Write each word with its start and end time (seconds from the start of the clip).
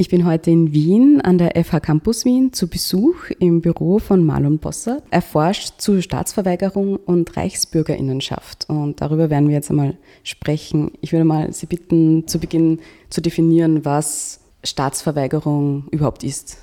Ich 0.00 0.08
bin 0.08 0.24
heute 0.24 0.50
in 0.50 0.72
Wien 0.72 1.20
an 1.20 1.36
der 1.36 1.62
FH 1.62 1.80
Campus 1.80 2.24
Wien 2.24 2.54
zu 2.54 2.68
Besuch 2.68 3.28
im 3.38 3.60
Büro 3.60 3.98
von 3.98 4.24
Marlon 4.24 4.58
Bosser. 4.58 5.02
Er 5.10 5.20
forscht 5.20 5.78
zu 5.78 6.00
Staatsverweigerung 6.00 6.96
und 6.96 7.36
Reichsbürgerinnenschaft 7.36 8.64
und 8.70 9.02
darüber 9.02 9.28
werden 9.28 9.48
wir 9.48 9.56
jetzt 9.56 9.68
einmal 9.68 9.98
sprechen. 10.24 10.92
Ich 11.02 11.12
würde 11.12 11.26
mal 11.26 11.52
Sie 11.52 11.66
bitten, 11.66 12.26
zu 12.26 12.38
Beginn 12.38 12.80
zu 13.10 13.20
definieren, 13.20 13.84
was 13.84 14.40
Staatsverweigerung 14.64 15.88
überhaupt 15.90 16.24
ist. 16.24 16.56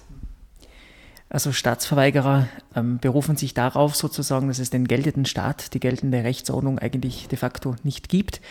Also 1.29 1.51
Staatsverweigerer 1.51 2.47
ähm, 2.75 2.97
berufen 2.99 3.35
sich 3.35 3.53
darauf 3.53 3.95
sozusagen, 3.95 4.47
dass 4.47 4.59
es 4.59 4.71
den 4.71 4.87
geltenden 4.87 5.25
Staat, 5.25 5.75
die 5.75 5.79
geltende 5.79 6.23
Rechtsordnung 6.23 6.79
eigentlich 6.79 7.27
de 7.27 7.37
facto 7.37 7.75
nicht 7.83 8.07
gibt. 8.09 8.41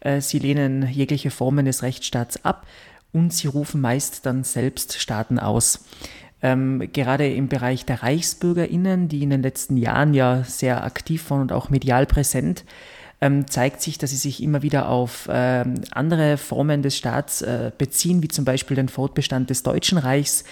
Äh, 0.00 0.20
sie 0.20 0.38
lehnen 0.40 0.88
jegliche 0.90 1.30
Formen 1.30 1.66
des 1.66 1.82
Rechtsstaats 1.82 2.44
ab 2.44 2.66
und 3.12 3.32
sie 3.32 3.46
rufen 3.46 3.80
meist 3.80 4.26
dann 4.26 4.44
selbst 4.44 5.00
Staaten 5.00 5.38
aus. 5.38 5.84
Ähm, 6.42 6.88
gerade 6.92 7.32
im 7.32 7.48
Bereich 7.48 7.86
der 7.86 8.02
ReichsbürgerInnen, 8.02 9.08
die 9.08 9.22
in 9.22 9.30
den 9.30 9.42
letzten 9.42 9.76
Jahren 9.76 10.12
ja 10.12 10.42
sehr 10.44 10.84
aktiv 10.84 11.30
waren 11.30 11.42
und 11.42 11.52
auch 11.52 11.70
medial 11.70 12.06
präsent, 12.06 12.64
ähm, 13.20 13.46
zeigt 13.46 13.80
sich, 13.80 13.98
dass 13.98 14.10
sie 14.10 14.16
sich 14.16 14.42
immer 14.42 14.62
wieder 14.62 14.88
auf 14.88 15.28
ähm, 15.30 15.74
andere 15.92 16.36
Formen 16.36 16.82
des 16.82 16.96
Staats 16.96 17.42
äh, 17.42 17.70
beziehen, 17.78 18.22
wie 18.22 18.28
zum 18.28 18.44
Beispiel 18.44 18.74
den 18.74 18.88
Fortbestand 18.88 19.50
des 19.50 19.62
Deutschen 19.62 19.98
Reichs, 19.98 20.44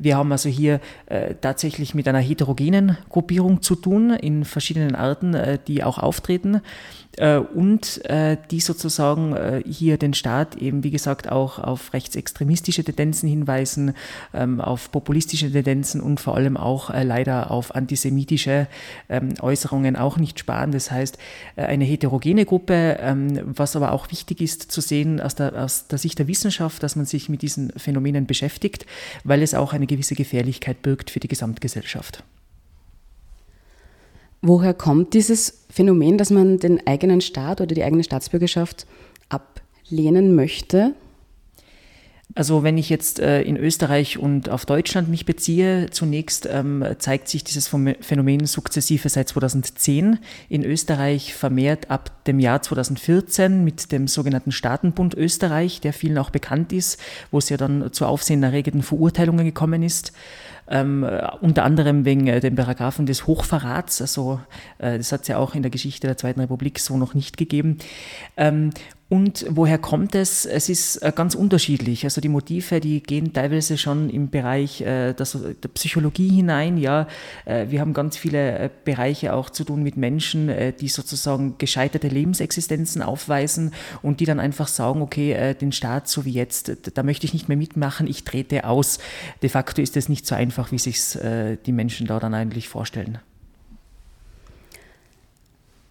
wir 0.00 0.16
haben 0.16 0.30
also 0.30 0.48
hier 0.48 0.80
äh, 1.06 1.34
tatsächlich 1.34 1.92
mit 1.92 2.06
einer 2.06 2.20
heterogenen 2.20 2.96
Gruppierung 3.08 3.62
zu 3.62 3.74
tun, 3.74 4.10
in 4.10 4.44
verschiedenen 4.44 4.94
Arten, 4.94 5.34
äh, 5.34 5.58
die 5.66 5.82
auch 5.82 5.98
auftreten 5.98 6.60
und 7.18 8.04
äh, 8.04 8.36
die 8.50 8.60
sozusagen 8.60 9.34
äh, 9.34 9.62
hier 9.66 9.98
den 9.98 10.14
Staat 10.14 10.56
eben, 10.56 10.84
wie 10.84 10.90
gesagt, 10.90 11.30
auch 11.30 11.58
auf 11.58 11.92
rechtsextremistische 11.92 12.84
Tendenzen 12.84 13.28
hinweisen, 13.28 13.94
ähm, 14.32 14.60
auf 14.60 14.92
populistische 14.92 15.50
Tendenzen 15.50 16.00
und 16.00 16.20
vor 16.20 16.36
allem 16.36 16.56
auch 16.56 16.90
äh, 16.90 17.02
leider 17.02 17.50
auf 17.50 17.74
antisemitische 17.74 18.68
ähm, 19.08 19.34
Äußerungen 19.40 19.96
auch 19.96 20.16
nicht 20.16 20.38
sparen. 20.38 20.72
Das 20.72 20.90
heißt, 20.90 21.18
eine 21.56 21.84
heterogene 21.84 22.44
Gruppe, 22.44 22.98
ähm, 23.00 23.40
was 23.44 23.74
aber 23.74 23.92
auch 23.92 24.10
wichtig 24.10 24.40
ist 24.40 24.70
zu 24.70 24.80
sehen 24.80 25.20
aus 25.20 25.34
der, 25.34 25.64
aus 25.64 25.88
der 25.88 25.98
Sicht 25.98 26.18
der 26.18 26.28
Wissenschaft, 26.28 26.82
dass 26.82 26.96
man 26.96 27.06
sich 27.06 27.28
mit 27.28 27.42
diesen 27.42 27.70
Phänomenen 27.76 28.26
beschäftigt, 28.26 28.86
weil 29.24 29.42
es 29.42 29.54
auch 29.54 29.72
eine 29.72 29.86
gewisse 29.86 30.14
Gefährlichkeit 30.14 30.82
birgt 30.82 31.10
für 31.10 31.20
die 31.20 31.28
Gesamtgesellschaft. 31.28 32.22
Woher 34.40 34.74
kommt 34.74 35.14
dieses 35.14 35.64
Phänomen, 35.68 36.16
dass 36.16 36.30
man 36.30 36.58
den 36.58 36.86
eigenen 36.86 37.20
Staat 37.20 37.60
oder 37.60 37.74
die 37.74 37.82
eigene 37.82 38.04
Staatsbürgerschaft 38.04 38.86
ablehnen 39.28 40.34
möchte? 40.34 40.94
Also 42.34 42.62
wenn 42.62 42.78
ich 42.78 42.90
jetzt 42.90 43.20
äh, 43.20 43.42
in 43.42 43.56
Österreich 43.56 44.18
und 44.18 44.50
auf 44.50 44.66
Deutschland 44.66 45.08
mich 45.08 45.24
beziehe, 45.24 45.88
zunächst 45.90 46.46
ähm, 46.48 46.84
zeigt 46.98 47.28
sich 47.28 47.42
dieses 47.42 47.68
Phänomen 47.68 48.46
sukzessive 48.46 49.08
seit 49.08 49.28
2010. 49.28 50.18
In 50.48 50.62
Österreich 50.62 51.34
vermehrt 51.34 51.90
ab 51.90 52.24
dem 52.26 52.38
Jahr 52.38 52.60
2014 52.62 53.64
mit 53.64 53.92
dem 53.92 54.06
sogenannten 54.06 54.52
Staatenbund 54.52 55.14
Österreich, 55.14 55.80
der 55.80 55.94
vielen 55.94 56.18
auch 56.18 56.30
bekannt 56.30 56.72
ist, 56.72 57.00
wo 57.30 57.38
es 57.38 57.48
ja 57.48 57.56
dann 57.56 57.92
zu 57.92 58.06
aufsehenerregenden 58.06 58.82
Verurteilungen 58.82 59.46
gekommen 59.46 59.82
ist 59.82 60.12
ähm, 60.70 61.08
unter 61.40 61.64
anderem 61.64 62.04
wegen 62.04 62.26
äh, 62.26 62.40
den 62.40 62.54
Paragraphen 62.54 63.06
des 63.06 63.26
Hochverrats. 63.26 64.00
Also 64.00 64.40
äh, 64.78 64.98
das 64.98 65.12
hat 65.12 65.22
es 65.22 65.28
ja 65.28 65.38
auch 65.38 65.54
in 65.54 65.62
der 65.62 65.70
Geschichte 65.70 66.06
der 66.06 66.16
Zweiten 66.16 66.40
Republik 66.40 66.78
so 66.78 66.96
noch 66.96 67.14
nicht 67.14 67.36
gegeben. 67.36 67.78
Ähm, 68.36 68.70
und 69.10 69.46
woher 69.48 69.78
kommt 69.78 70.14
es? 70.14 70.44
Es 70.44 70.68
ist 70.68 70.96
äh, 70.96 71.12
ganz 71.16 71.34
unterschiedlich. 71.34 72.04
Also 72.04 72.20
die 72.20 72.28
Motive, 72.28 72.78
die 72.78 73.02
gehen 73.02 73.32
teilweise 73.32 73.78
schon 73.78 74.10
im 74.10 74.28
Bereich 74.28 74.82
äh, 74.82 75.14
der, 75.14 75.24
Psychologie 75.72 76.28
hinein. 76.28 76.76
Ja, 76.76 77.08
äh, 77.46 77.70
wir 77.70 77.80
haben 77.80 77.94
ganz 77.94 78.18
viele 78.18 78.70
Bereiche 78.84 79.32
auch 79.32 79.48
zu 79.48 79.64
tun 79.64 79.82
mit 79.82 79.96
Menschen, 79.96 80.50
die 80.78 80.88
sozusagen 80.88 81.56
gescheiterte 81.56 82.08
Lebensexistenzen 82.08 83.00
aufweisen 83.00 83.72
und 84.02 84.20
die 84.20 84.26
dann 84.26 84.40
einfach 84.40 84.68
sagen, 84.68 85.00
okay, 85.00 85.54
den 85.58 85.72
Staat 85.72 86.08
so 86.08 86.24
wie 86.24 86.32
jetzt, 86.32 86.72
da 86.94 87.02
möchte 87.02 87.26
ich 87.26 87.32
nicht 87.32 87.48
mehr 87.48 87.56
mitmachen, 87.56 88.06
ich 88.06 88.24
trete 88.24 88.64
aus. 88.64 88.98
De 89.42 89.48
facto 89.48 89.80
ist 89.80 89.96
es 89.96 90.08
nicht 90.08 90.26
so 90.26 90.34
einfach, 90.34 90.72
wie 90.72 90.78
sich 90.78 90.98
die 91.66 91.72
Menschen 91.72 92.06
da 92.06 92.18
dann 92.18 92.34
eigentlich 92.34 92.68
vorstellen. 92.68 93.18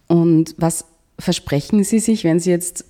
Und 0.06 0.54
was 0.58 0.84
versprechen 1.18 1.82
Sie 1.84 1.98
sich, 1.98 2.24
wenn 2.24 2.40
Sie 2.40 2.50
jetzt 2.50 2.84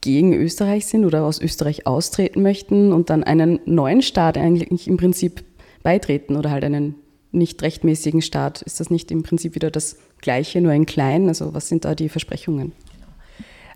gegen 0.00 0.34
Österreich 0.34 0.86
sind 0.86 1.04
oder 1.04 1.24
aus 1.24 1.40
Österreich 1.40 1.86
austreten 1.86 2.42
möchten 2.42 2.92
und 2.92 3.10
dann 3.10 3.24
einen 3.24 3.60
neuen 3.64 4.02
Staat 4.02 4.36
eigentlich 4.36 4.86
im 4.86 4.96
Prinzip 4.96 5.44
beitreten 5.82 6.36
oder 6.36 6.50
halt 6.50 6.64
einen 6.64 6.96
nicht 7.32 7.62
rechtmäßigen 7.62 8.22
Staat. 8.22 8.62
Ist 8.62 8.80
das 8.80 8.90
nicht 8.90 9.10
im 9.10 9.22
Prinzip 9.22 9.54
wieder 9.54 9.70
das 9.70 9.96
Gleiche, 10.20 10.60
nur 10.60 10.72
in 10.72 10.86
klein? 10.86 11.28
Also 11.28 11.54
was 11.54 11.68
sind 11.68 11.84
da 11.84 11.94
die 11.94 12.08
Versprechungen? 12.08 12.72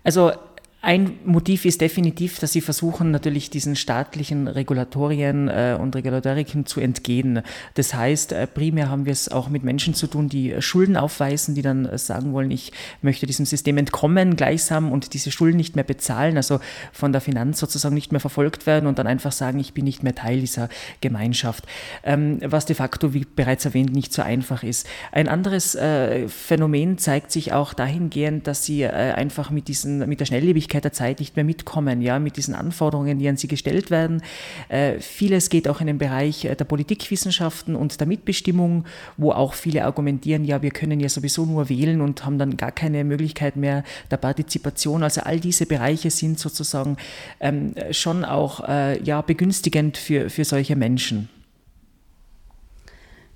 Also 0.04 0.32
ein 0.81 1.19
Motiv 1.25 1.65
ist 1.65 1.81
definitiv, 1.81 2.39
dass 2.39 2.53
sie 2.53 2.61
versuchen, 2.61 3.11
natürlich 3.11 3.50
diesen 3.50 3.75
staatlichen 3.75 4.47
Regulatorien 4.47 5.49
äh, 5.49 5.77
und 5.78 5.97
Regulatoriken 5.97 6.66
zu 6.66 6.78
entgehen. 6.78 7.43
Das 7.75 7.94
heißt, 7.94 8.31
äh, 8.31 8.47
primär 8.47 8.88
haben 8.88 9.05
wir 9.05 9.12
es 9.12 9.28
auch 9.28 9.49
mit 9.49 9.65
Menschen 9.65 9.94
zu 9.94 10.06
tun, 10.06 10.28
die 10.28 10.62
Schulden 10.62 10.97
aufweisen, 10.97 11.56
die 11.56 11.62
dann 11.62 11.84
äh, 11.84 11.99
sagen 11.99 12.33
wollen, 12.33 12.53
ich 12.53 12.71
möchte 13.03 13.27
diesem 13.27 13.44
System 13.44 13.77
entkommen 13.77 14.37
gleichsam 14.37 14.93
und 14.93 15.15
diese 15.15 15.33
Schulden 15.33 15.56
nicht 15.56 15.75
mehr 15.75 15.84
bezahlen, 15.84 16.37
also 16.37 16.61
von 16.93 17.11
der 17.11 17.22
Finanz 17.22 17.59
sozusagen 17.59 17.97
nicht 17.97 18.12
mehr 18.12 18.21
verfolgt 18.21 18.67
werden 18.67 18.87
und 18.87 19.00
dann 19.00 19.09
einfach 19.09 19.33
sagen, 19.33 19.59
ich 19.59 19.75
bin 19.75 19.84
nicht 19.84 20.05
mehr 20.05 20.15
Teil 20.15 20.38
dieser 20.38 20.69
Gemeinschaft. 21.00 21.65
Ähm, 22.05 22.38
was 22.44 22.67
de 22.67 22.77
facto, 22.77 23.12
wie 23.15 23.27
bereits 23.34 23.65
erwähnt, 23.65 23.93
nicht 23.93 24.12
so 24.12 24.22
einfach 24.22 24.62
ist. 24.62 24.87
Ein 25.11 25.27
anderes 25.27 25.75
äh, 25.75 26.28
Phänomen 26.28 26.99
zeigt 26.99 27.33
sich 27.33 27.53
auch 27.53 27.75
dahingehend, 27.75 28.47
dass 28.47 28.65
sie 28.65 28.83
äh, 28.83 28.93
einfach 28.93 29.50
mit, 29.50 29.67
diesen, 29.67 30.09
mit 30.09 30.21
der 30.21 30.27
Schnelllebigkeit 30.27 30.68
Geschwindigkeit 30.69 30.84
der 30.84 30.93
Zeit 30.93 31.21
nicht 31.21 31.37
mehr 31.37 31.45
mitkommen, 31.45 32.03
ja, 32.03 32.19
mit 32.19 32.37
diesen 32.37 32.55
Anforderungen, 32.55 33.19
die 33.19 33.29
an 33.29 33.37
sie 33.37 33.49
gestellt 33.49 33.91
werden. 33.91 34.23
Äh, 34.69 35.01
vieles 35.01 35.49
geht 35.49 35.67
auch 35.67 35.81
in 35.81 35.87
den 35.87 35.99
Bereich 35.99 36.45
äh, 36.45 36.55
der 36.55 36.65
Politikwissenschaften 36.65 37.75
und 37.75 37.99
der 38.01 38.06
Mitbestimmung, 38.06 38.84
wo 39.17 39.33
auch 39.33 39.55
viele 39.55 39.84
argumentieren, 39.84 40.45
ja, 40.45 40.62
wir 40.62 40.71
können 40.71 41.01
ja 41.01 41.09
sowieso 41.09 41.47
nur 41.47 41.69
wählen 41.69 42.01
und 42.01 42.25
haben 42.25 42.39
dann 42.39 42.56
gar 42.56 42.73
keine 42.73 43.05
Möglichkeit 43.05 43.56
mehr 43.56 43.83
der 44.11 44.19
Partizipation. 44.19 45.03
Also 45.03 45.23
all 45.23 45.41
diese 45.41 45.67
Bereiche 45.67 46.11
sind 46.11 46.39
sozusagen 46.39 46.97
ähm, 47.41 47.75
schon 47.91 48.25
auch 48.25 48.69
äh, 48.69 49.03
ja, 49.03 49.23
begünstigend 49.23 49.97
für, 49.97 50.31
für 50.31 50.45
solche 50.45 50.77
Menschen. 50.77 51.29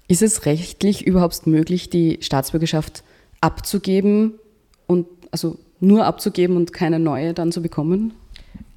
Ist 0.08 0.22
es 0.22 0.44
rechtlich 0.44 1.06
überhaupt 1.06 1.46
möglich, 1.46 1.88
die 1.88 2.18
Staatsbürgerschaft 2.20 3.02
abzugeben 3.40 4.34
und 4.86 5.06
also 5.30 5.58
nur 5.82 6.06
abzugeben 6.06 6.56
und 6.56 6.72
keine 6.72 6.98
neue 6.98 7.34
dann 7.34 7.52
zu 7.52 7.60
bekommen? 7.60 8.14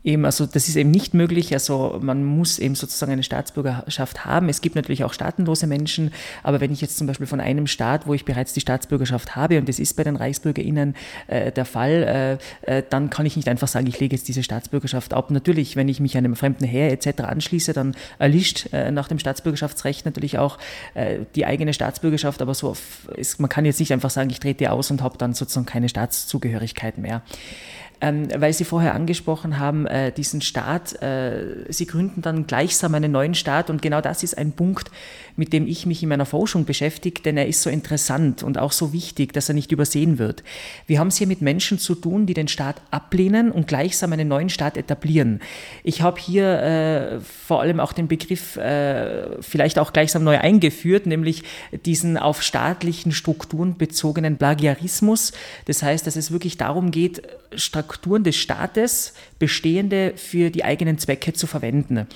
Eben, 0.06 0.24
also 0.24 0.46
das 0.46 0.68
ist 0.70 0.76
eben 0.76 0.92
nicht 0.92 1.16
möglich. 1.16 1.52
Also 1.52 1.98
man 2.00 2.24
muss 2.24 2.60
eben 2.60 2.76
sozusagen 2.76 3.12
eine 3.12 3.24
Staatsbürgerschaft 3.24 4.24
haben. 4.24 4.50
Es 4.50 4.62
gibt 4.62 4.76
natürlich 4.76 5.04
auch 5.04 5.14
staatenlose 5.14 5.66
Menschen, 5.66 6.14
aber 6.44 6.62
wenn 6.62 6.72
ich 6.72 6.80
jetzt 6.80 6.98
zum 6.98 7.08
Beispiel 7.08 7.26
von 7.26 7.40
einem 7.40 7.66
Staat, 7.66 8.06
wo 8.06 8.14
ich 8.14 8.24
bereits 8.24 8.54
die 8.54 8.62
Staatsbürgerschaft 8.62 9.36
habe, 9.36 9.58
und 9.58 9.68
das 9.68 9.80
ist 9.80 9.96
bei 9.96 10.04
den 10.04 10.16
ReichsbürgerInnen 10.16 10.96
äh, 11.26 11.52
der 11.52 11.66
Fall, 11.66 12.40
äh, 12.62 12.78
äh, 12.78 12.84
dann 12.88 13.10
kann 13.10 13.26
ich 13.26 13.36
nicht 13.36 13.50
einfach 13.50 13.68
sagen, 13.68 13.88
ich 13.88 14.00
lege 14.00 14.16
jetzt 14.16 14.28
diese 14.28 14.44
Staatsbürgerschaft 14.44 15.12
ab. 15.12 15.32
Natürlich, 15.32 15.76
wenn 15.76 15.90
ich 15.90 16.00
mich 16.00 16.16
einem 16.16 16.36
fremden 16.36 16.66
Heer 16.66 16.92
etc. 16.92 17.22
anschließe, 17.24 17.74
dann 17.74 17.96
erlischt 18.20 18.72
äh, 18.74 18.92
nach 18.92 19.08
dem 19.08 19.18
Staatsbürgerschaftsrecht 19.18 20.06
natürlich 20.06 20.38
auch 20.38 20.60
äh, 20.94 21.22
die 21.34 21.48
eigene 21.48 21.74
Staatsbürgerschaft, 21.74 22.44
aber 22.44 22.54
so 22.54 22.78
ist, 23.16 23.40
man 23.40 23.50
kann 23.50 23.66
jetzt 23.66 23.80
nicht 23.80 23.92
einfach 23.92 24.12
sagen, 24.12 24.30
ich 24.30 24.40
trete 24.40 24.72
aus 24.72 24.92
und 24.92 25.02
habe 25.02 25.18
dann 25.18 25.34
sozusagen 25.34 25.66
keine 25.66 25.90
Staatszugehörigkeit 25.90 27.00
mehr 27.00 27.24
ähm, 28.02 28.28
weil 28.38 28.54
Sie 28.54 28.66
vorher 28.66 28.94
angesprochen 28.94 29.60
haben, 29.60 29.86
äh, 29.88 30.12
diesen 30.12 30.42
Staat, 30.42 31.02
äh, 31.02 31.66
Sie 31.70 31.86
gründen 31.86 32.22
dann 32.22 32.48
gleichsam 32.48 32.94
einen 32.96 33.12
neuen 33.12 33.36
Staat 33.36 33.70
und 33.70 33.82
genau 33.82 34.02
das 34.02 34.24
ist 34.24 34.38
ein 34.38 34.52
Punkt, 34.52 34.92
mit 35.38 35.54
dem 35.54 35.68
ich 35.68 35.86
mich 35.86 36.02
in 36.02 36.10
meiner 36.10 36.26
Forschung 36.26 36.66
beschäftige, 36.66 37.22
denn 37.22 37.38
er 37.38 37.48
ist 37.48 37.62
so 37.62 37.70
interessant 37.70 38.44
und 38.44 38.58
auch 38.58 38.72
so 38.72 38.94
wichtig, 38.94 39.34
dass 39.34 39.50
er 39.50 39.56
nicht 39.56 39.72
übersehen 39.72 40.18
wird. 40.18 40.44
Wir 40.88 41.00
haben 41.00 41.08
es 41.08 41.18
hier 41.18 41.28
mit 41.28 41.42
Menschen 41.42 41.78
zu 41.78 41.96
tun, 41.96 42.26
die 42.26 42.34
den 42.34 42.48
Staat 42.48 42.82
ablehnen 42.92 43.52
und 43.52 43.68
gleichsam 43.68 44.14
einen 44.14 44.28
neuen 44.28 44.50
Staat 44.50 44.78
etablieren. 44.78 45.42
Ich 45.84 46.02
habe 46.02 46.20
hier 46.20 46.62
äh, 46.62 47.20
vor 47.20 47.62
allem 47.62 47.80
auch 47.80 47.94
den 47.94 48.08
Begriff 48.08 48.58
äh, 48.58 49.42
vielleicht 49.42 49.80
auch 49.80 49.94
gleichsam 49.94 50.24
neu 50.24 50.38
eingeführt, 50.38 51.06
nämlich 51.06 51.44
diesen 51.86 52.18
auf 52.18 52.42
staatlichen 52.42 53.12
Strukturen 53.12 53.78
bezogenen 53.78 54.38
Plagiarismus. 54.38 55.34
Das 55.66 55.84
heißt, 55.84 56.08
dass 56.08 56.16
es 56.16 56.32
wirklich 56.32 56.58
darum 56.58 56.92
geht, 56.92 57.22
Strukturen 57.56 57.85
des 58.24 58.36
Staates 58.36 59.14
bestehende 59.40 60.14
für 60.16 60.50
die 60.50 60.64
eigenen 60.64 60.98
Zwecke 60.98 61.34
zu 61.34 61.46
verwenden. 61.46 62.08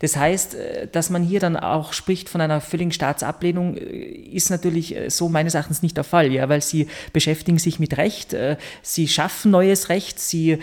Das 0.00 0.16
heißt, 0.16 0.54
äh, 0.54 0.88
dass 0.88 1.08
man 1.08 1.22
hier 1.22 1.40
dann 1.40 1.56
auch 1.56 1.92
spricht 1.92 2.28
von 2.28 2.40
einer 2.40 2.60
völligen 2.60 2.90
Staatsablehnung, 2.90 3.76
äh, 3.76 3.80
ist 3.80 4.50
natürlich 4.50 4.96
äh, 4.96 5.08
so 5.08 5.28
meines 5.28 5.54
Erachtens 5.54 5.82
nicht 5.82 5.96
der 5.96 6.04
Fall, 6.04 6.32
ja, 6.32 6.48
weil 6.48 6.62
sie 6.62 6.88
beschäftigen 7.12 7.58
sich 7.58 7.78
mit 7.78 7.96
Recht, 7.96 8.36
sie 8.82 9.08
schaffen 9.08 9.50
neues 9.50 9.88
Recht, 9.88 10.18
sie 10.18 10.58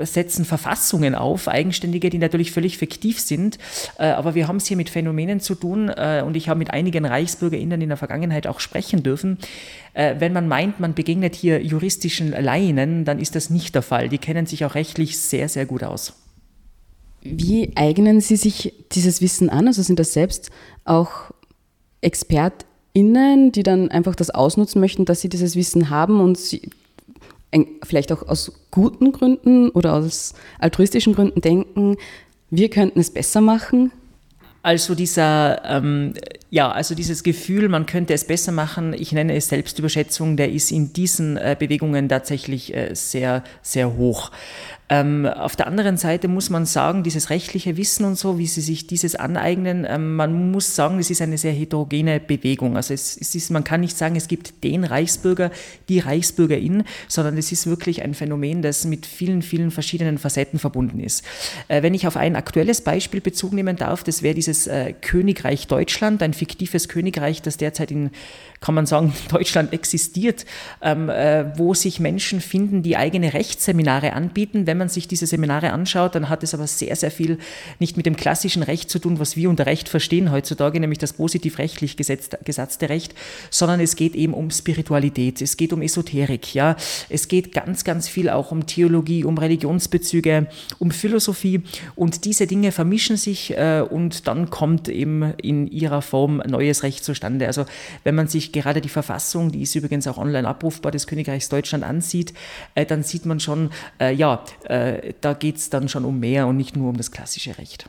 setzen 0.00 0.44
Verfassungen 0.44 1.14
auf, 1.14 1.48
eigenständige, 1.48 2.10
die 2.10 2.18
natürlich 2.18 2.52
völlig 2.52 2.78
fiktiv 2.78 3.20
sind, 3.20 3.58
aber 3.96 4.34
wir 4.34 4.48
haben 4.48 4.56
es 4.56 4.66
hier 4.66 4.76
mit 4.76 4.90
Phänomenen 4.90 5.40
zu 5.40 5.54
tun 5.54 5.88
und 5.88 6.36
ich 6.36 6.48
habe 6.48 6.58
mit 6.58 6.70
einigen 6.70 7.04
ReichsbürgerInnen 7.04 7.80
in 7.80 7.88
der 7.88 7.96
Vergangenheit 7.96 8.46
auch 8.46 8.60
sprechen 8.60 9.02
dürfen. 9.02 9.38
Wenn 9.94 10.32
man 10.32 10.48
meint, 10.48 10.80
man 10.80 10.94
begegnet 10.94 11.34
hier 11.34 11.62
juristischen 11.62 12.30
Laien, 12.30 13.04
dann 13.04 13.18
ist 13.18 13.34
das 13.34 13.50
nicht 13.50 13.74
der 13.74 13.82
Fall. 13.82 14.08
Die 14.08 14.18
kennen 14.18 14.46
sich 14.46 14.64
auch 14.64 14.74
rechtlich 14.74 15.18
sehr, 15.18 15.48
sehr 15.48 15.66
gut 15.66 15.84
aus. 15.84 16.14
Wie 17.20 17.72
eignen 17.76 18.20
Sie 18.20 18.36
sich 18.36 18.72
dieses 18.92 19.20
Wissen 19.20 19.50
an? 19.50 19.66
Also 19.66 19.82
sind 19.82 19.98
das 19.98 20.12
selbst 20.12 20.50
auch 20.84 21.30
ExpertInnen, 22.00 23.52
die 23.52 23.62
dann 23.62 23.90
einfach 23.90 24.14
das 24.14 24.30
ausnutzen 24.30 24.80
möchten, 24.80 25.04
dass 25.04 25.20
sie 25.20 25.28
dieses 25.28 25.56
Wissen 25.56 25.90
haben 25.90 26.20
und 26.20 26.36
sie 26.38 26.70
vielleicht 27.82 28.12
auch 28.12 28.26
aus 28.26 28.52
guten 28.70 29.12
Gründen 29.12 29.68
oder 29.70 29.94
aus 29.94 30.32
altruistischen 30.58 31.14
Gründen 31.14 31.42
denken, 31.42 31.96
wir 32.50 32.70
könnten 32.70 32.98
es 32.98 33.10
besser 33.10 33.40
machen? 33.40 33.92
Also 34.62 34.94
dieser, 34.94 35.60
ähm, 35.64 36.14
ja, 36.50 36.70
also 36.70 36.94
dieses 36.94 37.24
Gefühl, 37.24 37.68
man 37.68 37.84
könnte 37.86 38.14
es 38.14 38.24
besser 38.24 38.52
machen, 38.52 38.94
ich 38.94 39.12
nenne 39.12 39.34
es 39.34 39.48
Selbstüberschätzung, 39.48 40.36
der 40.36 40.52
ist 40.52 40.70
in 40.70 40.92
diesen 40.92 41.36
äh, 41.36 41.56
Bewegungen 41.58 42.08
tatsächlich 42.08 42.72
äh, 42.72 42.94
sehr, 42.94 43.42
sehr 43.60 43.96
hoch. 43.96 44.30
Ähm, 44.92 45.24
auf 45.24 45.56
der 45.56 45.68
anderen 45.68 45.96
Seite 45.96 46.28
muss 46.28 46.50
man 46.50 46.66
sagen, 46.66 47.02
dieses 47.02 47.30
rechtliche 47.30 47.78
Wissen 47.78 48.04
und 48.04 48.18
so, 48.18 48.38
wie 48.38 48.46
sie 48.46 48.60
sich 48.60 48.86
dieses 48.86 49.14
aneignen, 49.14 49.86
ähm, 49.88 50.16
man 50.16 50.50
muss 50.50 50.76
sagen, 50.76 50.98
es 50.98 51.08
ist 51.08 51.22
eine 51.22 51.38
sehr 51.38 51.52
heterogene 51.52 52.20
Bewegung. 52.20 52.76
Also 52.76 52.92
es, 52.92 53.16
es, 53.18 53.34
ist, 53.34 53.50
man 53.50 53.64
kann 53.64 53.80
nicht 53.80 53.96
sagen, 53.96 54.16
es 54.16 54.28
gibt 54.28 54.62
den 54.62 54.84
Reichsbürger, 54.84 55.50
die 55.88 55.98
Reichsbürgerin, 55.98 56.84
sondern 57.08 57.38
es 57.38 57.50
ist 57.52 57.66
wirklich 57.66 58.02
ein 58.02 58.12
Phänomen, 58.12 58.60
das 58.60 58.84
mit 58.84 59.06
vielen, 59.06 59.40
vielen 59.40 59.70
verschiedenen 59.70 60.18
Facetten 60.18 60.58
verbunden 60.58 61.00
ist. 61.00 61.24
Äh, 61.68 61.82
wenn 61.82 61.94
ich 61.94 62.06
auf 62.06 62.18
ein 62.18 62.36
aktuelles 62.36 62.82
Beispiel 62.82 63.22
Bezug 63.22 63.54
nehmen 63.54 63.76
darf, 63.76 64.04
das 64.04 64.22
wäre 64.22 64.34
dieses 64.34 64.66
äh, 64.66 64.92
Königreich 64.92 65.68
Deutschland, 65.68 66.22
ein 66.22 66.34
fiktives 66.34 66.90
Königreich, 66.90 67.40
das 67.40 67.56
derzeit 67.56 67.90
in 67.90 68.10
kann 68.62 68.74
man 68.74 68.86
sagen, 68.86 69.12
Deutschland 69.30 69.74
existiert, 69.74 70.46
ähm, 70.80 71.10
äh, 71.10 71.58
wo 71.58 71.74
sich 71.74 72.00
Menschen 72.00 72.40
finden, 72.40 72.82
die 72.82 72.96
eigene 72.96 73.34
Rechtsseminare 73.34 74.14
anbieten. 74.14 74.66
Wenn 74.66 74.78
man 74.78 74.81
sich 74.88 75.08
diese 75.08 75.26
Seminare 75.26 75.72
anschaut, 75.72 76.14
dann 76.14 76.28
hat 76.28 76.42
es 76.42 76.54
aber 76.54 76.66
sehr, 76.66 76.94
sehr 76.96 77.10
viel 77.10 77.38
nicht 77.78 77.96
mit 77.96 78.06
dem 78.06 78.16
klassischen 78.16 78.62
Recht 78.62 78.90
zu 78.90 78.98
tun, 78.98 79.18
was 79.18 79.36
wir 79.36 79.50
unter 79.50 79.66
Recht 79.66 79.88
verstehen 79.88 80.30
heutzutage, 80.30 80.80
nämlich 80.80 80.98
das 80.98 81.12
positiv 81.12 81.58
rechtlich 81.58 81.96
gesatzte 81.96 82.88
Recht, 82.88 83.14
sondern 83.50 83.80
es 83.80 83.96
geht 83.96 84.14
eben 84.14 84.34
um 84.34 84.50
Spiritualität, 84.50 85.42
es 85.42 85.56
geht 85.56 85.72
um 85.72 85.82
Esoterik, 85.82 86.54
ja, 86.54 86.76
es 87.08 87.28
geht 87.28 87.52
ganz, 87.52 87.84
ganz 87.84 88.08
viel 88.08 88.28
auch 88.28 88.52
um 88.52 88.66
Theologie, 88.66 89.24
um 89.24 89.38
Religionsbezüge, 89.38 90.46
um 90.78 90.90
Philosophie 90.90 91.62
und 91.94 92.24
diese 92.24 92.46
Dinge 92.46 92.72
vermischen 92.72 93.16
sich 93.16 93.56
äh, 93.56 93.84
und 93.88 94.26
dann 94.26 94.50
kommt 94.50 94.88
eben 94.88 95.34
in 95.42 95.66
ihrer 95.66 96.02
Form 96.02 96.42
neues 96.46 96.82
Recht 96.82 97.04
zustande. 97.04 97.46
Also 97.46 97.64
wenn 98.04 98.14
man 98.14 98.28
sich 98.28 98.52
gerade 98.52 98.80
die 98.80 98.88
Verfassung, 98.88 99.52
die 99.52 99.62
ist 99.62 99.74
übrigens 99.74 100.06
auch 100.06 100.18
online 100.18 100.46
abrufbar, 100.48 100.92
des 100.92 101.06
Königreichs 101.06 101.48
Deutschland 101.48 101.84
ansieht, 101.84 102.32
äh, 102.74 102.86
dann 102.86 103.02
sieht 103.02 103.26
man 103.26 103.40
schon, 103.40 103.70
äh, 104.00 104.14
ja, 104.14 104.44
äh, 104.72 105.12
da 105.20 105.34
geht 105.34 105.56
es 105.56 105.70
dann 105.70 105.88
schon 105.88 106.04
um 106.04 106.18
mehr 106.18 106.46
und 106.46 106.56
nicht 106.56 106.76
nur 106.76 106.88
um 106.88 106.96
das 106.96 107.10
klassische 107.10 107.58
Recht. 107.58 107.88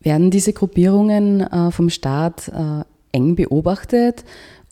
Werden 0.00 0.30
diese 0.30 0.52
Gruppierungen 0.52 1.40
äh, 1.40 1.70
vom 1.70 1.88
Staat 1.88 2.48
äh, 2.48 2.84
eng 3.12 3.36
beobachtet 3.36 4.24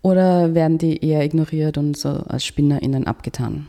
oder 0.02 0.54
werden 0.54 0.78
die 0.78 1.02
eher 1.04 1.24
ignoriert 1.24 1.78
und 1.78 1.96
so 1.96 2.08
als 2.08 2.44
SpinnerInnen 2.44 3.06
abgetan? 3.06 3.68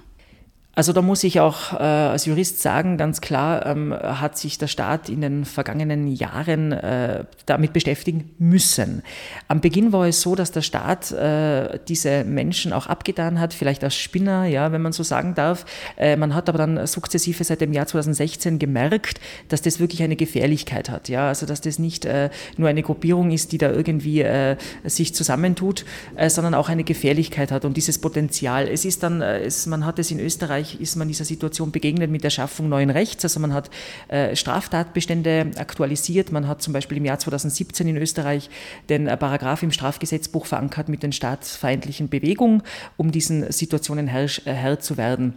Also 0.82 0.94
da 0.94 1.04
muss 1.04 1.24
ich 1.24 1.40
auch 1.40 1.74
äh, 1.74 1.84
als 1.84 2.26
Jurist 2.26 2.60
sagen, 2.60 2.98
ganz 2.98 3.22
klar 3.22 3.68
ähm, 3.68 3.94
hat 3.94 4.36
sich 4.36 4.58
der 4.58 4.66
Staat 4.66 5.10
in 5.10 5.22
den 5.22 5.46
vergangenen 5.46 6.08
Jahren 6.08 6.72
äh, 6.72 7.26
damit 7.46 7.72
beschäftigen 7.72 8.32
müssen. 8.40 9.04
Am 9.48 9.62
Beginn 9.62 9.94
war 9.94 10.08
es 10.08 10.22
so, 10.22 10.34
dass 10.34 10.52
der 10.52 10.64
Staat 10.64 11.12
äh, 11.12 11.78
diese 11.88 12.24
Menschen 12.24 12.74
auch 12.74 12.88
abgetan 12.88 13.40
hat, 13.40 13.54
vielleicht 13.54 13.84
als 13.84 13.96
Spinner, 13.96 14.46
ja, 14.46 14.72
wenn 14.72 14.82
man 14.82 14.92
so 14.92 15.04
sagen 15.04 15.36
darf. 15.36 15.68
Äh, 15.98 16.16
man 16.16 16.34
hat 16.34 16.50
aber 16.50 16.58
dann 16.58 16.88
sukzessive 16.88 17.44
seit 17.44 17.62
dem 17.62 17.74
Jahr 17.74 17.86
2016 17.86 18.58
gemerkt, 18.58 19.22
dass 19.50 19.62
das 19.62 19.80
wirklich 19.80 20.02
eine 20.02 20.16
Gefährlichkeit 20.16 20.90
hat, 20.90 21.10
ja, 21.10 21.28
also 21.28 21.46
dass 21.46 21.62
das 21.62 21.78
nicht 21.78 22.06
äh, 22.06 22.32
nur 22.58 22.70
eine 22.70 22.82
Gruppierung 22.82 23.30
ist, 23.30 23.52
die 23.52 23.60
da 23.60 23.70
irgendwie 23.72 24.22
äh, 24.22 24.58
sich 24.84 25.14
zusammentut, 25.14 25.86
sondern 26.28 26.56
auch 26.56 26.70
eine 26.70 26.84
Gefährlichkeit 26.84 27.52
hat 27.52 27.66
und 27.66 27.78
dieses 27.78 28.00
Potenzial. 28.00 28.68
Es 28.68 28.84
ist 28.84 29.04
dann, 29.04 29.22
es, 29.22 29.68
man 29.68 29.86
hat 29.86 30.00
es 30.00 30.10
in 30.10 30.20
Österreich 30.20 30.71
Ist 30.80 30.96
man 30.96 31.08
dieser 31.08 31.26
Situation 31.26 31.72
begegnet 31.72 32.12
mit 32.12 32.24
der 32.24 32.30
Schaffung 32.30 32.70
neuen 32.70 32.90
Rechts. 32.90 33.24
Also 33.26 33.40
man 33.40 33.54
hat 33.54 33.70
äh, 34.08 34.36
Straftatbestände 34.36 35.52
aktualisiert. 35.58 36.32
Man 36.32 36.48
hat 36.48 36.62
zum 36.62 36.74
Beispiel 36.74 36.98
im 36.98 37.06
Jahr 37.06 37.20
2017 37.20 37.88
in 37.88 37.98
Österreich 37.98 38.50
den 38.90 39.08
äh, 39.08 39.18
Paragraph 39.18 39.64
im 39.64 39.72
Strafgesetzbuch 39.72 40.46
verankert 40.46 40.90
mit 40.90 41.04
den 41.04 41.12
staatsfeindlichen 41.12 42.10
Bewegungen, 42.10 42.64
um 42.98 43.12
diesen 43.12 43.52
Situationen 43.52 44.08
Herr, 44.08 44.26
äh, 44.26 44.54
Herr 44.54 44.80
zu 44.80 44.98
werden. 44.98 45.36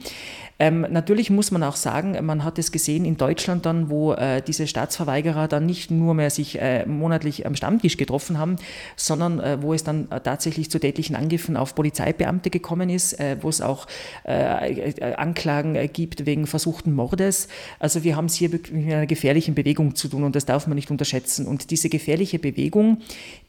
Ähm, 0.59 0.87
natürlich 0.89 1.31
muss 1.31 1.51
man 1.51 1.63
auch 1.63 1.77
sagen, 1.77 2.17
man 2.25 2.45
hat 2.45 2.59
es 2.59 2.71
gesehen 2.71 3.05
in 3.05 3.17
Deutschland 3.17 3.67
dann, 3.67 3.91
wo 3.91 4.13
äh, 4.13 4.41
diese 4.41 4.67
Staatsverweigerer 4.67 5.49
dann 5.49 5.67
nicht 5.67 5.91
nur 5.91 6.15
mehr 6.15 6.31
sich 6.31 6.61
äh, 6.61 6.87
monatlich 6.87 7.47
am 7.47 7.57
Stammtisch 7.57 7.97
getroffen 7.97 8.39
haben, 8.39 8.57
sondern 8.97 9.41
äh, 9.41 9.61
wo 9.61 9.75
es 9.75 9.83
dann 9.83 10.11
äh, 10.11 10.21
tatsächlich 10.21 10.71
zu 10.71 10.79
tätlichen 10.79 11.17
Angriffen 11.17 11.57
auf 11.57 11.75
Polizeibeamte 11.75 12.51
gekommen 12.51 12.89
ist, 12.89 13.19
äh, 13.19 13.37
wo 13.41 13.49
es 13.49 13.61
auch 13.61 13.87
äh, 14.25 15.15
Anklagen 15.17 15.77
gibt 15.93 16.27
wegen 16.27 16.47
versuchten 16.47 16.93
Mordes. 16.93 17.49
Also 17.81 18.05
wir 18.05 18.17
haben 18.17 18.27
es 18.27 18.35
hier 18.35 18.49
mit 18.49 18.73
einer 18.73 19.07
gefährlichen 19.07 19.55
Bewegung 19.55 19.97
zu 19.97 20.09
tun 20.09 20.23
und 20.23 20.37
das 20.37 20.47
darf 20.47 20.67
man 20.67 20.77
nicht 20.77 20.91
unterschätzen. 20.91 21.47
Und 21.47 21.71
diese 21.71 21.89
gefährliche 21.89 22.39
Bewegung, 22.39 22.99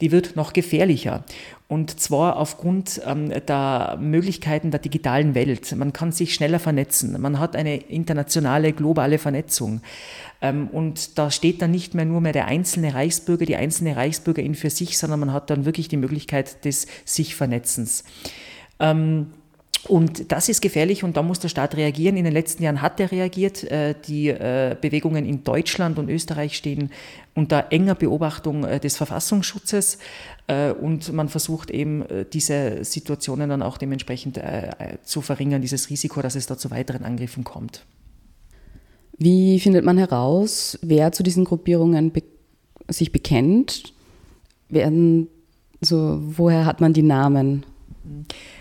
die 0.00 0.10
wird 0.10 0.34
noch 0.34 0.52
gefährlicher. 0.52 1.24
Und 1.68 1.98
zwar 1.98 2.36
aufgrund 2.36 3.00
ähm, 3.04 3.30
der 3.48 3.98
Möglichkeiten 4.00 4.70
der 4.70 4.78
digitalen 4.78 5.34
Welt. 5.34 5.74
Man 5.74 5.92
kann 5.92 6.12
sich 6.12 6.32
schneller 6.32 6.60
vernetzen. 6.60 7.20
Man 7.20 7.40
hat 7.40 7.56
eine 7.56 7.76
internationale, 7.76 8.72
globale 8.72 9.18
Vernetzung. 9.18 9.80
Ähm, 10.40 10.68
und 10.68 11.18
da 11.18 11.30
steht 11.30 11.60
dann 11.62 11.72
nicht 11.72 11.94
mehr 11.94 12.04
nur 12.04 12.20
mehr 12.20 12.32
der 12.32 12.46
einzelne 12.46 12.94
Reichsbürger, 12.94 13.46
die 13.46 13.56
einzelne 13.56 13.96
Reichsbürgerin 13.96 14.54
für 14.54 14.70
sich, 14.70 14.96
sondern 14.96 15.18
man 15.18 15.32
hat 15.32 15.50
dann 15.50 15.64
wirklich 15.64 15.88
die 15.88 15.96
Möglichkeit 15.96 16.64
des 16.64 16.86
sich 17.04 17.34
Vernetzens. 17.34 18.04
Ähm, 18.78 19.32
und 19.88 20.32
das 20.32 20.48
ist 20.48 20.60
gefährlich 20.60 21.04
und 21.04 21.16
da 21.16 21.22
muss 21.22 21.38
der 21.38 21.48
Staat 21.48 21.76
reagieren. 21.76 22.16
In 22.16 22.24
den 22.24 22.32
letzten 22.32 22.62
Jahren 22.62 22.82
hat 22.82 22.98
er 23.00 23.10
reagiert. 23.12 23.64
Äh, 23.64 23.94
die 24.06 24.28
äh, 24.28 24.76
Bewegungen 24.80 25.24
in 25.24 25.44
Deutschland 25.44 25.98
und 25.98 26.08
Österreich 26.08 26.56
stehen 26.56 26.90
unter 27.34 27.66
enger 27.70 27.94
Beobachtung 27.94 28.64
äh, 28.64 28.80
des 28.80 28.96
Verfassungsschutzes 28.96 29.98
und 30.80 31.12
man 31.12 31.28
versucht 31.28 31.72
eben 31.72 32.04
diese 32.32 32.84
Situationen 32.84 33.50
dann 33.50 33.62
auch 33.62 33.78
dementsprechend 33.78 34.40
zu 35.02 35.20
verringern, 35.20 35.60
dieses 35.60 35.90
Risiko, 35.90 36.22
dass 36.22 36.36
es 36.36 36.46
da 36.46 36.56
zu 36.56 36.70
weiteren 36.70 37.04
Angriffen 37.04 37.42
kommt. 37.42 37.84
Wie 39.18 39.58
findet 39.58 39.84
man 39.84 39.98
heraus, 39.98 40.78
wer 40.82 41.10
zu 41.10 41.24
diesen 41.24 41.44
Gruppierungen 41.44 42.12
be 42.12 42.22
sich 42.88 43.10
bekennt? 43.10 43.92
Werden, 44.68 45.26
so, 45.80 46.20
woher 46.20 46.64
hat 46.64 46.80
man 46.80 46.92
die 46.92 47.02
Namen? 47.02 47.66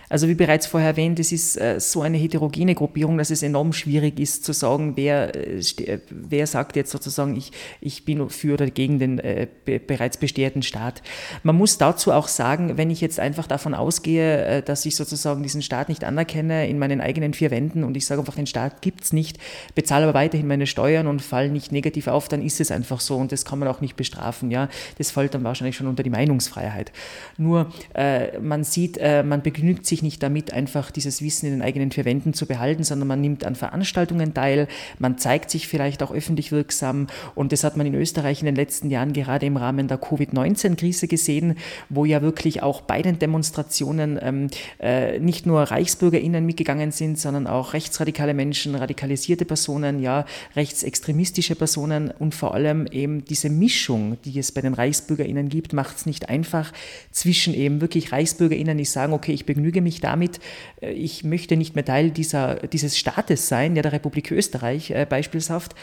Also 0.09 0.27
wie 0.27 0.35
bereits 0.35 0.67
vorher 0.67 0.89
erwähnt, 0.89 1.19
es 1.19 1.31
ist 1.31 1.57
äh, 1.57 1.79
so 1.79 2.01
eine 2.01 2.17
heterogene 2.17 2.75
Gruppierung, 2.75 3.17
dass 3.17 3.31
es 3.31 3.43
enorm 3.43 3.73
schwierig 3.73 4.19
ist 4.19 4.45
zu 4.45 4.53
sagen, 4.53 4.93
wer, 4.95 5.35
äh, 5.35 5.59
äh, 5.59 5.99
wer 6.09 6.47
sagt 6.47 6.75
jetzt 6.75 6.91
sozusagen, 6.91 7.35
ich, 7.35 7.51
ich 7.81 8.05
bin 8.05 8.29
für 8.29 8.53
oder 8.53 8.69
gegen 8.69 8.99
den 8.99 9.19
äh, 9.19 9.47
be 9.65 9.79
bereits 9.79 10.17
bestehenden 10.17 10.61
Staat. 10.61 11.01
Man 11.43 11.55
muss 11.55 11.77
dazu 11.77 12.11
auch 12.11 12.27
sagen, 12.27 12.77
wenn 12.77 12.89
ich 12.89 13.01
jetzt 13.01 13.19
einfach 13.19 13.47
davon 13.47 13.73
ausgehe, 13.73 14.45
äh, 14.45 14.61
dass 14.61 14.85
ich 14.85 14.95
sozusagen 14.95 15.43
diesen 15.43 15.61
Staat 15.61 15.89
nicht 15.89 16.03
anerkenne 16.03 16.67
in 16.67 16.79
meinen 16.79 17.01
eigenen 17.01 17.33
vier 17.33 17.51
Wänden 17.51 17.83
und 17.83 17.97
ich 17.97 18.05
sage 18.05 18.21
einfach, 18.21 18.35
den 18.35 18.47
Staat 18.47 18.81
gibt 18.81 19.03
es 19.03 19.13
nicht, 19.13 19.37
bezahle 19.73 20.05
aber 20.05 20.13
weiterhin 20.13 20.47
meine 20.47 20.67
Steuern 20.67 21.07
und 21.07 21.21
falle 21.21 21.49
nicht 21.49 21.71
negativ 21.71 22.07
auf, 22.07 22.27
dann 22.27 22.41
ist 22.41 22.61
es 22.61 22.71
einfach 22.71 22.99
so 22.99 23.17
und 23.17 23.31
das 23.31 23.45
kann 23.45 23.59
man 23.59 23.67
auch 23.67 23.81
nicht 23.81 23.95
bestrafen. 23.95 24.51
Ja? 24.51 24.69
Das 24.97 25.11
fällt 25.11 25.33
dann 25.33 25.43
wahrscheinlich 25.43 25.75
schon 25.75 25.87
unter 25.87 26.03
die 26.03 26.09
Meinungsfreiheit. 26.09 26.91
Nur 27.37 27.71
äh, 27.93 28.37
man 28.39 28.63
sieht, 28.63 28.99
man 29.01 29.41
begnügt 29.41 29.85
sich 29.85 30.01
nicht 30.05 30.23
damit, 30.23 30.53
einfach 30.53 30.91
dieses 30.91 31.21
Wissen 31.21 31.47
in 31.47 31.51
den 31.51 31.61
eigenen 31.61 31.91
vier 31.91 32.05
Wänden 32.05 32.33
zu 32.33 32.45
behalten, 32.45 32.85
sondern 32.85 33.09
man 33.09 33.19
nimmt 33.19 33.43
an 33.43 33.55
Veranstaltungen 33.55 34.33
teil, 34.33 34.69
man 34.99 35.17
zeigt 35.17 35.51
sich 35.51 35.67
vielleicht 35.67 36.01
auch 36.01 36.11
öffentlich 36.11 36.53
wirksam. 36.53 37.07
Und 37.35 37.51
das 37.51 37.65
hat 37.65 37.75
man 37.75 37.85
in 37.85 37.95
Österreich 37.95 38.39
in 38.39 38.45
den 38.45 38.55
letzten 38.55 38.89
Jahren 38.89 39.11
gerade 39.11 39.45
im 39.45 39.57
Rahmen 39.57 39.89
der 39.89 39.97
Covid-19-Krise 39.97 41.09
gesehen, 41.09 41.57
wo 41.89 42.05
ja 42.05 42.21
wirklich 42.21 42.63
auch 42.63 42.81
bei 42.81 43.01
den 43.01 43.19
Demonstrationen 43.19 44.17
ähm, 44.21 44.47
äh, 44.79 45.19
nicht 45.19 45.45
nur 45.45 45.63
ReichsbürgerInnen 45.63 46.45
mitgegangen 46.45 46.91
sind, 46.91 47.19
sondern 47.19 47.47
auch 47.47 47.73
rechtsradikale 47.73 48.33
Menschen, 48.33 48.75
radikalisierte 48.75 49.43
Personen, 49.43 50.01
ja, 50.01 50.25
rechtsextremistische 50.55 51.55
Personen 51.55 52.11
und 52.11 52.35
vor 52.35 52.53
allem 52.53 52.87
eben 52.87 53.25
diese 53.25 53.49
Mischung, 53.49 54.17
die 54.23 54.39
es 54.39 54.51
bei 54.51 54.61
den 54.61 54.73
ReichsbürgerInnen 54.73 55.49
gibt, 55.49 55.73
macht 55.73 55.97
es 55.97 56.05
nicht 56.05 56.29
einfach 56.29 56.71
zwischen 57.11 57.53
eben 57.53 57.81
wirklich 57.81 58.11
ReichsbürgerInnen, 58.11 58.77
die 58.77 58.85
sagen, 58.85 59.13
okay, 59.13 59.33
ich 59.33 59.45
begnüge 59.45 59.81
mich 59.85 60.01
damit, 60.01 60.41
äh, 60.81 60.91
ich 60.91 61.23
möchte 61.23 61.55
nicht 61.55 61.75
mehr 61.75 61.85
Teil 61.85 62.11
dieser, 62.11 62.55
dieses 62.55 62.97
Staates 62.97 63.47
sein, 63.47 63.77
ja, 63.77 63.81
der 63.81 63.93
Republik 63.93 64.31
Österreich 64.31 64.91
äh, 64.91 65.05
beispielshaft, 65.09 65.75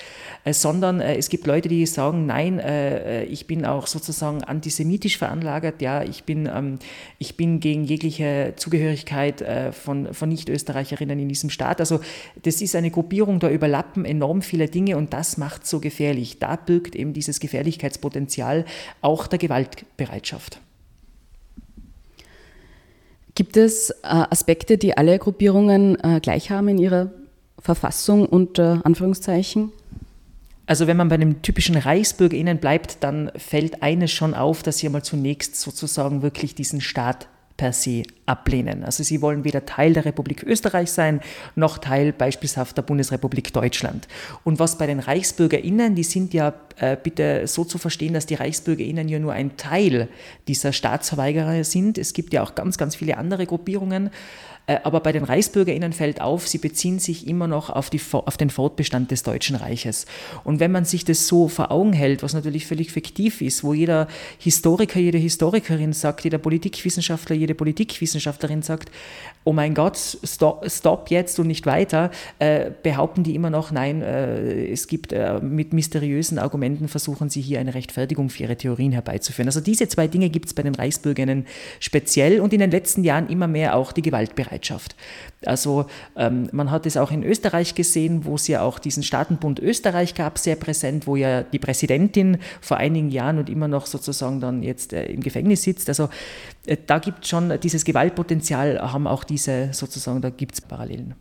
äh, 0.45 0.53
sondern 0.53 1.01
äh, 1.01 1.17
es 1.17 1.31
gibt 1.31 1.47
Leute, 1.47 1.71
die 1.71 1.87
sagen, 1.87 2.27
nein, 2.27 2.59
äh, 2.59 3.23
äh, 3.23 3.25
ich 3.25 3.47
bin 3.47 3.65
auch 3.65 3.87
sozusagen 3.87 4.45
antisemitisch 4.45 5.17
veranlagert, 5.17 5.81
ja, 5.81 6.03
ich 6.03 6.25
bin, 6.25 6.47
ähm, 6.55 6.79
ich 7.19 7.37
bin 7.39 7.61
gegen 7.61 7.85
jegliche 7.85 8.53
Zugehörigkeit 8.57 9.45
von, 9.73 10.13
von 10.13 10.29
Nicht-Österreicherinnen 10.29 11.19
in 11.19 11.29
diesem 11.29 11.51
Staat. 11.51 11.81
Also 11.81 12.01
das 12.43 12.61
ist 12.61 12.75
eine 12.75 12.91
Gruppierung, 12.91 13.39
da 13.39 13.49
überlappen 13.49 14.05
enorm 14.05 14.43
viele 14.43 14.69
Dinge 14.69 14.97
und 14.97 15.13
das 15.13 15.37
macht 15.37 15.67
so 15.67 15.81
gefährlich. 15.81 16.39
Da 16.39 16.57
birgt 16.57 16.97
eben 16.97 17.13
dieses 17.13 17.41
Gefährlichkeitspotenzial 17.41 18.65
auch 19.01 19.27
der 19.27 19.39
Gewaltbereitschaft. 19.39 20.61
Gibt 23.35 23.57
es 23.57 23.91
äh, 23.91 23.95
Aspekte, 24.03 24.77
die 24.77 24.97
alle 24.97 25.19
Gruppierungen 25.19 25.99
äh, 26.03 26.21
gleich 26.21 26.51
haben 26.51 26.69
in 26.69 26.79
ihrer 26.79 27.11
Verfassung 27.59 28.27
unter 28.27 28.81
Anführungszeichen? 28.85 29.73
Also 30.67 30.87
wenn 30.87 30.97
man 30.97 31.09
bei 31.09 31.17
einem 31.17 31.43
typischen 31.43 31.77
ReichsbürgerInnen 31.77 32.59
bleibt, 32.59 32.99
dann 33.01 33.33
fällt 33.37 33.83
eines 33.83 34.11
schon 34.11 34.35
auf, 34.35 34.63
dass 34.63 34.79
sie 34.79 34.87
einmal 34.87 35.03
zunächst 35.03 35.57
sozusagen 35.57 36.23
wirklich 36.23 36.55
diesen 36.55 36.81
Staat 36.81 37.29
per 37.57 37.73
se 37.73 38.05
ablehnen. 38.27 38.85
Also 38.85 39.03
sie 39.03 39.21
wollen 39.21 39.45
weder 39.45 39.67
Teil 39.67 39.95
der 39.95 40.05
Republik 40.05 40.45
Österreich 40.45 40.93
sein, 40.93 41.21
noch 41.57 41.79
Teil 41.79 42.13
beispielshaft 42.13 42.77
der 42.77 42.83
Bundesrepublik 42.83 43.53
Deutschland. 43.53 44.07
Und 44.45 44.59
was 44.59 44.79
bei 44.79 44.87
den 44.87 45.01
ReichsbürgerInnen, 45.01 45.95
die 45.95 46.05
sind 46.05 46.33
ja 46.33 46.55
äh, 46.77 46.97
bitte 47.03 47.47
so 47.47 47.65
zu 47.65 47.79
verstehen, 47.79 48.15
dass 48.15 48.27
die 48.27 48.35
ReichsbürgerInnen 48.35 49.09
ja 49.09 49.19
nur 49.19 49.33
ein 49.33 49.57
Teil 49.57 50.09
dieser 50.47 50.73
Staatsverweigerer 50.73 51.65
sind. 51.65 51.99
Es 51.99 52.13
gibt 52.13 52.33
ja 52.33 52.43
auch 52.43 52.55
ganz, 52.55 52.79
ganz 52.79 52.95
viele 52.95 53.17
andere 53.17 53.47
Gruppierungen. 53.47 54.11
Äh, 54.67 54.79
aber 54.85 55.01
bei 55.01 55.13
den 55.13 55.25
ReichsbürgerInnen 55.25 55.93
fällt 55.93 56.21
auf, 56.21 56.47
sie 56.47 56.59
beziehen 56.59 56.99
sich 56.99 57.27
immer 57.27 57.49
noch 57.49 57.71
auf, 57.71 57.91
die, 57.91 58.01
auf, 58.13 58.37
den 58.37 58.51
Fortbestand 58.51 59.11
des 59.11 59.23
Deutschen 59.23 59.57
Reiches. 59.57 60.07
Und 60.45 60.61
wenn 60.61 60.71
man 60.71 60.85
sich 60.85 61.05
das 61.05 61.27
so 61.27 61.49
vor 61.49 61.73
Augen 61.73 61.93
hält, 61.93 62.23
was 62.23 62.33
natürlich 62.33 62.67
völlig 62.67 62.93
fiktiv 62.93 63.41
ist, 63.41 63.65
wo 63.65 63.75
jeder 63.75 64.07
Historiker, 64.39 65.01
jede 65.01 65.19
Historikerin 65.19 65.93
sagt, 65.93 66.25
jeder 66.25 66.39
Politikwissenschaftler, 66.39 67.35
jede 67.35 67.55
Politikwissenschaftlerin 67.55 68.13
sagt, 68.63 68.91
oh 69.45 69.53
mein 69.53 69.75
Gott, 69.75 69.99
stop, 69.99 70.65
stop 70.71 71.11
jetzt 71.11 71.39
und 71.41 71.49
nicht 71.49 71.67
weiter, 71.67 72.11
äh, 72.39 72.71
behaupten 72.83 73.25
die 73.25 73.35
immer 73.35 73.51
noch, 73.51 73.73
nein, 73.73 74.03
äh, 74.03 74.71
es 74.71 74.87
gibt 74.87 75.13
äh, 75.13 75.41
mit 75.41 75.73
mysteriösen 75.73 76.39
Argumenten 76.39 76.89
versuchen 76.89 77.29
sie 77.29 77.41
hier 77.41 77.59
eine 77.59 77.75
Rechtfertigung 77.75 78.31
für 78.31 78.45
ihre 78.45 78.57
Theorien 78.57 78.93
herbeizuführen. 78.93 79.49
Also 79.49 79.61
diese 79.61 79.89
zwei 79.89 80.07
Dinge 80.07 80.31
gibt 80.31 80.47
es 80.47 80.55
bei 80.55 80.63
den 80.63 80.75
Reichsbürgerinnen 80.75 81.47
speziell 81.81 82.41
und 82.41 82.53
in 82.53 82.61
den 82.61 82.71
letzten 82.71 83.05
Jahren 83.05 83.29
immer 83.29 83.49
mehr 83.49 83.77
auch 83.77 83.93
die 83.93 84.03
Gewaltbereitschaft. 84.03 84.95
Also 85.45 85.87
ähm, 86.17 86.49
man 86.53 86.71
hat 86.71 86.87
es 86.87 86.97
auch 86.97 87.11
in 87.11 87.25
Österreich 87.25 87.75
gesehen, 87.75 88.25
wo 88.25 88.37
es 88.37 88.47
ja 88.47 88.63
auch 88.63 88.79
diesen 88.79 89.03
Staatenbund 89.03 89.59
Österreich 89.59 90.15
gab, 90.15 90.39
sehr 90.39 90.55
präsent, 90.55 91.09
wo 91.09 91.17
ja 91.17 91.43
die 91.43 91.59
Präsidentin 91.59 92.39
vor 92.61 92.77
einigen 92.77 93.11
Jahren 93.11 93.39
und 93.39 93.51
immer 93.51 93.67
noch 93.67 93.87
sozusagen 93.87 94.41
dann 94.41 94.63
jetzt 94.63 94.93
äh, 94.93 95.07
im 95.07 95.21
Gefängnis 95.21 95.63
sitzt. 95.63 95.89
Also 95.89 96.09
da 96.87 96.99
gibt 96.99 97.25
es 97.25 97.31
schon 97.31 97.53
dieses 97.61 97.85
Gewaltpotenzial, 97.85 98.81
haben 98.81 99.07
auch 99.07 99.25
diese 99.25 99.71
sozusagen, 99.73 100.21
da 100.21 100.31
gibt 100.31 100.55
es 100.55 100.61
Parallelen. 100.61 101.15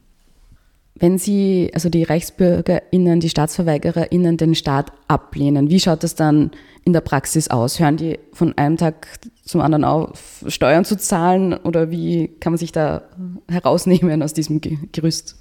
Wenn 0.95 1.17
Sie, 1.17 1.71
also 1.73 1.89
die 1.89 2.03
ReichsbürgerInnen, 2.03 3.21
die 3.21 3.29
StaatsverweigererInnen 3.29 4.37
den 4.37 4.53
Staat 4.53 4.91
ablehnen, 5.07 5.69
wie 5.69 5.79
schaut 5.79 6.03
das 6.03 6.15
dann 6.15 6.51
in 6.83 6.93
der 6.93 7.01
Praxis 7.01 7.47
aus? 7.47 7.79
Hören 7.79 7.97
die 7.97 8.19
von 8.33 8.55
einem 8.57 8.77
Tag 8.77 9.07
zum 9.43 9.61
anderen 9.61 9.83
auf, 9.83 10.45
Steuern 10.47 10.85
zu 10.85 10.97
zahlen 10.97 11.53
oder 11.53 11.89
wie 11.89 12.27
kann 12.39 12.53
man 12.53 12.57
sich 12.57 12.71
da 12.71 13.03
herausnehmen 13.49 14.21
aus 14.21 14.33
diesem 14.33 14.61
Gerüst? 14.91 15.40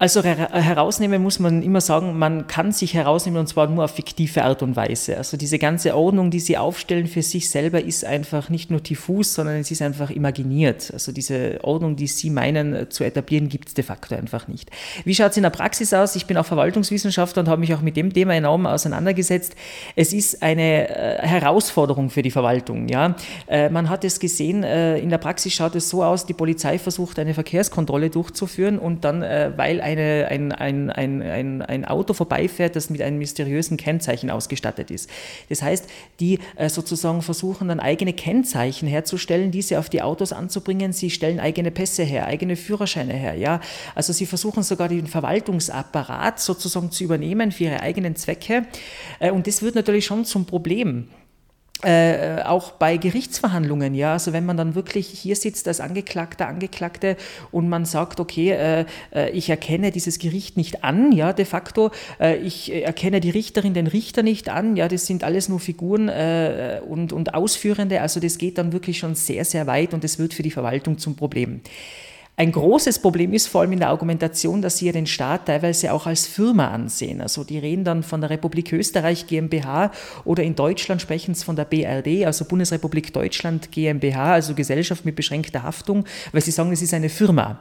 Also 0.00 0.22
herausnehmen 0.22 1.20
muss 1.20 1.40
man 1.40 1.60
immer 1.60 1.80
sagen, 1.80 2.16
man 2.16 2.46
kann 2.46 2.70
sich 2.70 2.94
herausnehmen 2.94 3.40
und 3.40 3.48
zwar 3.48 3.66
nur 3.66 3.82
auf 3.84 3.96
fiktive 3.96 4.44
Art 4.44 4.62
und 4.62 4.76
Weise. 4.76 5.16
Also 5.16 5.36
diese 5.36 5.58
ganze 5.58 5.96
Ordnung, 5.96 6.30
die 6.30 6.38
sie 6.38 6.56
aufstellen 6.56 7.08
für 7.08 7.22
sich 7.22 7.50
selber, 7.50 7.82
ist 7.82 8.04
einfach 8.04 8.48
nicht 8.48 8.70
nur 8.70 8.78
diffus, 8.78 9.34
sondern 9.34 9.56
es 9.56 9.72
ist 9.72 9.82
einfach 9.82 10.10
imaginiert. 10.10 10.92
Also 10.92 11.10
diese 11.10 11.58
Ordnung, 11.64 11.96
die 11.96 12.06
sie 12.06 12.30
meinen 12.30 12.76
äh, 12.76 12.88
zu 12.88 13.02
etablieren, 13.02 13.48
gibt 13.48 13.66
es 13.66 13.74
de 13.74 13.82
facto 13.82 14.14
einfach 14.14 14.46
nicht. 14.46 14.70
Wie 15.04 15.16
schaut 15.16 15.32
es 15.32 15.36
in 15.36 15.42
der 15.42 15.50
Praxis 15.50 15.92
aus? 15.92 16.14
Ich 16.14 16.26
bin 16.26 16.36
auch 16.36 16.46
Verwaltungswissenschaftler 16.46 17.40
und 17.42 17.48
habe 17.48 17.58
mich 17.58 17.74
auch 17.74 17.82
mit 17.82 17.96
dem 17.96 18.12
Thema 18.12 18.34
enorm 18.34 18.66
auseinandergesetzt. 18.66 19.56
Es 19.96 20.12
ist 20.12 20.44
eine 20.44 20.90
äh, 20.90 21.26
Herausforderung 21.26 22.10
für 22.10 22.22
die 22.22 22.30
Verwaltung. 22.30 22.88
Ja? 22.88 23.16
Äh, 23.48 23.68
man 23.68 23.88
hat 23.90 24.04
es 24.04 24.20
gesehen, 24.20 24.62
in 24.62 25.10
der 25.10 25.18
Praxis 25.18 25.54
schaut 25.54 25.74
es 25.74 25.88
so 25.88 26.04
aus, 26.04 26.24
die 26.24 26.34
Polizei 26.34 26.78
versucht 26.78 27.18
eine 27.18 27.34
Verkehrskontrolle 27.34 28.10
durchzuführen 28.10 28.78
und 28.78 29.04
dann, 29.04 29.22
weil 29.22 29.80
eine, 29.88 30.28
ein, 30.28 30.52
ein, 30.52 30.90
ein, 30.90 31.22
ein, 31.22 31.62
ein 31.62 31.84
Auto 31.84 32.12
vorbeifährt, 32.12 32.76
das 32.76 32.90
mit 32.90 33.00
einem 33.00 33.18
mysteriösen 33.18 33.76
Kennzeichen 33.76 34.30
ausgestattet 34.30 34.90
ist. 34.90 35.08
Das 35.48 35.62
heißt, 35.62 35.88
die 36.20 36.38
äh, 36.56 36.68
sozusagen 36.68 37.22
versuchen 37.22 37.68
dann 37.68 37.80
eigene 37.80 38.12
Kennzeichen 38.12 38.86
herzustellen, 38.88 39.50
diese 39.50 39.78
auf 39.78 39.88
die 39.88 40.02
Autos 40.02 40.32
anzubringen. 40.32 40.92
Sie 40.92 41.10
stellen 41.10 41.40
eigene 41.40 41.70
Pässe 41.70 42.02
her, 42.02 42.26
eigene 42.26 42.56
Führerscheine 42.56 43.14
her. 43.14 43.34
Ja? 43.34 43.60
Also 43.94 44.12
sie 44.12 44.26
versuchen 44.26 44.62
sogar 44.62 44.88
den 44.88 45.06
Verwaltungsapparat 45.06 46.40
sozusagen 46.40 46.90
zu 46.90 47.04
übernehmen 47.04 47.50
für 47.52 47.64
ihre 47.64 47.80
eigenen 47.80 48.16
Zwecke. 48.16 48.66
Äh, 49.18 49.30
und 49.30 49.46
das 49.46 49.62
wird 49.62 49.74
natürlich 49.74 50.04
schon 50.04 50.24
zum 50.24 50.44
Problem. 50.44 51.08
Äh, 51.84 52.42
auch 52.42 52.72
bei 52.72 52.96
Gerichtsverhandlungen, 52.96 53.94
ja, 53.94 54.14
also 54.14 54.32
wenn 54.32 54.44
man 54.44 54.56
dann 54.56 54.74
wirklich 54.74 55.06
hier 55.06 55.36
sitzt 55.36 55.68
als 55.68 55.78
Angeklagter, 55.78 56.48
Angeklagte 56.48 57.16
und 57.52 57.68
man 57.68 57.84
sagt, 57.84 58.18
okay, 58.18 58.50
äh, 58.50 58.84
äh, 59.14 59.30
ich 59.30 59.48
erkenne 59.48 59.92
dieses 59.92 60.18
Gericht 60.18 60.56
nicht 60.56 60.82
an, 60.82 61.12
ja, 61.12 61.32
de 61.32 61.44
facto, 61.44 61.92
äh, 62.18 62.36
ich 62.38 62.72
erkenne 62.72 63.20
die 63.20 63.30
Richterin, 63.30 63.74
den 63.74 63.86
Richter 63.86 64.24
nicht 64.24 64.48
an, 64.48 64.74
ja, 64.74 64.88
das 64.88 65.06
sind 65.06 65.22
alles 65.22 65.48
nur 65.48 65.60
Figuren 65.60 66.08
äh, 66.08 66.80
und, 66.84 67.12
und 67.12 67.34
Ausführende, 67.34 68.00
also 68.00 68.18
das 68.18 68.38
geht 68.38 68.58
dann 68.58 68.72
wirklich 68.72 68.98
schon 68.98 69.14
sehr, 69.14 69.44
sehr 69.44 69.68
weit 69.68 69.94
und 69.94 70.02
das 70.02 70.18
wird 70.18 70.34
für 70.34 70.42
die 70.42 70.50
Verwaltung 70.50 70.98
zum 70.98 71.14
Problem. 71.14 71.60
Ein 72.38 72.52
großes 72.52 73.00
Problem 73.00 73.32
ist 73.32 73.48
vor 73.48 73.62
allem 73.62 73.72
in 73.72 73.80
der 73.80 73.88
Argumentation, 73.88 74.62
dass 74.62 74.76
sie 74.76 74.86
ja 74.86 74.92
den 74.92 75.08
Staat 75.08 75.46
teilweise 75.46 75.92
auch 75.92 76.06
als 76.06 76.28
Firma 76.28 76.68
ansehen. 76.68 77.20
Also 77.20 77.42
die 77.42 77.58
reden 77.58 77.82
dann 77.82 78.04
von 78.04 78.20
der 78.20 78.30
Republik 78.30 78.72
Österreich 78.72 79.26
GmbH 79.26 79.90
oder 80.24 80.44
in 80.44 80.54
Deutschland 80.54 81.02
sprechen 81.02 81.34
sie 81.34 81.44
von 81.44 81.56
der 81.56 81.64
BRD, 81.64 82.24
also 82.24 82.44
Bundesrepublik 82.44 83.12
Deutschland 83.12 83.72
GmbH, 83.72 84.34
also 84.34 84.54
Gesellschaft 84.54 85.04
mit 85.04 85.16
beschränkter 85.16 85.64
Haftung, 85.64 86.04
weil 86.30 86.40
sie 86.40 86.52
sagen, 86.52 86.70
es 86.70 86.80
ist 86.80 86.94
eine 86.94 87.08
Firma. 87.08 87.58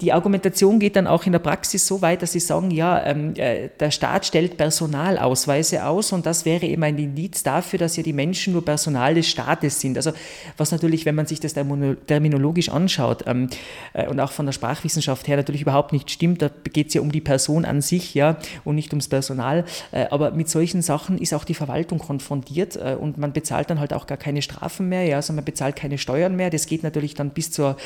Die 0.00 0.12
Argumentation 0.12 0.78
geht 0.78 0.94
dann 0.94 1.08
auch 1.08 1.26
in 1.26 1.32
der 1.32 1.40
Praxis 1.40 1.84
so 1.84 2.00
weit, 2.02 2.22
dass 2.22 2.30
sie 2.30 2.38
sagen, 2.38 2.70
ja, 2.70 3.04
ähm, 3.04 3.34
äh, 3.34 3.68
der 3.80 3.90
Staat 3.90 4.26
stellt 4.26 4.56
Personalausweise 4.56 5.84
aus 5.84 6.12
und 6.12 6.24
das 6.24 6.44
wäre 6.44 6.66
eben 6.66 6.84
ein 6.84 6.96
Indiz 6.98 7.42
dafür, 7.42 7.80
dass 7.80 7.96
ja 7.96 8.04
die 8.04 8.12
Menschen 8.12 8.52
nur 8.52 8.64
Personal 8.64 9.14
des 9.14 9.26
Staates 9.26 9.80
sind. 9.80 9.96
Also 9.96 10.12
was 10.56 10.70
natürlich, 10.70 11.04
wenn 11.04 11.16
man 11.16 11.26
sich 11.26 11.40
das 11.40 11.54
terminologisch 11.54 12.68
anschaut 12.68 13.24
ähm, 13.26 13.50
äh, 13.92 14.06
und 14.06 14.20
auch 14.20 14.30
von 14.30 14.46
der 14.46 14.52
Sprachwissenschaft 14.52 15.26
her 15.26 15.36
natürlich 15.36 15.62
überhaupt 15.62 15.92
nicht 15.92 16.12
stimmt, 16.12 16.42
da 16.42 16.50
geht 16.72 16.88
es 16.88 16.94
ja 16.94 17.00
um 17.00 17.10
die 17.10 17.20
Person 17.20 17.64
an 17.64 17.80
sich, 17.80 18.14
ja, 18.14 18.36
und 18.64 18.76
nicht 18.76 18.92
ums 18.92 19.08
Personal. 19.08 19.64
Äh, 19.90 20.06
aber 20.10 20.30
mit 20.30 20.48
solchen 20.48 20.80
Sachen 20.80 21.18
ist 21.18 21.34
auch 21.34 21.44
die 21.44 21.54
Verwaltung 21.54 21.98
konfrontiert 21.98 22.76
äh, 22.76 22.94
und 22.94 23.18
man 23.18 23.32
bezahlt 23.32 23.68
dann 23.68 23.80
halt 23.80 23.92
auch 23.92 24.06
gar 24.06 24.18
keine 24.18 24.42
Strafen 24.42 24.88
mehr, 24.88 25.02
ja, 25.06 25.16
also 25.16 25.32
man 25.32 25.44
bezahlt 25.44 25.74
keine 25.74 25.98
Steuern 25.98 26.36
mehr. 26.36 26.50
Das 26.50 26.66
geht 26.66 26.84
natürlich 26.84 27.14
dann 27.14 27.30
bis 27.30 27.50
zur 27.50 27.76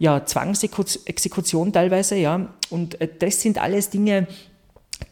ja, 0.00 0.24
Zwangsexekution 0.26 1.51
teilweise, 1.72 2.16
ja. 2.16 2.48
Und 2.70 3.00
äh, 3.00 3.08
das 3.18 3.40
sind 3.40 3.58
alles 3.58 3.90
Dinge, 3.90 4.26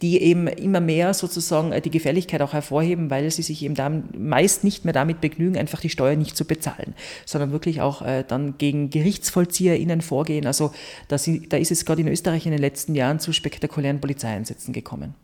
die 0.01 0.21
eben 0.21 0.47
immer 0.47 0.79
mehr 0.79 1.13
sozusagen 1.13 1.71
äh, 1.71 1.81
die 1.81 1.89
Gefährlichkeit 1.89 2.41
auch 2.41 2.53
hervorheben, 2.53 3.09
weil 3.09 3.29
sie 3.31 3.41
sich 3.41 3.63
eben 3.63 3.75
dann 3.75 4.05
meist 4.17 4.63
nicht 4.63 4.85
mehr 4.85 4.93
damit 4.93 5.21
begnügen, 5.21 5.57
einfach 5.57 5.79
die 5.79 5.89
Steuer 5.89 6.15
nicht 6.15 6.37
zu 6.37 6.45
bezahlen, 6.45 6.93
sondern 7.25 7.51
wirklich 7.51 7.81
auch 7.81 8.01
äh, 8.01 8.23
dann 8.27 8.57
gegen 8.57 8.89
GerichtsvollzieherInnen 8.89 10.01
vorgehen. 10.01 10.47
Also 10.47 10.71
da, 11.07 11.15
ist 11.15 11.71
es 11.71 11.85
gerade 11.85 12.01
in 12.01 12.07
Österreich 12.07 12.45
in 12.45 12.51
den 12.51 12.61
letzten 12.61 12.95
Jahren 12.95 13.19
zu 13.19 13.33
spektakulären 13.33 13.99
Polizeieinsätzen 13.99 14.73
gekommen. 14.73 15.15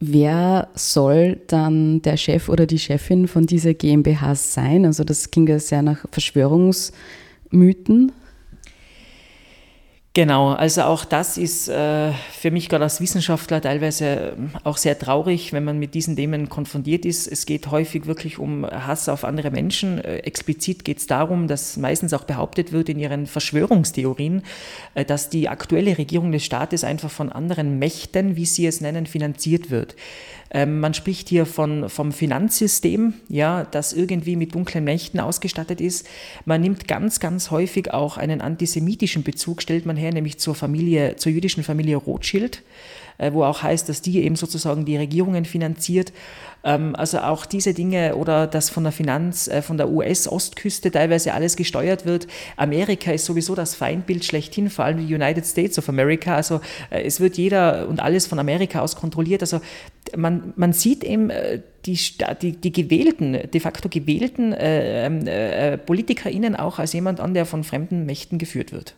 Wer 0.00 0.68
soll 0.74 1.40
dann 1.48 2.02
der 2.02 2.16
Chef 2.16 2.48
oder 2.48 2.66
die 2.66 2.78
Chefin 2.78 3.26
von 3.26 3.46
dieser 3.46 3.74
GmbH 3.74 4.36
sein? 4.36 4.86
Also 4.86 5.02
das 5.02 5.32
klingt 5.32 5.48
ja 5.48 5.58
sehr 5.58 5.82
nach 5.82 6.04
Verschwörungsmythen. 6.12 8.12
Genau, 10.18 10.48
also 10.48 10.82
auch 10.82 11.04
das 11.04 11.38
ist 11.38 11.68
äh, 11.68 12.10
für 12.32 12.50
mich 12.50 12.68
gerade 12.68 12.82
als 12.82 13.00
Wissenschaftler 13.00 13.60
teilweise 13.60 14.34
ähm, 14.36 14.50
auch 14.64 14.76
sehr 14.76 14.98
traurig, 14.98 15.52
wenn 15.52 15.62
man 15.62 15.78
mit 15.78 15.94
diesen 15.94 16.16
Themen 16.16 16.48
konfrontiert 16.48 17.04
ist. 17.04 17.28
Es 17.28 17.46
geht 17.46 17.70
häufig 17.70 18.06
wirklich 18.06 18.40
um 18.40 18.66
Hass 18.66 19.08
auf 19.08 19.22
andere 19.22 19.52
Menschen. 19.52 19.98
Äh, 19.98 20.16
explizit 20.16 20.84
geht 20.84 20.98
es 20.98 21.06
darum, 21.06 21.46
dass 21.46 21.76
meistens 21.76 22.12
auch 22.14 22.24
behauptet 22.24 22.72
wird 22.72 22.88
in 22.88 22.98
ihren 22.98 23.28
Verschwörungstheorien, 23.28 24.42
äh, 24.96 25.04
dass 25.04 25.30
die 25.30 25.48
aktuelle 25.48 25.96
Regierung 25.96 26.32
des 26.32 26.44
Staates 26.44 26.82
einfach 26.82 27.12
von 27.12 27.30
anderen 27.30 27.78
Mächten, 27.78 28.34
wie 28.34 28.46
sie 28.46 28.66
es 28.66 28.80
nennen, 28.80 29.06
finanziert 29.06 29.70
wird. 29.70 29.94
Ähm, 30.50 30.80
man 30.80 30.94
spricht 30.94 31.28
hier 31.28 31.46
von, 31.46 31.88
vom 31.88 32.12
Finanzsystem, 32.12 33.14
ja, 33.28 33.64
das 33.64 33.92
irgendwie 33.92 34.36
mit 34.36 34.54
dunklen 34.54 34.84
Mächten 34.84 35.20
ausgestattet 35.20 35.80
ist. 35.80 36.06
Man 36.44 36.60
nimmt 36.60 36.88
ganz, 36.88 37.20
ganz 37.20 37.50
häufig 37.50 37.92
auch 37.92 38.16
einen 38.16 38.40
antisemitischen 38.40 39.22
Bezug, 39.22 39.62
stellt 39.62 39.84
man 39.84 39.96
her, 39.96 40.12
nämlich 40.12 40.38
zur 40.38 40.54
Familie, 40.54 41.16
zur 41.16 41.32
jüdischen 41.32 41.64
Familie 41.64 41.96
Rothschild, 41.96 42.62
wo 43.32 43.44
auch 43.44 43.62
heißt, 43.62 43.88
dass 43.88 44.02
die 44.02 44.22
eben 44.22 44.36
sozusagen 44.36 44.84
die 44.84 44.96
Regierungen 44.96 45.44
finanziert. 45.44 46.12
Ähm, 46.64 46.96
also 46.96 47.18
auch 47.18 47.46
diese 47.46 47.74
Dinge 47.74 48.16
oder 48.16 48.46
dass 48.46 48.70
von 48.70 48.82
der 48.82 48.92
Finanz, 48.92 49.48
äh, 49.48 49.62
von 49.62 49.76
der 49.76 49.90
US-Ostküste 49.90 50.90
teilweise 50.90 51.34
alles 51.34 51.56
gesteuert 51.56 52.04
wird. 52.04 52.26
Amerika 52.56 53.12
ist 53.12 53.24
sowieso 53.24 53.54
das 53.54 53.74
Feindbild 53.74 54.24
schlechthin, 54.24 54.70
vor 54.70 54.84
allem 54.84 55.06
die 55.06 55.14
United 55.14 55.46
States 55.46 55.78
of 55.78 55.88
America. 55.88 56.34
Also 56.34 56.60
äh, 56.90 57.02
es 57.02 57.20
wird 57.20 57.36
jeder 57.36 57.88
und 57.88 58.00
alles 58.00 58.26
von 58.26 58.38
Amerika 58.38 58.80
aus 58.80 58.96
kontrolliert. 58.96 59.42
Also 59.42 59.60
man, 60.16 60.52
man 60.56 60.72
sieht 60.72 61.04
eben 61.04 61.30
äh, 61.30 61.60
die, 61.86 61.98
die, 62.42 62.52
die 62.52 62.72
gewählten, 62.72 63.32
de 63.32 63.60
facto 63.60 63.88
gewählten 63.88 64.52
äh, 64.52 65.06
ähm, 65.06 65.26
äh, 65.26 65.78
PolitikerInnen 65.78 66.56
auch 66.56 66.78
als 66.78 66.92
jemand 66.92 67.20
an, 67.20 67.34
der 67.34 67.46
von 67.46 67.64
fremden 67.64 68.04
Mächten 68.04 68.38
geführt 68.38 68.72
wird. 68.72 68.96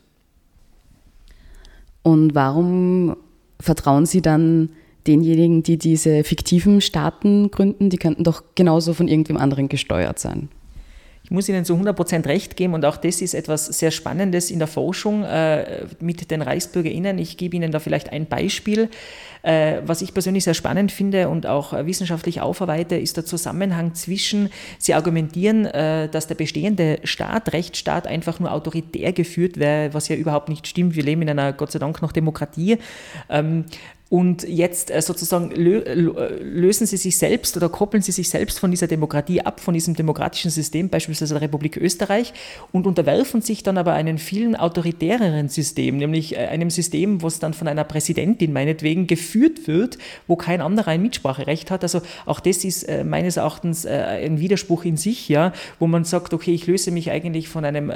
Und 2.02 2.34
warum 2.34 3.16
vertrauen 3.60 4.06
Sie 4.06 4.22
dann 4.22 4.70
denjenigen, 5.06 5.62
die 5.62 5.78
diese 5.78 6.24
fiktiven 6.24 6.80
Staaten 6.80 7.50
gründen, 7.50 7.90
die 7.90 7.96
könnten 7.96 8.24
doch 8.24 8.42
genauso 8.54 8.94
von 8.94 9.08
irgendwem 9.08 9.36
anderen 9.36 9.68
gesteuert 9.68 10.18
sein. 10.18 10.48
Ich 11.30 11.34
muss 11.34 11.48
Ihnen 11.48 11.64
zu 11.64 11.74
100 11.74 12.26
recht 12.26 12.56
geben 12.56 12.74
und 12.74 12.84
auch 12.84 12.96
das 12.96 13.22
ist 13.22 13.34
etwas 13.34 13.66
sehr 13.66 13.92
Spannendes 13.92 14.50
in 14.50 14.58
der 14.58 14.66
Forschung 14.66 15.22
äh, 15.22 15.86
mit 16.00 16.28
den 16.28 16.42
ReichsbürgerInnen. 16.42 17.18
Ich 17.18 17.36
gebe 17.36 17.54
Ihnen 17.54 17.70
da 17.70 17.78
vielleicht 17.78 18.10
ein 18.10 18.26
Beispiel. 18.26 18.88
Äh, 19.42 19.76
was 19.86 20.02
ich 20.02 20.12
persönlich 20.12 20.42
sehr 20.42 20.54
spannend 20.54 20.90
finde 20.90 21.28
und 21.28 21.46
auch 21.46 21.72
äh, 21.72 21.86
wissenschaftlich 21.86 22.40
aufarbeite, 22.40 22.96
ist 22.96 23.16
der 23.16 23.24
Zusammenhang 23.24 23.94
zwischen, 23.94 24.50
Sie 24.78 24.92
argumentieren, 24.92 25.66
äh, 25.66 26.08
dass 26.08 26.26
der 26.26 26.34
bestehende 26.34 26.98
Staat, 27.04 27.52
Rechtsstaat, 27.52 28.08
einfach 28.08 28.40
nur 28.40 28.52
autoritär 28.52 29.12
geführt 29.12 29.56
wäre, 29.56 29.94
was 29.94 30.08
ja 30.08 30.16
überhaupt 30.16 30.48
nicht 30.48 30.66
stimmt. 30.66 30.96
Wir 30.96 31.04
leben 31.04 31.22
in 31.22 31.30
einer 31.30 31.52
Gott 31.52 31.70
sei 31.70 31.78
Dank 31.78 32.02
noch 32.02 32.10
Demokratie. 32.10 32.78
Ähm, 33.28 33.66
und 34.10 34.42
jetzt 34.42 34.90
äh, 34.90 35.00
sozusagen 35.00 35.52
lösen 35.52 36.84
sie 36.84 36.96
sich 36.96 37.16
selbst 37.16 37.56
oder 37.56 37.68
koppeln 37.68 38.02
sie 38.02 38.10
sich 38.10 38.28
selbst 38.28 38.58
von 38.58 38.72
dieser 38.72 38.88
Demokratie 38.88 39.40
ab, 39.40 39.60
von 39.60 39.72
diesem 39.72 39.94
demokratischen 39.94 40.50
System, 40.50 40.88
beispielsweise 40.88 41.34
der 41.34 41.42
Republik 41.42 41.76
Österreich, 41.76 42.32
und 42.72 42.88
unterwerfen 42.88 43.40
sich 43.40 43.62
dann 43.62 43.78
aber 43.78 43.92
einem 43.92 44.18
viel 44.18 44.56
autoritäreren 44.56 45.48
System, 45.48 45.96
nämlich 45.96 46.34
äh, 46.34 46.38
einem 46.48 46.70
System, 46.70 47.22
was 47.22 47.38
dann 47.38 47.54
von 47.54 47.68
einer 47.68 47.84
Präsidentin 47.84 48.52
meinetwegen 48.52 49.06
geführt 49.06 49.68
wird, 49.68 49.96
wo 50.26 50.34
kein 50.34 50.60
anderer 50.60 50.88
ein 50.88 51.02
Mitspracherecht 51.02 51.70
hat. 51.70 51.84
Also 51.84 52.02
auch 52.26 52.40
das 52.40 52.64
ist 52.64 52.82
äh, 52.82 53.04
meines 53.04 53.36
Erachtens 53.36 53.86
ein 53.86 54.40
Widerspruch 54.40 54.84
in 54.84 54.96
sich, 54.96 55.28
ja, 55.28 55.52
wo 55.78 55.86
man 55.86 56.04
sagt, 56.04 56.34
okay, 56.34 56.52
ich 56.52 56.66
löse 56.66 56.90
mich 56.90 57.10
eigentlich 57.10 57.48
von 57.48 57.64
einem 57.64 57.92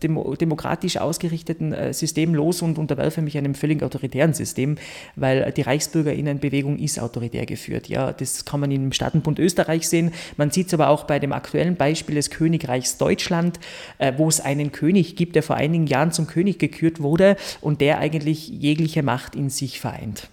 demokratisch 0.00 0.96
ausgerichteten 0.96 1.92
System 1.92 2.34
los 2.34 2.62
und 2.62 2.78
unterwerfe 2.78 3.22
mich 3.22 3.38
einem 3.38 3.54
völlig 3.54 3.82
autoritären 3.82 4.34
System, 4.34 4.76
weil 5.16 5.51
die 5.56 5.62
Reichsbürgerinnenbewegung 5.62 6.78
ist 6.78 6.98
autoritär 6.98 7.46
geführt. 7.46 7.88
Ja, 7.88 8.12
das 8.12 8.44
kann 8.44 8.60
man 8.60 8.70
im 8.70 8.92
Staatenbund 8.92 9.38
Österreich 9.38 9.88
sehen. 9.88 10.12
Man 10.36 10.50
sieht 10.50 10.68
es 10.68 10.74
aber 10.74 10.88
auch 10.88 11.04
bei 11.04 11.18
dem 11.18 11.32
aktuellen 11.32 11.76
Beispiel 11.76 12.14
des 12.14 12.30
Königreichs 12.30 12.98
Deutschland, 12.98 13.60
äh, 13.98 14.12
wo 14.16 14.28
es 14.28 14.40
einen 14.40 14.72
König 14.72 15.16
gibt, 15.16 15.36
der 15.36 15.42
vor 15.42 15.56
einigen 15.56 15.86
Jahren 15.86 16.12
zum 16.12 16.26
König 16.26 16.58
gekürt 16.58 17.00
wurde 17.00 17.36
und 17.60 17.80
der 17.80 17.98
eigentlich 17.98 18.48
jegliche 18.48 19.02
Macht 19.02 19.34
in 19.34 19.50
sich 19.50 19.80
vereint. 19.80 20.28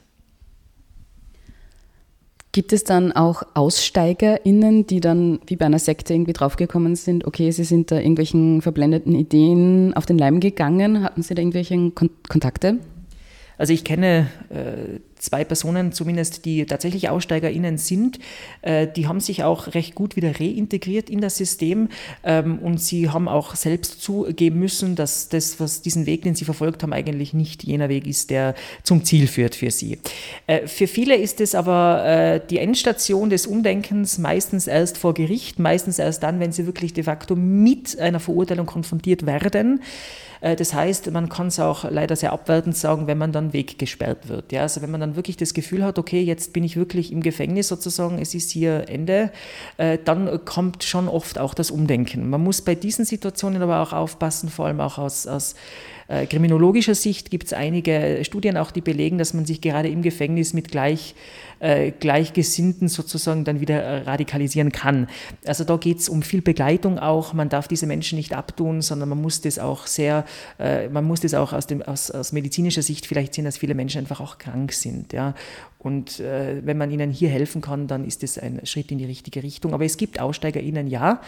Gibt 2.52 2.74
es 2.74 2.84
dann 2.84 3.12
auch 3.12 3.44
AussteigerInnen, 3.54 4.88
die 4.88 5.02
dann 5.02 5.40
wie 5.46 5.56
bei 5.56 5.68
einer 5.68 5.78
Sekte 5.78 6.16
irgendwie 6.16 6.34
draufgekommen 6.34 6.96
sind, 6.96 7.26
okay, 7.26 7.52
sie 7.52 7.64
sind 7.64 7.92
da 7.92 7.98
irgendwelchen 7.98 8.64
verblendeten 8.64 9.14
Ideen 9.14 9.94
auf 9.94 10.08
den 10.08 10.18
Leim 10.18 10.40
gegangen? 10.40 11.04
Hatten 11.04 11.22
sie 11.22 11.36
da 11.36 11.42
irgendwelche 11.42 11.92
Kon 11.92 12.10
Kontakte? 12.28 12.80
Also 13.60 13.74
ich 13.74 13.84
kenne 13.84 14.28
äh, 14.50 15.00
zwei 15.20 15.44
Personen 15.44 15.92
zumindest, 15.92 16.46
die 16.46 16.66
tatsächlich 16.66 17.10
AussteigerInnen 17.10 17.78
sind. 17.78 18.20
Äh, 18.62 18.88
die 18.88 19.08
haben 19.08 19.20
sich 19.20 19.44
auch 19.44 19.74
recht 19.74 19.96
gut 19.96 20.16
wieder 20.16 20.40
reintegriert 20.40 21.10
in 21.10 21.22
das 21.22 21.38
System 21.38 21.90
ähm, 22.24 22.60
und 22.60 22.80
sie 22.82 23.10
haben 23.10 23.28
auch 23.28 23.56
selbst 23.56 24.02
zugeben 24.02 24.60
müssen, 24.60 24.96
dass 24.96 25.30
das, 25.30 25.60
was 25.60 25.82
diesen 25.82 26.06
Weg, 26.06 26.24
den 26.24 26.36
sie 26.36 26.46
verfolgt 26.46 26.84
haben, 26.84 26.94
eigentlich 26.94 27.34
nicht 27.34 27.64
jener 27.64 27.90
Weg 27.90 28.08
ist, 28.08 28.30
der 28.30 28.56
zum 28.84 29.04
Ziel 29.04 29.28
führt 29.28 29.56
für 29.56 29.72
sie. 29.72 30.00
Äh, 30.48 30.68
für 30.68 30.88
viele 30.88 31.16
ist 31.16 31.42
es 31.42 31.56
aber 31.56 32.06
äh, 32.06 32.42
die 32.50 32.60
Endstation 32.60 33.30
des 33.30 33.46
Umdenkens 33.46 34.18
meistens 34.18 34.68
erst 34.68 34.98
vor 34.98 35.14
Gericht, 35.14 35.60
meistens 35.60 36.00
erst 36.00 36.24
dann, 36.24 36.40
wenn 36.40 36.52
sie 36.52 36.66
wirklich 36.66 36.94
de 36.94 37.04
facto 37.04 37.36
mit 37.36 38.00
einer 38.00 38.20
Verurteilung 38.20 38.66
konfrontiert 38.66 39.26
werden. 39.26 39.82
Äh, 40.42 40.56
das 40.56 40.74
heißt, 40.74 41.12
man 41.12 41.30
kann 41.30 41.48
es 41.48 41.60
auch 41.60 41.90
leider 41.90 42.16
sehr 42.16 42.34
abwertend 42.34 42.76
sagen, 42.76 43.08
wenn 43.08 43.18
man 43.18 43.32
dann 43.32 43.54
weggesperrt 43.54 44.28
wird. 44.28 44.52
Ja, 44.52 44.62
also 44.62 44.82
wenn 44.82 44.92
man 44.92 45.02
dann 45.02 45.16
wirklich 45.16 45.38
das 45.38 45.54
Gefühl 45.54 45.84
hat, 45.84 46.00
okay, 46.00 46.22
jetzt 46.22 46.54
bin 46.54 46.64
ich 46.64 46.76
wirklich 46.76 47.12
im 47.12 47.22
Gefängnis 47.22 47.68
sozusagen, 47.68 48.20
es 48.20 48.34
ist 48.34 48.52
hier 48.52 48.90
Ende, 48.90 49.32
äh, 49.78 49.98
dann 50.04 50.46
kommt 50.46 50.84
schon 50.84 51.08
oft 51.08 51.40
auch 51.40 51.54
das 51.54 51.72
Umdenken. 51.72 52.30
Man 52.30 52.42
muss 52.42 52.62
bei 52.62 52.76
diesen 52.76 53.06
Situationen 53.06 53.62
aber 53.62 53.82
auch 53.82 53.94
aufpassen, 53.94 54.50
vor 54.50 54.68
allem 54.68 54.82
auch 54.82 54.98
aus, 54.98 55.28
aus 55.28 55.56
äh, 56.10 56.26
kriminologischer 56.26 56.96
Sicht 56.96 57.30
gibt 57.30 57.46
es 57.46 57.54
einige 57.54 58.20
Studien 58.24 58.58
auch, 58.58 58.72
die 58.72 58.82
belegen, 58.82 59.18
dass 59.18 59.34
man 59.34 59.46
sich 59.46 59.62
gerade 59.62 59.90
im 59.90 60.02
Gefängnis 60.02 60.54
mit 60.54 60.70
gleich 60.70 61.16
äh, 61.60 61.92
Gleichgesinnten 61.92 62.88
sozusagen 62.88 63.44
dann 63.44 63.60
wieder 63.60 63.82
äh, 63.82 64.02
radikalisieren 64.04 64.72
kann. 64.72 65.08
Also 65.46 65.64
da 65.64 65.78
geht 65.78 66.00
es 66.00 66.10
um 66.10 66.22
viel 66.22 66.42
Begleitung 66.42 67.00
auch. 67.00 67.34
Man 67.34 67.50
darf 67.50 67.68
diese 67.68 67.86
Menschen 67.86 68.18
nicht 68.18 68.34
abtun, 68.34 68.82
sondern 68.82 69.10
man 69.10 69.22
muss 69.22 69.42
das 69.42 69.60
auch 69.60 69.86
sehr, 69.86 70.26
äh, 70.58 70.88
man 70.90 71.06
muss 71.06 71.20
das 71.22 71.34
auch 71.34 71.54
aus, 71.54 71.68
dem, 71.68 71.82
aus, 71.82 72.12
aus 72.12 72.32
medizinischer 72.32 72.82
Sicht 72.82 73.06
vielleicht 73.06 73.34
sehen, 73.34 73.46
dass 73.46 73.58
viele 73.58 73.76
Menschen 73.76 74.00
einfach 74.00 74.20
auch 74.22 74.38
krank 74.38 74.72
sind. 74.74 75.14
Ja. 75.14 75.36
Und 75.82 76.20
äh, 76.20 76.58
wenn 76.66 76.78
man 76.78 76.92
ihnen 76.92 77.10
hier 77.10 77.30
helfen 77.30 77.62
kann, 77.62 77.88
dann 77.88 78.04
ist 78.04 78.22
das 78.22 78.38
ein 78.38 78.60
Schritt 78.66 78.92
in 78.92 78.98
die 78.98 79.06
richtige 79.06 79.42
Richtung. 79.44 79.74
Aber 79.74 79.86
es 79.86 79.96
gibt 79.96 80.20
AussteigerInnen, 80.20 80.88
ja. 80.88 81.22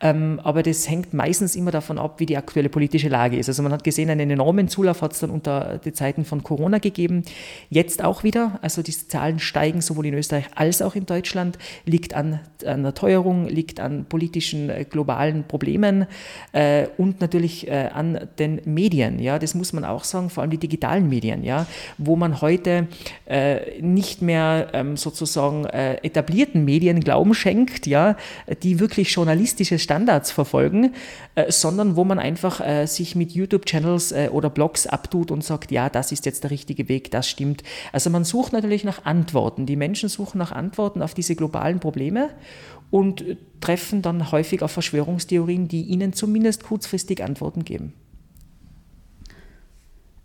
Ähm, 0.00 0.40
aber 0.42 0.64
das 0.64 0.90
hängt 0.90 1.14
meistens 1.14 1.54
immer 1.54 1.70
davon 1.70 1.98
ab, 1.98 2.18
wie 2.18 2.26
die 2.26 2.36
aktuelle 2.36 2.68
politische 2.68 3.08
Lage 3.08 3.36
ist. 3.36 3.48
Also 3.48 3.62
man 3.62 3.70
hat 3.70 3.84
gesehen, 3.84 4.10
einen 4.10 4.28
enormen 4.28 4.66
Zulauf 4.66 5.02
hat 5.02 5.12
es 5.12 5.20
dann 5.20 5.30
unter 5.30 5.78
den 5.78 5.94
Zeiten 5.94 6.24
von 6.24 6.42
Corona 6.42 6.78
gegeben. 6.78 7.22
Jetzt 7.70 8.02
auch 8.02 8.24
wieder. 8.24 8.58
Also 8.60 8.82
die 8.82 8.90
Zahlen 8.90 9.38
steigen 9.38 9.80
sowohl 9.80 10.06
in 10.06 10.14
Österreich 10.14 10.46
als 10.56 10.82
auch 10.82 10.96
in 10.96 11.06
Deutschland. 11.06 11.56
Liegt 11.86 12.14
an, 12.14 12.40
an 12.66 12.82
der 12.82 12.94
Teuerung, 12.94 13.46
liegt 13.46 13.78
an 13.78 14.06
politischen 14.06 14.68
äh, 14.68 14.84
globalen 14.84 15.44
Problemen 15.44 16.06
äh, 16.50 16.88
und 16.96 17.20
natürlich 17.20 17.68
äh, 17.68 17.90
an 17.94 18.28
den 18.40 18.62
Medien. 18.64 19.20
Ja, 19.20 19.38
das 19.38 19.54
muss 19.54 19.72
man 19.72 19.84
auch 19.84 20.02
sagen, 20.02 20.28
vor 20.28 20.42
allem 20.42 20.50
die 20.50 20.58
digitalen 20.58 21.08
Medien, 21.08 21.44
ja, 21.44 21.66
wo 21.98 22.16
man 22.16 22.40
heute 22.40 22.88
äh, 23.26 23.80
nicht 23.94 24.22
mehr 24.22 24.68
ähm, 24.72 24.96
sozusagen 24.96 25.64
äh, 25.66 25.94
etablierten 26.02 26.64
Medien 26.64 27.00
Glauben 27.00 27.34
schenkt, 27.34 27.86
ja, 27.86 28.16
die 28.62 28.80
wirklich 28.80 29.10
journalistische 29.12 29.78
Standards 29.78 30.30
verfolgen, 30.30 30.94
äh, 31.34 31.50
sondern 31.50 31.96
wo 31.96 32.04
man 32.04 32.18
einfach 32.18 32.60
äh, 32.60 32.86
sich 32.86 33.16
mit 33.16 33.32
YouTube-Channels 33.32 34.12
äh, 34.12 34.28
oder 34.32 34.50
Blogs 34.50 34.86
abtut 34.86 35.30
und 35.30 35.44
sagt, 35.44 35.70
ja, 35.70 35.88
das 35.88 36.12
ist 36.12 36.26
jetzt 36.26 36.44
der 36.44 36.50
richtige 36.50 36.88
Weg, 36.88 37.10
das 37.10 37.28
stimmt. 37.28 37.62
Also 37.92 38.10
man 38.10 38.24
sucht 38.24 38.52
natürlich 38.52 38.84
nach 38.84 39.04
Antworten. 39.04 39.66
Die 39.66 39.76
Menschen 39.76 40.08
suchen 40.08 40.38
nach 40.38 40.52
Antworten 40.52 41.02
auf 41.02 41.14
diese 41.14 41.34
globalen 41.36 41.80
Probleme 41.80 42.30
und 42.90 43.24
treffen 43.60 44.02
dann 44.02 44.30
häufig 44.30 44.62
auf 44.62 44.70
Verschwörungstheorien, 44.70 45.68
die 45.68 45.82
ihnen 45.82 46.12
zumindest 46.12 46.64
kurzfristig 46.64 47.24
Antworten 47.24 47.64
geben. 47.64 47.94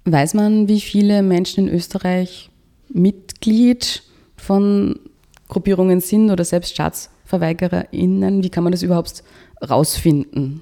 Weiß 0.03 0.34
man, 0.34 0.67
wie 0.67 0.80
viele 0.80 1.21
Menschen 1.21 1.67
in 1.67 1.73
Österreich 1.73 2.49
Mitglied 2.89 4.04
von 4.36 5.00
Gruppierungen 5.47 6.02
sind 6.02 6.30
oder 6.32 6.45
selbst 6.45 6.73
StaatsverweigererInnen? 6.73 8.43
Wie 8.43 8.50
kann 8.50 8.63
man 8.63 8.71
das 8.71 8.84
überhaupt 8.84 9.23
rausfinden? 9.67 10.62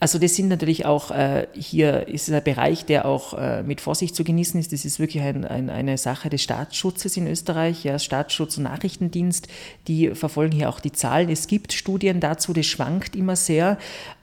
Also 0.00 0.20
das 0.20 0.36
sind 0.36 0.46
natürlich 0.46 0.86
auch, 0.86 1.10
äh, 1.10 1.48
hier 1.54 2.06
ist 2.06 2.30
ein 2.30 2.44
Bereich, 2.44 2.84
der 2.84 3.04
auch 3.04 3.34
äh, 3.34 3.64
mit 3.64 3.80
Vorsicht 3.80 4.14
zu 4.14 4.22
genießen 4.22 4.60
ist. 4.60 4.72
Das 4.72 4.84
ist 4.84 5.00
wirklich 5.00 5.24
ein, 5.24 5.44
ein, 5.44 5.70
eine 5.70 5.98
Sache 5.98 6.30
des 6.30 6.40
Staatsschutzes 6.42 7.16
in 7.16 7.26
Österreich. 7.26 7.82
Ja, 7.82 7.98
Staatsschutz 7.98 8.56
und 8.58 8.64
Nachrichtendienst, 8.64 9.48
die 9.88 10.10
verfolgen 10.14 10.52
hier 10.52 10.68
auch 10.68 10.78
die 10.78 10.92
Zahlen. 10.92 11.30
Es 11.30 11.48
gibt 11.48 11.72
Studien 11.72 12.20
dazu, 12.20 12.52
das 12.52 12.66
schwankt 12.66 13.16
immer 13.16 13.34
sehr. 13.34 13.76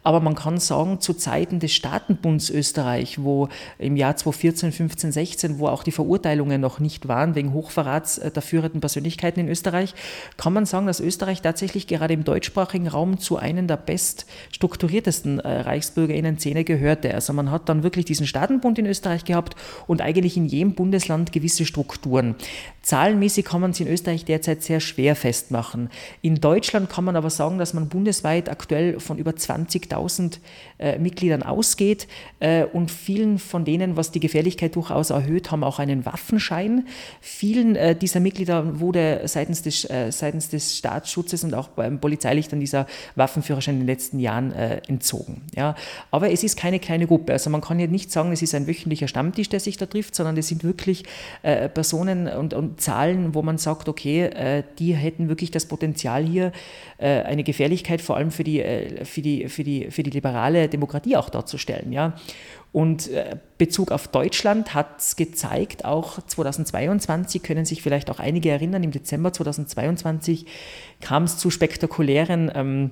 Aber 0.05 0.19
man 0.19 0.35
kann 0.35 0.59
sagen, 0.59 1.01
zu 1.01 1.15
Zeiten 1.15 1.59
des 1.59 1.73
Staatenbunds 1.73 2.51
Österreich, 2.51 3.23
wo 3.23 3.49
im 3.79 3.97
Jahr 3.97 4.15
2014, 4.15 4.71
15, 4.71 5.11
16, 5.11 5.57
wo 5.57 5.67
auch 5.67 5.81
die 5.81 5.91
Verurteilungen 5.91 6.61
noch 6.61 6.79
nicht 6.79 7.07
waren 7.07 7.33
wegen 7.33 7.53
Hochverrats 7.53 8.19
der 8.19 8.41
führenden 8.43 8.81
Persönlichkeiten 8.81 9.39
in 9.39 9.49
Österreich, 9.49 9.95
kann 10.37 10.53
man 10.53 10.67
sagen, 10.67 10.85
dass 10.85 10.99
Österreich 10.99 11.41
tatsächlich 11.41 11.87
gerade 11.87 12.13
im 12.13 12.23
deutschsprachigen 12.23 12.87
Raum 12.87 13.17
zu 13.17 13.37
einem 13.37 13.65
der 13.65 13.77
best 13.77 14.27
strukturiertesten 14.51 15.39
äh, 15.39 15.61
Reichsbürgerinnen-Szene 15.61 16.65
gehörte. 16.65 17.11
Also 17.15 17.33
man 17.33 17.49
hat 17.49 17.67
dann 17.67 17.81
wirklich 17.81 18.05
diesen 18.05 18.27
Staatenbund 18.27 18.77
in 18.77 18.85
Österreich 18.85 19.25
gehabt 19.25 19.55
und 19.87 20.01
eigentlich 20.01 20.37
in 20.37 20.45
jedem 20.45 20.75
Bundesland 20.75 21.31
gewisse 21.31 21.65
Strukturen. 21.65 22.35
Zahlenmäßig 22.83 23.45
kann 23.45 23.61
man 23.61 23.71
es 23.71 23.79
in 23.79 23.87
Österreich 23.87 24.23
derzeit 24.23 24.61
sehr 24.61 24.81
schwer 24.81 25.15
festmachen. 25.15 25.89
In 26.21 26.35
Deutschland 26.35 26.91
kann 26.91 27.05
man 27.05 27.15
aber 27.15 27.31
sagen, 27.31 27.57
dass 27.57 27.73
man 27.73 27.89
bundesweit 27.89 28.49
aktuell 28.49 28.99
von 28.99 29.17
über 29.17 29.31
20.000 29.31 29.94
äh, 30.77 30.99
Mitgliedern 30.99 31.41
ausgeht 31.41 32.07
äh, 32.41 32.65
und 32.65 32.91
vielen 32.91 33.39
von 33.39 33.63
denen, 33.63 33.95
was 33.95 34.11
die 34.11 34.19
Gefährlichkeit 34.19 34.75
durchaus 34.75 35.09
erhöht, 35.09 35.51
haben 35.51 35.63
auch 35.63 35.79
einen 35.79 36.05
Waffenschein. 36.05 36.85
Vielen 37.21 37.75
äh, 37.75 37.95
dieser 37.95 38.19
Mitglieder 38.19 38.79
wurde 38.79 39.21
seitens 39.25 39.61
des, 39.61 39.89
äh, 39.89 40.11
seitens 40.11 40.49
des 40.49 40.77
Staatsschutzes 40.77 41.45
und 41.45 41.53
auch 41.53 41.69
beim 41.69 41.99
polizeilich 42.01 42.49
dann 42.49 42.59
dieser 42.59 42.87
Waffenführerschein 43.15 43.75
in 43.75 43.81
den 43.81 43.87
letzten 43.87 44.19
Jahren 44.19 44.51
äh, 44.51 44.81
entzogen. 44.87 45.43
Ja. 45.55 45.75
Aber 46.11 46.29
es 46.29 46.43
ist 46.43 46.57
keine 46.57 46.79
kleine 46.79 47.07
Gruppe. 47.07 47.31
Also 47.31 47.49
man 47.49 47.61
kann 47.61 47.79
ja 47.79 47.87
nicht 47.87 48.11
sagen, 48.11 48.33
es 48.33 48.41
ist 48.41 48.53
ein 48.53 48.67
wöchentlicher 48.67 49.07
Stammtisch, 49.07 49.47
der 49.47 49.61
sich 49.61 49.77
da 49.77 49.85
trifft, 49.85 50.13
sondern 50.15 50.35
es 50.35 50.49
sind 50.49 50.65
wirklich 50.65 51.05
äh, 51.41 51.69
Personen 51.69 52.27
und, 52.27 52.53
und 52.53 52.81
Zahlen, 52.81 53.33
wo 53.33 53.41
man 53.41 53.57
sagt, 53.57 53.87
okay, 53.87 54.63
die 54.77 54.93
hätten 54.93 55.29
wirklich 55.29 55.51
das 55.51 55.65
Potenzial 55.65 56.25
hier, 56.25 56.51
eine 56.97 57.43
Gefährlichkeit 57.43 58.01
vor 58.01 58.17
allem 58.17 58.31
für 58.31 58.43
die, 58.43 58.63
für 59.03 59.21
die, 59.21 59.47
für 59.49 59.63
die, 59.63 59.84
für 59.89 60.03
die 60.03 60.11
liberale 60.11 60.69
Demokratie 60.69 61.15
auch 61.17 61.29
darzustellen. 61.29 61.91
Ja? 61.91 62.13
Und 62.71 63.09
Bezug 63.57 63.91
auf 63.91 64.09
Deutschland 64.09 64.73
hat 64.73 64.99
es 64.99 65.15
gezeigt, 65.15 65.85
auch 65.85 66.21
2022 66.21 67.41
können 67.41 67.63
sich 67.63 67.81
vielleicht 67.81 68.09
auch 68.09 68.19
einige 68.19 68.49
erinnern, 68.49 68.83
im 68.83 68.91
Dezember 68.91 69.31
2022 69.31 70.45
kam 70.99 71.23
es 71.23 71.37
zu 71.37 71.49
spektakulären 71.49 72.51
ähm, 72.53 72.91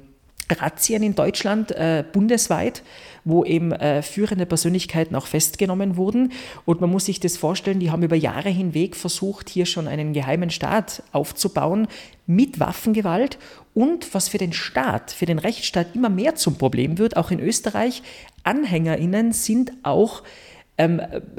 Razzien 0.49 1.03
in 1.03 1.15
Deutschland 1.15 1.71
äh, 1.71 2.03
bundesweit, 2.12 2.84
wo 3.23 3.45
eben 3.45 3.71
äh, 3.71 4.01
führende 4.01 4.45
Persönlichkeiten 4.45 5.15
auch 5.15 5.27
festgenommen 5.27 5.95
wurden. 5.97 6.32
Und 6.65 6.82
man 6.82 6.89
muss 6.89 7.06
sich 7.06 7.19
das 7.19 7.38
vorstellen, 7.38 7.79
die 7.79 7.91
haben 7.91 8.03
über 8.03 8.15
Jahre 8.15 8.49
hinweg 8.49 8.95
versucht, 8.95 9.49
hier 9.49 9.65
schon 9.65 9.88
einen 9.88 10.13
geheimen 10.13 10.49
Staat 10.49 11.03
aufzubauen 11.12 11.88
mit 12.25 12.60
Waffengewalt 12.60 13.38
und 13.73 14.13
was 14.13 14.29
für 14.29 14.38
den 14.38 14.53
Staat, 14.53 15.12
für 15.12 15.25
den 15.25 15.39
Rechtsstaat 15.39 15.95
immer 15.95 16.10
mehr 16.10 16.36
zum 16.36 16.58
Problem 16.58 16.97
wird, 16.97 17.17
auch 17.17 17.32
in 17.32 17.39
Österreich, 17.39 18.03
Anhängerinnen 18.43 19.32
sind 19.32 19.71
auch 19.84 20.23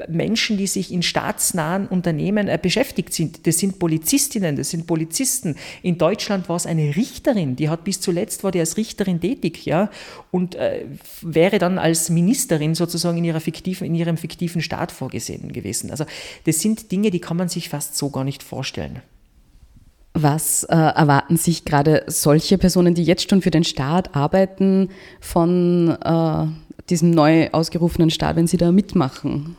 Menschen, 0.07 0.57
die 0.57 0.67
sich 0.67 0.93
in 0.93 1.03
staatsnahen 1.03 1.87
Unternehmen 1.87 2.47
äh, 2.47 2.57
beschäftigt 2.61 3.13
sind. 3.13 3.45
Das 3.45 3.59
sind 3.59 3.79
Polizistinnen, 3.79 4.55
das 4.55 4.69
sind 4.69 4.87
Polizisten. 4.87 5.55
In 5.81 5.97
Deutschland 5.97 6.47
war 6.47 6.55
es 6.55 6.65
eine 6.65 6.95
Richterin, 6.95 7.57
die 7.57 7.67
hat 7.67 7.83
bis 7.83 7.99
zuletzt 7.99 8.45
war 8.45 8.51
die 8.51 8.61
als 8.61 8.77
Richterin 8.77 9.19
tätig, 9.19 9.65
ja, 9.65 9.89
und 10.31 10.55
äh, 10.55 10.85
wäre 11.21 11.59
dann 11.59 11.77
als 11.77 12.09
Ministerin 12.09 12.75
sozusagen 12.75 13.17
in, 13.17 13.25
ihrer 13.25 13.41
fiktiven, 13.41 13.85
in 13.85 13.95
ihrem 13.95 14.15
fiktiven 14.15 14.61
Staat 14.61 14.93
vorgesehen 14.93 15.51
gewesen. 15.51 15.91
Also 15.91 16.05
das 16.45 16.61
sind 16.61 16.91
Dinge, 16.93 17.11
die 17.11 17.19
kann 17.19 17.35
man 17.35 17.49
sich 17.49 17.67
fast 17.67 17.97
so 17.97 18.09
gar 18.09 18.23
nicht 18.23 18.41
vorstellen. 18.41 19.01
Was 20.17 20.63
äh, 20.63 20.73
erwarten 20.73 21.35
sich 21.35 21.65
gerade 21.65 22.05
solche 22.07 22.57
Personen, 22.57 22.93
die 22.93 23.03
jetzt 23.03 23.29
schon 23.29 23.41
für 23.41 23.51
den 23.51 23.65
Staat 23.65 24.15
arbeiten, 24.15 24.87
von 25.19 25.89
äh, 25.89 26.47
diesem 26.89 27.11
neu 27.11 27.49
ausgerufenen 27.51 28.09
Staat, 28.09 28.35
wenn 28.35 28.47
Sie 28.47 28.57
da 28.57 28.71
mitmachen? 28.71 29.57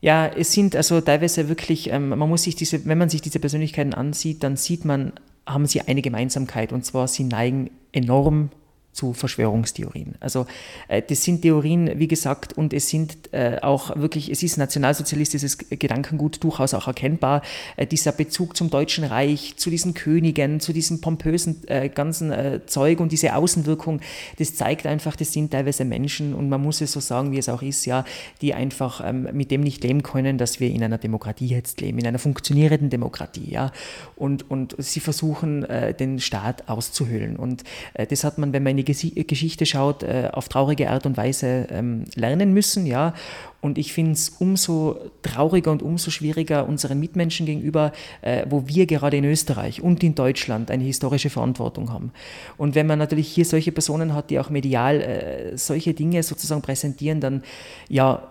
Ja, 0.00 0.26
es 0.26 0.52
sind 0.52 0.74
also 0.74 1.00
teilweise 1.00 1.48
wirklich, 1.48 1.90
ähm, 1.90 2.08
man 2.08 2.28
muss 2.28 2.42
sich 2.42 2.56
diese, 2.56 2.84
wenn 2.86 2.98
man 2.98 3.08
sich 3.08 3.22
diese 3.22 3.38
Persönlichkeiten 3.38 3.94
ansieht, 3.94 4.42
dann 4.42 4.56
sieht 4.56 4.84
man, 4.84 5.12
haben 5.46 5.66
sie 5.66 5.80
eine 5.80 6.02
Gemeinsamkeit 6.02 6.72
und 6.72 6.84
zwar 6.84 7.06
sie 7.06 7.22
neigen 7.22 7.70
enorm 7.92 8.50
zu 8.92 9.14
Verschwörungstheorien. 9.14 10.14
Also 10.20 10.46
äh, 10.88 11.02
das 11.02 11.24
sind 11.24 11.42
Theorien, 11.42 11.98
wie 11.98 12.08
gesagt, 12.08 12.56
und 12.56 12.74
es 12.74 12.90
sind 12.90 13.32
äh, 13.32 13.58
auch 13.62 13.96
wirklich, 13.96 14.30
es 14.30 14.42
ist 14.42 14.58
nationalsozialistisches 14.58 15.58
Gedankengut 15.58 16.44
durchaus 16.44 16.74
auch 16.74 16.86
erkennbar. 16.86 17.42
Äh, 17.76 17.86
dieser 17.86 18.12
Bezug 18.12 18.56
zum 18.56 18.68
Deutschen 18.68 19.04
Reich, 19.04 19.54
zu 19.56 19.70
diesen 19.70 19.94
Königen, 19.94 20.60
zu 20.60 20.74
diesem 20.74 21.00
pompösen 21.00 21.66
äh, 21.68 21.88
ganzen 21.88 22.32
äh, 22.32 22.60
Zeug 22.66 23.00
und 23.00 23.12
diese 23.12 23.34
Außenwirkung, 23.34 24.00
das 24.38 24.54
zeigt 24.54 24.86
einfach, 24.86 25.16
das 25.16 25.32
sind 25.32 25.52
teilweise 25.52 25.86
Menschen 25.86 26.34
und 26.34 26.50
man 26.50 26.60
muss 26.60 26.82
es 26.82 26.92
so 26.92 27.00
sagen, 27.00 27.32
wie 27.32 27.38
es 27.38 27.48
auch 27.48 27.62
ist, 27.62 27.86
ja, 27.86 28.04
die 28.42 28.52
einfach 28.52 29.02
ähm, 29.04 29.28
mit 29.32 29.50
dem 29.50 29.62
nicht 29.62 29.82
leben 29.82 30.02
können, 30.02 30.36
dass 30.36 30.60
wir 30.60 30.68
in 30.68 30.84
einer 30.84 30.98
Demokratie 30.98 31.46
jetzt 31.46 31.80
leben, 31.80 31.98
in 31.98 32.06
einer 32.06 32.18
funktionierenden 32.18 32.90
Demokratie, 32.90 33.50
ja. 33.50 33.72
Und, 34.16 34.50
und 34.50 34.76
sie 34.78 35.00
versuchen, 35.00 35.64
äh, 35.64 35.94
den 35.94 36.20
Staat 36.20 36.68
auszuhöhlen. 36.68 37.36
Und 37.36 37.64
das 37.94 38.24
hat 38.24 38.38
man, 38.38 38.52
wenn 38.52 38.62
man 38.62 38.72
in 38.72 38.76
die 38.78 38.81
Geschichte 38.84 39.66
schaut, 39.66 40.02
äh, 40.02 40.30
auf 40.32 40.48
traurige 40.48 40.90
Art 40.90 41.06
und 41.06 41.16
Weise 41.16 41.66
ähm, 41.70 42.04
lernen 42.14 42.52
müssen, 42.52 42.86
ja. 42.86 43.14
Und 43.60 43.78
ich 43.78 43.92
finde 43.92 44.12
es 44.12 44.28
umso 44.28 44.98
trauriger 45.22 45.70
und 45.70 45.82
umso 45.82 46.10
schwieriger 46.10 46.68
unseren 46.68 46.98
Mitmenschen 46.98 47.46
gegenüber, 47.46 47.92
äh, 48.20 48.44
wo 48.48 48.66
wir 48.66 48.86
gerade 48.86 49.16
in 49.16 49.24
Österreich 49.24 49.82
und 49.82 50.02
in 50.02 50.16
Deutschland 50.16 50.70
eine 50.70 50.82
historische 50.82 51.30
Verantwortung 51.30 51.92
haben. 51.92 52.12
Und 52.56 52.74
wenn 52.74 52.88
man 52.88 52.98
natürlich 52.98 53.28
hier 53.28 53.44
solche 53.44 53.70
Personen 53.70 54.14
hat, 54.14 54.30
die 54.30 54.40
auch 54.40 54.50
medial 54.50 55.00
äh, 55.00 55.56
solche 55.56 55.94
Dinge 55.94 56.22
sozusagen 56.24 56.62
präsentieren, 56.62 57.20
dann 57.20 57.42
ja, 57.88 58.28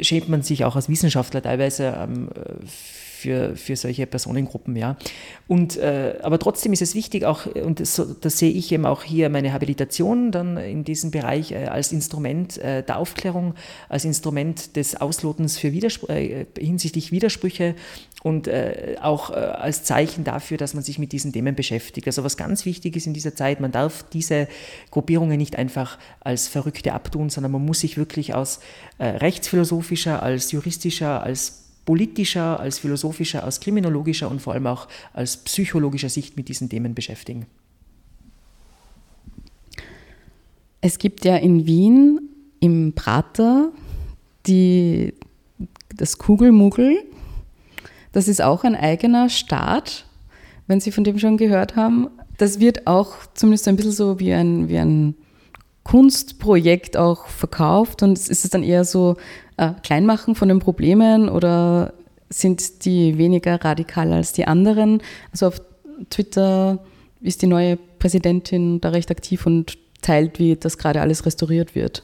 schämt 0.00 0.28
man 0.28 0.42
sich 0.42 0.64
auch 0.64 0.74
als 0.74 0.88
Wissenschaftler 0.88 1.42
teilweise 1.42 1.94
ähm, 1.96 2.28
für, 3.22 3.56
für 3.56 3.76
solche 3.76 4.06
Personengruppen. 4.06 4.76
Ja. 4.76 4.96
Und, 5.46 5.76
äh, 5.76 6.18
aber 6.22 6.38
trotzdem 6.38 6.72
ist 6.72 6.82
es 6.82 6.94
wichtig, 6.94 7.24
auch, 7.24 7.46
und 7.46 7.80
das, 7.80 8.02
das, 8.20 8.38
sehe 8.38 8.50
ich 8.50 8.72
eben 8.72 8.84
auch 8.84 9.04
hier 9.04 9.28
meine 9.28 9.52
Habilitation 9.52 10.32
dann 10.32 10.56
in 10.56 10.84
diesem 10.84 11.10
Bereich 11.10 11.52
äh, 11.52 11.66
als 11.66 11.92
Instrument 11.92 12.58
äh, 12.58 12.82
der 12.82 12.98
Aufklärung, 12.98 13.54
als 13.88 14.04
Instrument 14.04 14.76
des 14.76 15.00
Auslotens 15.00 15.58
für 15.58 15.72
Widerspr 15.72 16.10
äh, 16.10 16.46
hinsichtlich 16.58 17.12
Widersprüche 17.12 17.74
und 18.22 18.48
äh, 18.48 18.96
auch 19.00 19.30
äh, 19.30 19.34
als 19.34 19.84
Zeichen 19.84 20.24
dafür, 20.24 20.56
dass 20.56 20.74
man 20.74 20.82
sich 20.82 20.98
mit 20.98 21.12
diesen 21.12 21.32
Themen 21.32 21.54
beschäftigt. 21.54 22.06
Also 22.06 22.24
was 22.24 22.36
ganz 22.36 22.64
wichtig 22.64 22.96
ist 22.96 23.06
in 23.06 23.14
dieser 23.14 23.34
Zeit, 23.34 23.60
man 23.60 23.70
darf 23.70 24.04
diese 24.12 24.48
Gruppierungen 24.90 25.38
nicht 25.38 25.56
einfach 25.56 25.98
als 26.20 26.48
Verrückte 26.48 26.92
abtun, 26.92 27.30
sondern 27.30 27.52
man 27.52 27.64
muss 27.64 27.80
sich 27.80 27.96
wirklich 27.96 28.34
aus 28.34 28.60
rechtsphilosophischer, 29.00 30.22
als 30.22 30.52
juristischer, 30.52 31.22
als 31.22 31.61
politischer, 31.84 32.60
als 32.60 32.78
philosophischer, 32.78 33.44
als 33.44 33.60
kriminologischer 33.60 34.30
und 34.30 34.40
vor 34.40 34.52
allem 34.52 34.66
auch 34.66 34.88
als 35.12 35.36
psychologischer 35.38 36.08
Sicht 36.08 36.36
mit 36.36 36.48
diesen 36.48 36.68
Themen 36.68 36.94
beschäftigen. 36.94 37.46
Es 40.80 40.98
gibt 40.98 41.24
ja 41.24 41.36
in 41.36 41.66
Wien 41.66 42.20
im 42.60 42.92
Prater 42.92 43.70
die, 44.46 45.14
das 45.96 46.18
Kugelmugel. 46.18 47.02
Das 48.12 48.28
ist 48.28 48.42
auch 48.42 48.64
ein 48.64 48.74
eigener 48.74 49.28
Staat, 49.28 50.06
wenn 50.66 50.80
Sie 50.80 50.92
von 50.92 51.04
dem 51.04 51.18
schon 51.18 51.36
gehört 51.36 51.76
haben. 51.76 52.08
Das 52.36 52.60
wird 52.60 52.86
auch 52.86 53.14
zumindest 53.34 53.68
ein 53.68 53.76
bisschen 53.76 53.92
so 53.92 54.18
wie 54.18 54.32
ein, 54.32 54.68
wie 54.68 54.78
ein 54.78 55.14
Kunstprojekt 55.84 56.96
auch 56.96 57.26
verkauft 57.26 58.02
und 58.02 58.18
ist 58.18 58.44
es 58.44 58.50
dann 58.50 58.62
eher 58.62 58.84
so 58.84 59.16
äh, 59.56 59.72
Kleinmachen 59.82 60.34
von 60.34 60.48
den 60.48 60.60
Problemen 60.60 61.28
oder 61.28 61.92
sind 62.28 62.84
die 62.84 63.18
weniger 63.18 63.62
radikal 63.62 64.12
als 64.12 64.32
die 64.32 64.46
anderen? 64.46 65.02
Also 65.32 65.48
auf 65.48 65.60
Twitter 66.10 66.78
ist 67.20 67.42
die 67.42 67.46
neue 67.46 67.76
Präsidentin 67.98 68.80
da 68.80 68.90
recht 68.90 69.10
aktiv 69.10 69.46
und 69.46 69.78
teilt, 70.00 70.38
wie 70.38 70.56
das 70.56 70.78
gerade 70.78 71.00
alles 71.00 71.26
restauriert 71.26 71.74
wird. 71.74 72.02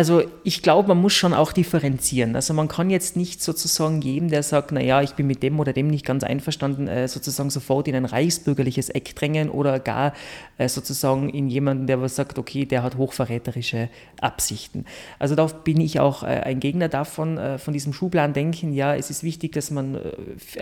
Also 0.00 0.22
ich 0.44 0.62
glaube, 0.62 0.88
man 0.88 0.98
muss 0.98 1.12
schon 1.12 1.34
auch 1.34 1.52
differenzieren. 1.52 2.34
Also 2.34 2.54
man 2.54 2.68
kann 2.68 2.88
jetzt 2.88 3.18
nicht 3.18 3.42
sozusagen 3.42 4.00
jedem, 4.00 4.30
der 4.30 4.42
sagt, 4.42 4.72
naja, 4.72 5.02
ich 5.02 5.12
bin 5.12 5.26
mit 5.26 5.42
dem 5.42 5.60
oder 5.60 5.74
dem 5.74 5.88
nicht 5.88 6.06
ganz 6.06 6.24
einverstanden, 6.24 6.88
äh, 6.88 7.06
sozusagen 7.06 7.50
sofort 7.50 7.86
in 7.86 7.94
ein 7.94 8.06
reichsbürgerliches 8.06 8.88
Eck 8.88 9.14
drängen 9.14 9.50
oder 9.50 9.78
gar 9.78 10.14
äh, 10.56 10.70
sozusagen 10.70 11.28
in 11.28 11.48
jemanden, 11.48 11.86
der 11.86 12.00
was 12.00 12.16
sagt, 12.16 12.38
okay, 12.38 12.64
der 12.64 12.82
hat 12.82 12.96
hochverräterische 12.96 13.90
Absichten. 14.22 14.86
Also 15.18 15.34
da 15.34 15.44
bin 15.44 15.82
ich 15.82 16.00
auch 16.00 16.22
äh, 16.22 16.28
ein 16.28 16.60
Gegner 16.60 16.88
davon, 16.88 17.38
von 17.58 17.74
diesem 17.74 17.92
Schubladendenken. 17.92 18.72
Ja, 18.72 18.94
es 18.94 19.10
ist 19.10 19.22
wichtig, 19.22 19.52
dass 19.52 19.70
man 19.70 19.98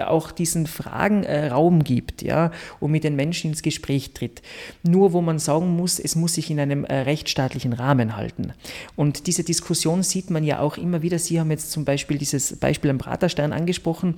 auch 0.05 0.33
diesen 0.33 0.67
Fragen 0.67 1.25
Raum 1.25 1.85
gibt, 1.85 2.23
ja, 2.23 2.51
und 2.81 2.91
mit 2.91 3.05
den 3.05 3.15
Menschen 3.15 3.51
ins 3.51 3.63
Gespräch 3.63 4.15
tritt. 4.15 4.43
Nur 4.83 5.13
wo 5.13 5.21
man 5.21 5.39
sagen 5.39 5.77
muss, 5.77 6.01
es 6.01 6.17
muss 6.17 6.35
sich 6.35 6.51
in 6.51 6.59
einem 6.59 6.85
rechtsstaatlichen 6.85 7.73
Rahmen 7.73 8.17
halten. 8.17 8.53
Und 8.97 9.28
diese 9.29 9.45
Diskussion 9.45 10.03
sieht 10.03 10.31
man 10.31 10.43
ja 10.43 10.61
auch 10.61 10.79
immer 10.79 11.03
wieder. 11.03 11.19
Sie 11.19 11.39
haben 11.39 11.51
jetzt 11.51 11.71
zum 11.71 11.85
Beispiel 11.85 12.17
dieses 12.17 12.57
Beispiel 12.57 12.91
am 12.91 12.97
Praterstern 12.97 13.53
angesprochen. 13.53 14.15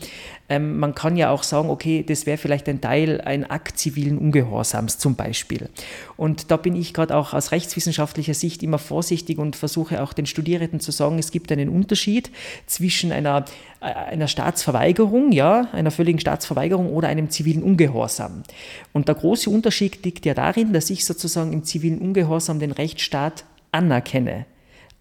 Ähm, 0.48 0.78
man 0.78 0.94
kann 0.94 1.16
ja 1.16 1.30
auch 1.30 1.42
sagen, 1.42 1.68
okay, 1.68 2.04
das 2.06 2.26
wäre 2.26 2.38
vielleicht 2.38 2.68
ein 2.68 2.80
Teil, 2.80 3.20
ein 3.20 3.44
Akt 3.44 3.76
zivilen 3.76 4.18
Ungehorsams 4.18 4.98
zum 4.98 5.16
Beispiel. 5.16 5.68
Und 6.16 6.52
da 6.52 6.56
bin 6.56 6.76
ich 6.76 6.94
gerade 6.94 7.16
auch 7.16 7.34
aus 7.34 7.50
rechtswissenschaftlicher 7.50 8.34
Sicht 8.34 8.62
immer 8.62 8.78
vorsichtig 8.78 9.38
und 9.38 9.56
versuche 9.56 10.00
auch 10.00 10.12
den 10.12 10.26
Studierenden 10.26 10.78
zu 10.78 10.92
sagen, 10.92 11.18
es 11.18 11.32
gibt 11.32 11.50
einen 11.50 11.70
Unterschied 11.70 12.30
zwischen 12.66 13.10
einer, 13.10 13.46
äh, 13.80 13.86
einer 13.86 14.28
Staatsverweigerung, 14.28 15.32
ja, 15.32 15.66
einer 15.72 15.90
völligen 15.90 16.20
Staatsverweigerung 16.20 16.88
oder 16.92 17.08
einem 17.08 17.30
zivilen 17.30 17.64
Ungehorsam. 17.64 18.44
Und 18.92 19.08
der 19.08 19.16
große 19.16 19.50
Unterschied 19.50 20.04
liegt 20.04 20.24
ja 20.24 20.34
darin, 20.34 20.72
dass 20.72 20.88
ich 20.88 21.04
sozusagen 21.04 21.52
im 21.52 21.64
zivilen 21.64 21.98
Ungehorsam 21.98 22.60
den 22.60 22.70
Rechtsstaat 22.70 23.44
anerkenne 23.72 24.46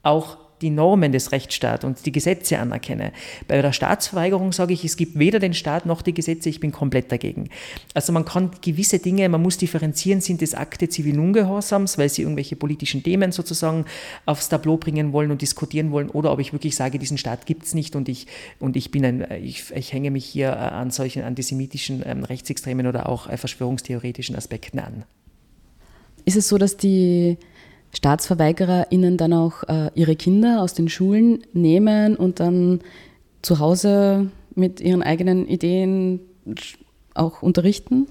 auch 0.04 0.38
die 0.62 0.70
Normen 0.70 1.12
des 1.12 1.32
Rechtsstaats 1.32 1.86
und 1.86 2.06
die 2.06 2.12
Gesetze 2.12 2.60
anerkenne. 2.60 3.12
Bei 3.48 3.62
der 3.62 3.74
Staatsverweigerung 3.74 4.52
sage 4.52 4.74
ich, 4.74 4.84
es 4.84 4.98
gibt 4.98 5.18
weder 5.18 5.40
den 5.40 5.54
Staat 5.54 5.86
noch 5.86 6.02
die 6.02 6.14
Gesetze, 6.14 6.50
ich 6.50 6.60
bin 6.60 6.72
komplett 6.72 7.12
dagegen. 7.12 7.50
Also 7.94 8.12
man 8.12 8.26
kann 8.26 8.52
gewisse 8.62 9.00
Dinge, 9.00 9.30
man 9.30 9.42
muss 9.42 9.58
differenzieren, 9.58 10.22
sind 10.22 10.42
es 10.42 10.54
Akte 10.54 10.90
zivilen 10.90 11.20
Ungehorsams, 11.20 11.98
weil 11.98 12.10
sie 12.10 12.24
irgendwelche 12.24 12.56
politischen 12.56 13.04
Themen 13.04 13.32
sozusagen 13.32 13.86
aufs 14.26 14.50
Tableau 14.50 14.78
bringen 14.78 15.14
wollen 15.14 15.32
und 15.32 15.42
diskutieren 15.42 15.92
wollen, 15.92 16.10
oder 16.10 16.32
ob 16.32 16.40
ich 16.40 16.54
wirklich 16.54 16.76
sage, 16.76 17.00
diesen 17.00 17.18
Staat 17.18 17.46
gibt 17.46 17.64
es 17.64 17.74
nicht 17.74 17.96
und 17.96 18.10
ich, 18.10 18.28
und 18.60 18.76
ich 18.76 18.92
bin 18.92 19.06
ein, 19.06 19.28
ich, 19.42 19.72
ich 19.74 19.94
hänge 19.94 20.12
mich 20.12 20.26
hier 20.26 20.50
äh, 20.50 20.56
an 20.56 20.92
solchen 20.92 21.24
antisemitischen, 21.24 22.04
ähm, 22.06 22.24
rechtsextremen 22.24 22.88
oder 22.88 23.08
auch 23.08 23.30
äh, 23.30 23.38
verschwörungstheoretischen 23.38 24.36
Aspekten 24.36 24.80
an. 24.80 25.04
Ist 26.26 26.36
es 26.36 26.50
so, 26.50 26.58
dass 26.58 26.76
die 26.78 27.38
StaatsverweigererInnen 27.94 29.18
dann 29.18 29.34
auch 29.34 29.64
äh, 29.64 29.90
ihre 29.96 30.16
Kinder 30.16 30.62
aus 30.62 30.74
den 30.74 30.90
Schulen 30.90 31.44
nehmen 31.54 32.16
und 32.16 32.40
dann 32.40 32.82
zu 33.42 33.60
Hause 33.60 34.30
mit 34.56 34.82
ihren 34.82 35.02
eigenen 35.02 35.48
Ideen 35.48 36.20
auch 37.14 37.42
unterrichten? 37.42 38.08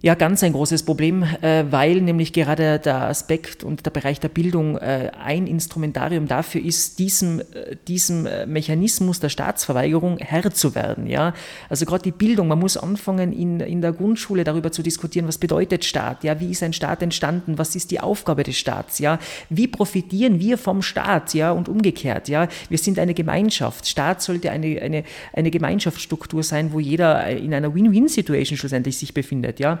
Ja, 0.00 0.14
ganz 0.14 0.44
ein 0.44 0.52
großes 0.52 0.84
Problem, 0.84 1.24
äh, 1.24 1.64
weil 1.70 2.00
nämlich 2.00 2.32
gerade 2.32 2.78
der 2.78 3.08
Aspekt 3.08 3.64
und 3.64 3.84
der 3.84 3.90
Bereich 3.90 4.20
der 4.20 4.28
Bildung 4.28 4.78
äh, 4.78 5.10
ein 5.20 5.48
Instrumentarium 5.48 6.28
dafür 6.28 6.64
ist, 6.64 7.00
diesem, 7.00 7.40
äh, 7.40 7.74
diesem 7.88 8.28
Mechanismus 8.46 9.18
der 9.18 9.28
Staatsverweigerung 9.28 10.18
Herr 10.18 10.52
zu 10.52 10.76
werden. 10.76 11.08
Ja? 11.08 11.34
Also 11.68 11.84
gerade 11.84 12.04
die 12.04 12.12
Bildung, 12.12 12.46
man 12.46 12.60
muss 12.60 12.76
anfangen 12.76 13.32
in, 13.32 13.58
in 13.58 13.82
der 13.82 13.90
Grundschule 13.90 14.44
darüber 14.44 14.70
zu 14.70 14.84
diskutieren, 14.84 15.26
was 15.26 15.36
bedeutet 15.36 15.84
Staat, 15.84 16.22
ja? 16.22 16.38
wie 16.38 16.52
ist 16.52 16.62
ein 16.62 16.72
Staat 16.72 17.02
entstanden, 17.02 17.58
was 17.58 17.74
ist 17.74 17.90
die 17.90 17.98
Aufgabe 17.98 18.44
des 18.44 18.56
Staats, 18.56 19.00
ja? 19.00 19.18
wie 19.50 19.66
profitieren 19.66 20.38
wir 20.38 20.58
vom 20.58 20.80
Staat 20.80 21.34
ja? 21.34 21.50
und 21.50 21.68
umgekehrt. 21.68 22.28
Ja? 22.28 22.46
Wir 22.68 22.78
sind 22.78 23.00
eine 23.00 23.14
Gemeinschaft. 23.14 23.88
Staat 23.88 24.22
sollte 24.22 24.52
eine, 24.52 24.80
eine, 24.80 25.02
eine 25.32 25.50
Gemeinschaftsstruktur 25.50 26.44
sein, 26.44 26.72
wo 26.72 26.78
jeder 26.78 27.26
in 27.26 27.52
einer 27.52 27.74
Win-Win-Situation 27.74 28.56
schlussendlich 28.56 28.96
sich 28.96 29.12
befindet. 29.12 29.58
Ja? 29.58 29.80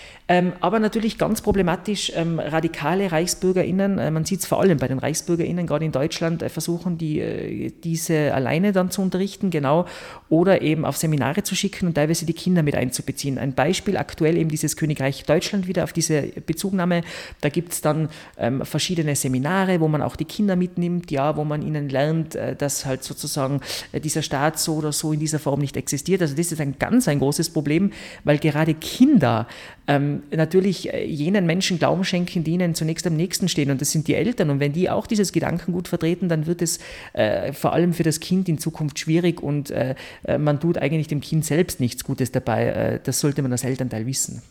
Ähm, 0.31 0.53
aber 0.61 0.79
natürlich 0.79 1.17
ganz 1.17 1.41
problematisch, 1.41 2.09
ähm, 2.15 2.39
radikale 2.39 3.11
ReichsbürgerInnen, 3.11 3.97
äh, 3.97 4.11
man 4.11 4.23
sieht 4.23 4.39
es 4.39 4.45
vor 4.45 4.61
allem 4.61 4.77
bei 4.77 4.87
den 4.87 4.97
ReichsbürgerInnen, 4.97 5.67
gerade 5.67 5.83
in 5.83 5.91
Deutschland, 5.91 6.41
äh, 6.41 6.47
versuchen 6.47 6.97
die, 6.97 7.19
äh, 7.19 7.73
diese 7.83 8.33
alleine 8.33 8.71
dann 8.71 8.91
zu 8.91 9.01
unterrichten, 9.01 9.49
genau, 9.49 9.87
oder 10.29 10.61
eben 10.61 10.85
auf 10.85 10.95
Seminare 10.95 11.43
zu 11.43 11.53
schicken 11.53 11.85
und 11.85 11.95
teilweise 11.95 12.25
die 12.25 12.31
Kinder 12.31 12.63
mit 12.63 12.75
einzubeziehen. 12.75 13.37
Ein 13.37 13.55
Beispiel 13.55 13.97
aktuell 13.97 14.37
eben 14.37 14.49
dieses 14.49 14.77
Königreich 14.77 15.25
Deutschland 15.25 15.67
wieder 15.67 15.83
auf 15.83 15.91
diese 15.91 16.21
Bezugnahme. 16.21 17.01
Da 17.41 17.49
gibt 17.49 17.73
es 17.73 17.81
dann 17.81 18.07
ähm, 18.37 18.63
verschiedene 18.63 19.17
Seminare, 19.17 19.81
wo 19.81 19.89
man 19.89 20.01
auch 20.01 20.15
die 20.15 20.23
Kinder 20.23 20.55
mitnimmt, 20.55 21.11
ja, 21.11 21.35
wo 21.35 21.43
man 21.43 21.61
ihnen 21.61 21.89
lernt, 21.89 22.35
äh, 22.35 22.55
dass 22.55 22.85
halt 22.85 23.03
sozusagen 23.03 23.59
äh, 23.91 23.99
dieser 23.99 24.21
Staat 24.21 24.59
so 24.59 24.75
oder 24.75 24.93
so 24.93 25.11
in 25.11 25.19
dieser 25.19 25.39
Form 25.39 25.59
nicht 25.59 25.75
existiert. 25.75 26.21
Also 26.21 26.37
das 26.37 26.53
ist 26.53 26.61
ein 26.61 26.79
ganz 26.79 27.09
ein 27.09 27.19
großes 27.19 27.49
Problem, 27.49 27.91
weil 28.23 28.37
gerade 28.37 28.73
Kinder 28.75 29.45
ähm, 29.87 30.20
natürlich 30.29 30.93
äh, 30.93 31.05
jenen 31.05 31.45
Menschen 31.45 31.79
Glauben 31.79 32.03
schenken, 32.03 32.43
die 32.43 32.51
ihnen 32.51 32.75
zunächst 32.75 33.07
am 33.07 33.15
nächsten 33.15 33.47
stehen. 33.49 33.71
Und 33.71 33.81
das 33.81 33.91
sind 33.91 34.07
die 34.07 34.15
Eltern. 34.15 34.49
Und 34.49 34.59
wenn 34.59 34.73
die 34.73 34.89
auch 34.89 35.07
dieses 35.07 35.31
Gedankengut 35.31 35.87
vertreten, 35.87 36.29
dann 36.29 36.45
wird 36.45 36.61
es 36.61 36.79
äh, 37.13 37.53
vor 37.53 37.73
allem 37.73 37.93
für 37.93 38.03
das 38.03 38.19
Kind 38.19 38.47
in 38.49 38.57
Zukunft 38.57 38.99
schwierig 38.99 39.41
und 39.41 39.71
äh, 39.71 39.95
äh 40.25 40.37
man 40.37 40.59
tut 40.59 40.77
eigentlich 40.77 41.07
dem 41.07 41.21
Kind 41.21 41.45
selbst 41.45 41.79
nichts 41.79 42.03
Gutes 42.03 42.31
dabei. 42.31 42.65
Äh, 42.65 42.99
das 43.03 43.19
sollte 43.19 43.41
man 43.41 43.51
als 43.51 43.63
Elternteil 43.63 44.05
wissen. 44.05 44.41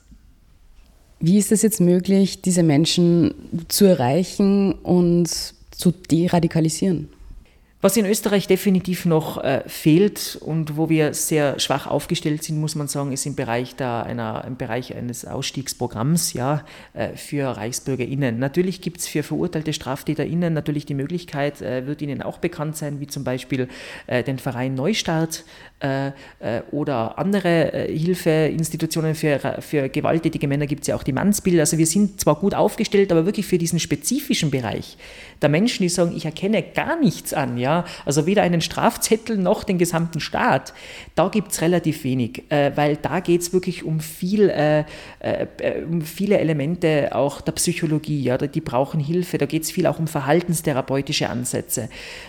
Wie 1.20 1.36
ist 1.36 1.52
es 1.52 1.62
jetzt 1.62 1.80
möglich, 1.80 2.40
diese 2.40 2.62
Menschen 2.62 3.34
zu 3.68 3.84
erreichen 3.84 4.72
und 4.72 5.28
zu 5.70 5.90
deradikalisieren? 5.90 7.08
Was 7.82 7.96
in 7.96 8.04
Österreich 8.04 8.46
definitiv 8.46 9.06
noch 9.06 9.42
äh, 9.42 9.62
fehlt 9.66 10.36
und 10.42 10.76
wo 10.76 10.90
wir 10.90 11.14
sehr 11.14 11.58
schwach 11.58 11.86
aufgestellt 11.86 12.44
sind, 12.44 12.60
muss 12.60 12.74
man 12.74 12.88
sagen, 12.88 13.10
ist 13.10 13.24
im 13.24 13.36
Bereich, 13.36 13.74
der, 13.74 14.04
einer, 14.04 14.44
im 14.46 14.58
Bereich 14.58 14.94
eines 14.94 15.24
Ausstiegsprogramms 15.24 16.34
ja, 16.34 16.62
äh, 16.92 17.16
für 17.16 17.56
ReichsbürgerInnen. 17.56 18.38
Natürlich 18.38 18.82
gibt 18.82 19.00
es 19.00 19.06
für 19.06 19.22
verurteilte 19.22 19.72
StraftäterInnen 19.72 20.52
natürlich 20.52 20.84
die 20.84 20.92
Möglichkeit, 20.92 21.62
äh, 21.62 21.86
wird 21.86 22.02
Ihnen 22.02 22.20
auch 22.20 22.36
bekannt 22.36 22.76
sein, 22.76 23.00
wie 23.00 23.06
zum 23.06 23.24
Beispiel 23.24 23.66
äh, 24.06 24.22
den 24.22 24.38
Verein 24.38 24.74
Neustart 24.74 25.44
äh, 25.82 26.08
äh, 26.08 26.60
oder 26.72 27.18
andere 27.18 27.86
Hilfeinstitutionen 27.88 29.14
für, 29.14 29.38
für 29.60 29.88
gewalttätige 29.88 30.46
Männer 30.48 30.66
gibt 30.66 30.82
es 30.82 30.88
ja 30.88 30.96
auch 30.96 31.02
die 31.02 31.14
Mannsbild. 31.14 31.58
Also 31.58 31.78
wir 31.78 31.86
sind 31.86 32.20
zwar 32.20 32.34
gut 32.34 32.54
aufgestellt, 32.54 33.10
aber 33.10 33.24
wirklich 33.24 33.46
für 33.46 33.56
diesen 33.56 33.80
spezifischen 33.80 34.50
Bereich 34.50 34.98
der 35.42 35.48
Menschen, 35.48 35.82
die 35.82 35.88
sagen, 35.88 36.14
ich 36.14 36.24
erkenne 36.24 36.62
gar 36.62 36.98
nichts 37.00 37.32
an, 37.32 37.56
ja, 37.56 37.69
ja, 37.70 37.84
also 38.04 38.26
weder 38.26 38.42
einen 38.42 38.60
Strafzettel 38.60 39.38
noch 39.38 39.64
den 39.64 39.78
gesamten 39.78 40.20
Staat, 40.20 40.74
da 41.14 41.28
gibt 41.28 41.52
es 41.52 41.60
relativ 41.60 42.04
wenig, 42.04 42.44
äh, 42.50 42.72
weil 42.74 42.96
da 42.96 43.20
geht 43.20 43.42
es 43.42 43.52
wirklich 43.52 43.84
um 43.84 44.00
viel, 44.00 44.48
äh, 44.48 44.84
äh, 45.20 45.82
um 45.84 46.02
viele 46.02 46.38
Elemente 46.38 47.10
auch 47.14 47.40
der 47.40 47.52
Psychologie, 47.52 48.22
ja, 48.22 48.36
die 48.36 48.60
brauchen 48.60 49.00
Hilfe, 49.00 49.38
da 49.38 49.46
geht 49.46 49.62
es 49.62 49.70
viel 49.70 49.86
auch 49.86 49.98
um 49.98 50.06
verhaltenstherapeutische 50.06 51.28
Ansätze, 51.28 51.88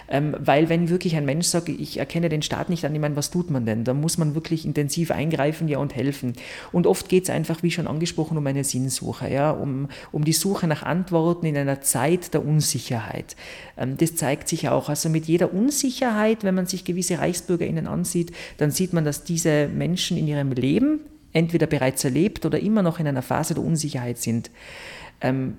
ähm, 0.10 0.36
weil 0.40 0.70
wenn 0.70 0.90
wirklich 0.90 1.16
ein 1.16 1.26
Mensch 1.26 1.48
sagt, 1.48 1.70
ich 1.70 1.98
erkenne 1.98 2.30
den 2.30 2.42
Staat 2.42 2.70
nicht 2.70 2.86
an, 2.86 2.94
ich 2.94 3.02
meine, 3.02 3.16
was 3.16 3.32
tut 3.32 3.50
man 3.50 3.66
denn? 3.66 3.84
Da 3.84 3.94
muss 3.94 4.18
man 4.18 4.36
wirklich 4.36 4.66
intensiv 4.66 5.12
eingreifen, 5.12 5.68
ja, 5.68 5.80
und 5.80 5.96
helfen. 5.96 6.34
Und 6.72 6.86
oft 6.86 7.10
geht 7.10 7.24
es 7.24 7.30
einfach, 7.30 7.64
wie 7.64 7.72
schon 7.72 7.88
angesprochen, 7.88 8.38
um 8.38 8.46
eine 8.46 8.64
Sinnsuche, 8.64 9.32
ja, 9.32 9.52
um, 9.52 9.88
um 10.12 10.24
die 10.24 10.34
Suche 10.34 10.68
nach 10.68 10.84
Antworten 10.84 11.46
in 11.46 11.58
einer 11.58 11.82
Zeit 11.82 12.34
der 12.34 12.46
Unsicherheit. 12.46 13.36
Ähm, 13.78 13.98
das 13.98 14.16
zeigt 14.16 14.48
sich 14.48 14.70
auch, 14.70 14.90
also 14.90 15.10
mit 15.10 15.28
jeder 15.32 15.54
Unsicherheit, 15.54 16.44
wenn 16.44 16.56
man 16.56 16.65
sich 16.65 16.86
gewisse 16.86 17.20
ReichsbürgerInnen 17.20 17.88
ansieht, 17.88 18.32
dann 18.58 18.72
sieht 18.72 18.94
man, 18.94 19.06
dass 19.06 19.24
diese 19.24 19.67
Menschen 19.67 20.17
in 20.17 20.28
ihrem 20.28 20.52
Leben 20.52 21.00
entweder 21.34 21.67
bereits 21.67 22.04
erlebt 22.04 22.46
oder 22.46 22.60
immer 22.60 22.84
noch 22.84 23.00
in 23.00 23.08
einer 23.08 23.22
Phase 23.22 23.54
der 23.54 23.63
Unsicherheit 23.63 24.17
sind. 24.17 24.52
Ähm, 25.22 25.58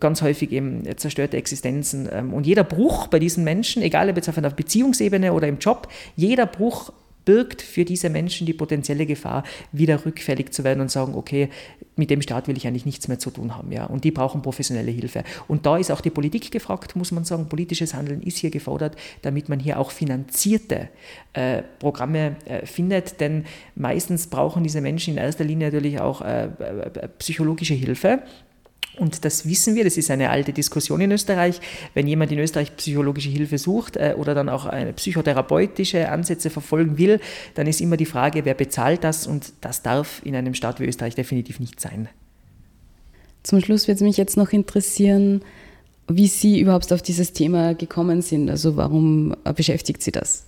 ganz 0.00 0.22
häufig 0.22 0.52
eben 0.52 0.84
zerstörte 0.96 1.36
Existenzen. 1.36 2.08
Ähm, 2.12 2.32
und 2.32 2.46
jeder 2.46 2.62
Bruch 2.62 3.06
bei 3.08 3.18
diesen 3.18 3.42
Menschen, 3.42 3.82
egal 3.82 4.10
ob 4.10 4.16
jetzt 4.16 4.28
auf 4.28 4.38
einer 4.38 4.50
Beziehungsebene 4.50 5.32
oder 5.32 5.48
im 5.48 5.58
Job, 5.58 5.88
jeder 6.14 6.46
Bruch 6.46 6.92
birgt 7.28 7.60
für 7.60 7.84
diese 7.84 8.08
Menschen 8.08 8.46
die 8.46 8.54
potenzielle 8.54 9.04
Gefahr, 9.04 9.44
wieder 9.70 10.06
rückfällig 10.06 10.50
zu 10.50 10.64
werden 10.64 10.80
und 10.80 10.90
sagen, 10.90 11.14
okay, 11.14 11.50
mit 11.94 12.08
dem 12.08 12.22
Staat 12.22 12.48
will 12.48 12.56
ich 12.56 12.66
eigentlich 12.66 12.86
nichts 12.86 13.06
mehr 13.06 13.18
zu 13.18 13.30
tun 13.30 13.54
haben. 13.54 13.70
Ja? 13.70 13.84
Und 13.84 14.04
die 14.04 14.10
brauchen 14.10 14.40
professionelle 14.40 14.90
Hilfe. 14.90 15.24
Und 15.46 15.66
da 15.66 15.76
ist 15.76 15.90
auch 15.90 16.00
die 16.00 16.08
Politik 16.08 16.50
gefragt, 16.50 16.96
muss 16.96 17.12
man 17.12 17.24
sagen. 17.24 17.50
Politisches 17.50 17.92
Handeln 17.92 18.22
ist 18.22 18.38
hier 18.38 18.48
gefordert, 18.48 18.96
damit 19.20 19.50
man 19.50 19.60
hier 19.60 19.78
auch 19.78 19.90
finanzierte 19.90 20.88
äh, 21.34 21.62
Programme 21.80 22.36
äh, 22.46 22.64
findet. 22.64 23.20
Denn 23.20 23.44
meistens 23.74 24.28
brauchen 24.28 24.62
diese 24.62 24.80
Menschen 24.80 25.12
in 25.12 25.18
erster 25.18 25.44
Linie 25.44 25.66
natürlich 25.66 26.00
auch 26.00 26.22
äh, 26.22 26.44
äh 26.44 27.08
psychologische 27.18 27.74
Hilfe. 27.74 28.22
Und 28.98 29.24
das 29.24 29.46
wissen 29.48 29.74
wir, 29.74 29.84
das 29.84 29.96
ist 29.96 30.10
eine 30.10 30.30
alte 30.30 30.52
Diskussion 30.52 31.00
in 31.00 31.12
Österreich. 31.12 31.60
Wenn 31.94 32.06
jemand 32.06 32.32
in 32.32 32.38
Österreich 32.38 32.76
psychologische 32.76 33.28
Hilfe 33.28 33.58
sucht 33.58 33.96
äh, 33.96 34.14
oder 34.16 34.34
dann 34.34 34.48
auch 34.48 34.66
eine 34.66 34.92
psychotherapeutische 34.92 36.08
Ansätze 36.08 36.50
verfolgen 36.50 36.98
will, 36.98 37.20
dann 37.54 37.66
ist 37.66 37.80
immer 37.80 37.96
die 37.96 38.06
Frage, 38.06 38.44
wer 38.44 38.54
bezahlt 38.54 39.04
das? 39.04 39.26
Und 39.26 39.52
das 39.60 39.82
darf 39.82 40.20
in 40.24 40.34
einem 40.34 40.54
Staat 40.54 40.80
wie 40.80 40.86
Österreich 40.86 41.14
definitiv 41.14 41.60
nicht 41.60 41.80
sein. 41.80 42.08
Zum 43.42 43.60
Schluss 43.60 43.86
würde 43.86 43.96
es 43.96 44.02
mich 44.02 44.16
jetzt 44.16 44.36
noch 44.36 44.52
interessieren, 44.52 45.42
wie 46.08 46.26
Sie 46.26 46.60
überhaupt 46.60 46.92
auf 46.92 47.02
dieses 47.02 47.32
Thema 47.32 47.74
gekommen 47.74 48.22
sind. 48.22 48.50
Also 48.50 48.76
warum 48.76 49.36
beschäftigt 49.54 50.02
Sie 50.02 50.12
das? 50.12 50.44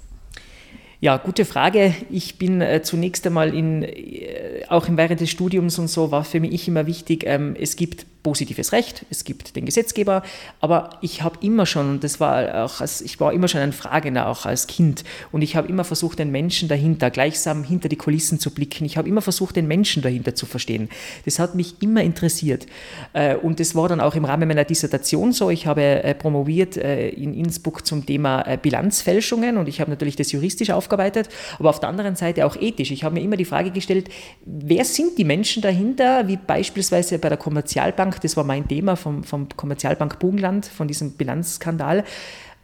Ja, 1.02 1.16
gute 1.16 1.46
Frage. 1.46 1.94
Ich 2.10 2.36
bin 2.36 2.60
äh, 2.60 2.82
zunächst 2.82 3.26
einmal 3.26 3.54
in, 3.54 3.84
äh, 3.84 4.64
auch 4.68 4.86
während 4.90 5.20
des 5.20 5.30
Studiums 5.30 5.78
und 5.78 5.88
so 5.88 6.10
war 6.10 6.24
für 6.24 6.40
mich 6.40 6.68
immer 6.68 6.86
wichtig, 6.86 7.24
ähm, 7.26 7.56
es 7.58 7.76
gibt 7.76 8.04
positives 8.22 8.72
Recht, 8.72 9.06
es 9.10 9.24
gibt 9.24 9.56
den 9.56 9.64
Gesetzgeber, 9.64 10.22
aber 10.60 10.90
ich 11.00 11.22
habe 11.22 11.38
immer 11.40 11.66
schon, 11.66 11.90
und 11.90 12.04
das 12.04 12.20
war 12.20 12.64
auch, 12.64 12.80
ich 12.80 13.18
war 13.20 13.32
immer 13.32 13.48
schon 13.48 13.60
ein 13.60 13.72
Fragender 13.72 14.28
auch 14.28 14.46
als 14.46 14.66
Kind 14.66 15.04
und 15.32 15.42
ich 15.42 15.56
habe 15.56 15.68
immer 15.68 15.84
versucht, 15.84 16.18
den 16.18 16.30
Menschen 16.30 16.68
dahinter, 16.68 17.10
gleichsam 17.10 17.64
hinter 17.64 17.88
die 17.88 17.96
Kulissen 17.96 18.38
zu 18.38 18.50
blicken. 18.50 18.84
Ich 18.84 18.96
habe 18.96 19.08
immer 19.08 19.22
versucht, 19.22 19.56
den 19.56 19.66
Menschen 19.66 20.02
dahinter 20.02 20.34
zu 20.34 20.46
verstehen. 20.46 20.88
Das 21.24 21.38
hat 21.38 21.54
mich 21.54 21.82
immer 21.82 22.02
interessiert 22.02 22.66
äh, 23.12 23.36
und 23.36 23.60
das 23.60 23.74
war 23.74 23.88
dann 23.88 24.00
auch 24.00 24.14
im 24.14 24.24
Rahmen 24.24 24.48
meiner 24.48 24.64
Dissertation 24.64 25.32
so. 25.32 25.50
Ich 25.50 25.66
habe 25.66 25.82
äh, 25.82 26.14
promoviert 26.14 26.76
äh, 26.76 27.08
in 27.08 27.34
Innsbruck 27.34 27.86
zum 27.86 28.04
Thema 28.04 28.56
Bilanzfälschungen 28.56 29.56
und 29.56 29.68
ich 29.68 29.80
habe 29.80 29.90
natürlich 29.90 30.16
das 30.16 30.32
juristisch 30.32 30.70
aufgearbeitet, 30.70 31.28
aber 31.58 31.70
auf 31.70 31.80
der 31.80 31.88
anderen 31.88 32.16
Seite 32.16 32.46
auch 32.46 32.56
ethisch. 32.56 32.90
Ich 32.90 33.04
habe 33.04 33.14
mir 33.14 33.22
immer 33.22 33.36
die 33.36 33.44
Frage 33.44 33.70
gestellt, 33.70 34.08
wer 34.44 34.84
sind 34.84 35.18
die 35.18 35.24
Menschen 35.24 35.62
dahinter, 35.62 36.28
wie 36.28 36.36
beispielsweise 36.36 37.18
bei 37.18 37.28
der 37.28 37.38
Kommerzialbank 37.38 38.09
Kommerzialbank, 38.10 38.20
das 38.20 38.36
war 38.36 38.44
mein 38.44 38.66
Thema 38.66 38.96
vom, 38.96 39.24
vom 39.24 39.48
Kommerzialbank 39.48 40.18
Burgenland, 40.18 40.66
von 40.66 40.88
diesem 40.88 41.12
Bilanzskandal, 41.12 42.04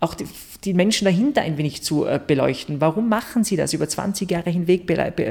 auch 0.00 0.14
die, 0.14 0.26
die 0.66 0.74
Menschen 0.74 1.04
dahinter 1.04 1.42
ein 1.42 1.56
wenig 1.56 1.82
zu 1.82 2.04
äh, 2.04 2.20
beleuchten. 2.24 2.80
Warum 2.80 3.08
machen 3.08 3.44
sie 3.44 3.56
das? 3.56 3.72
Über 3.72 3.88
20 3.88 4.30
Jahre 4.30 4.50
hinweg 4.50 4.82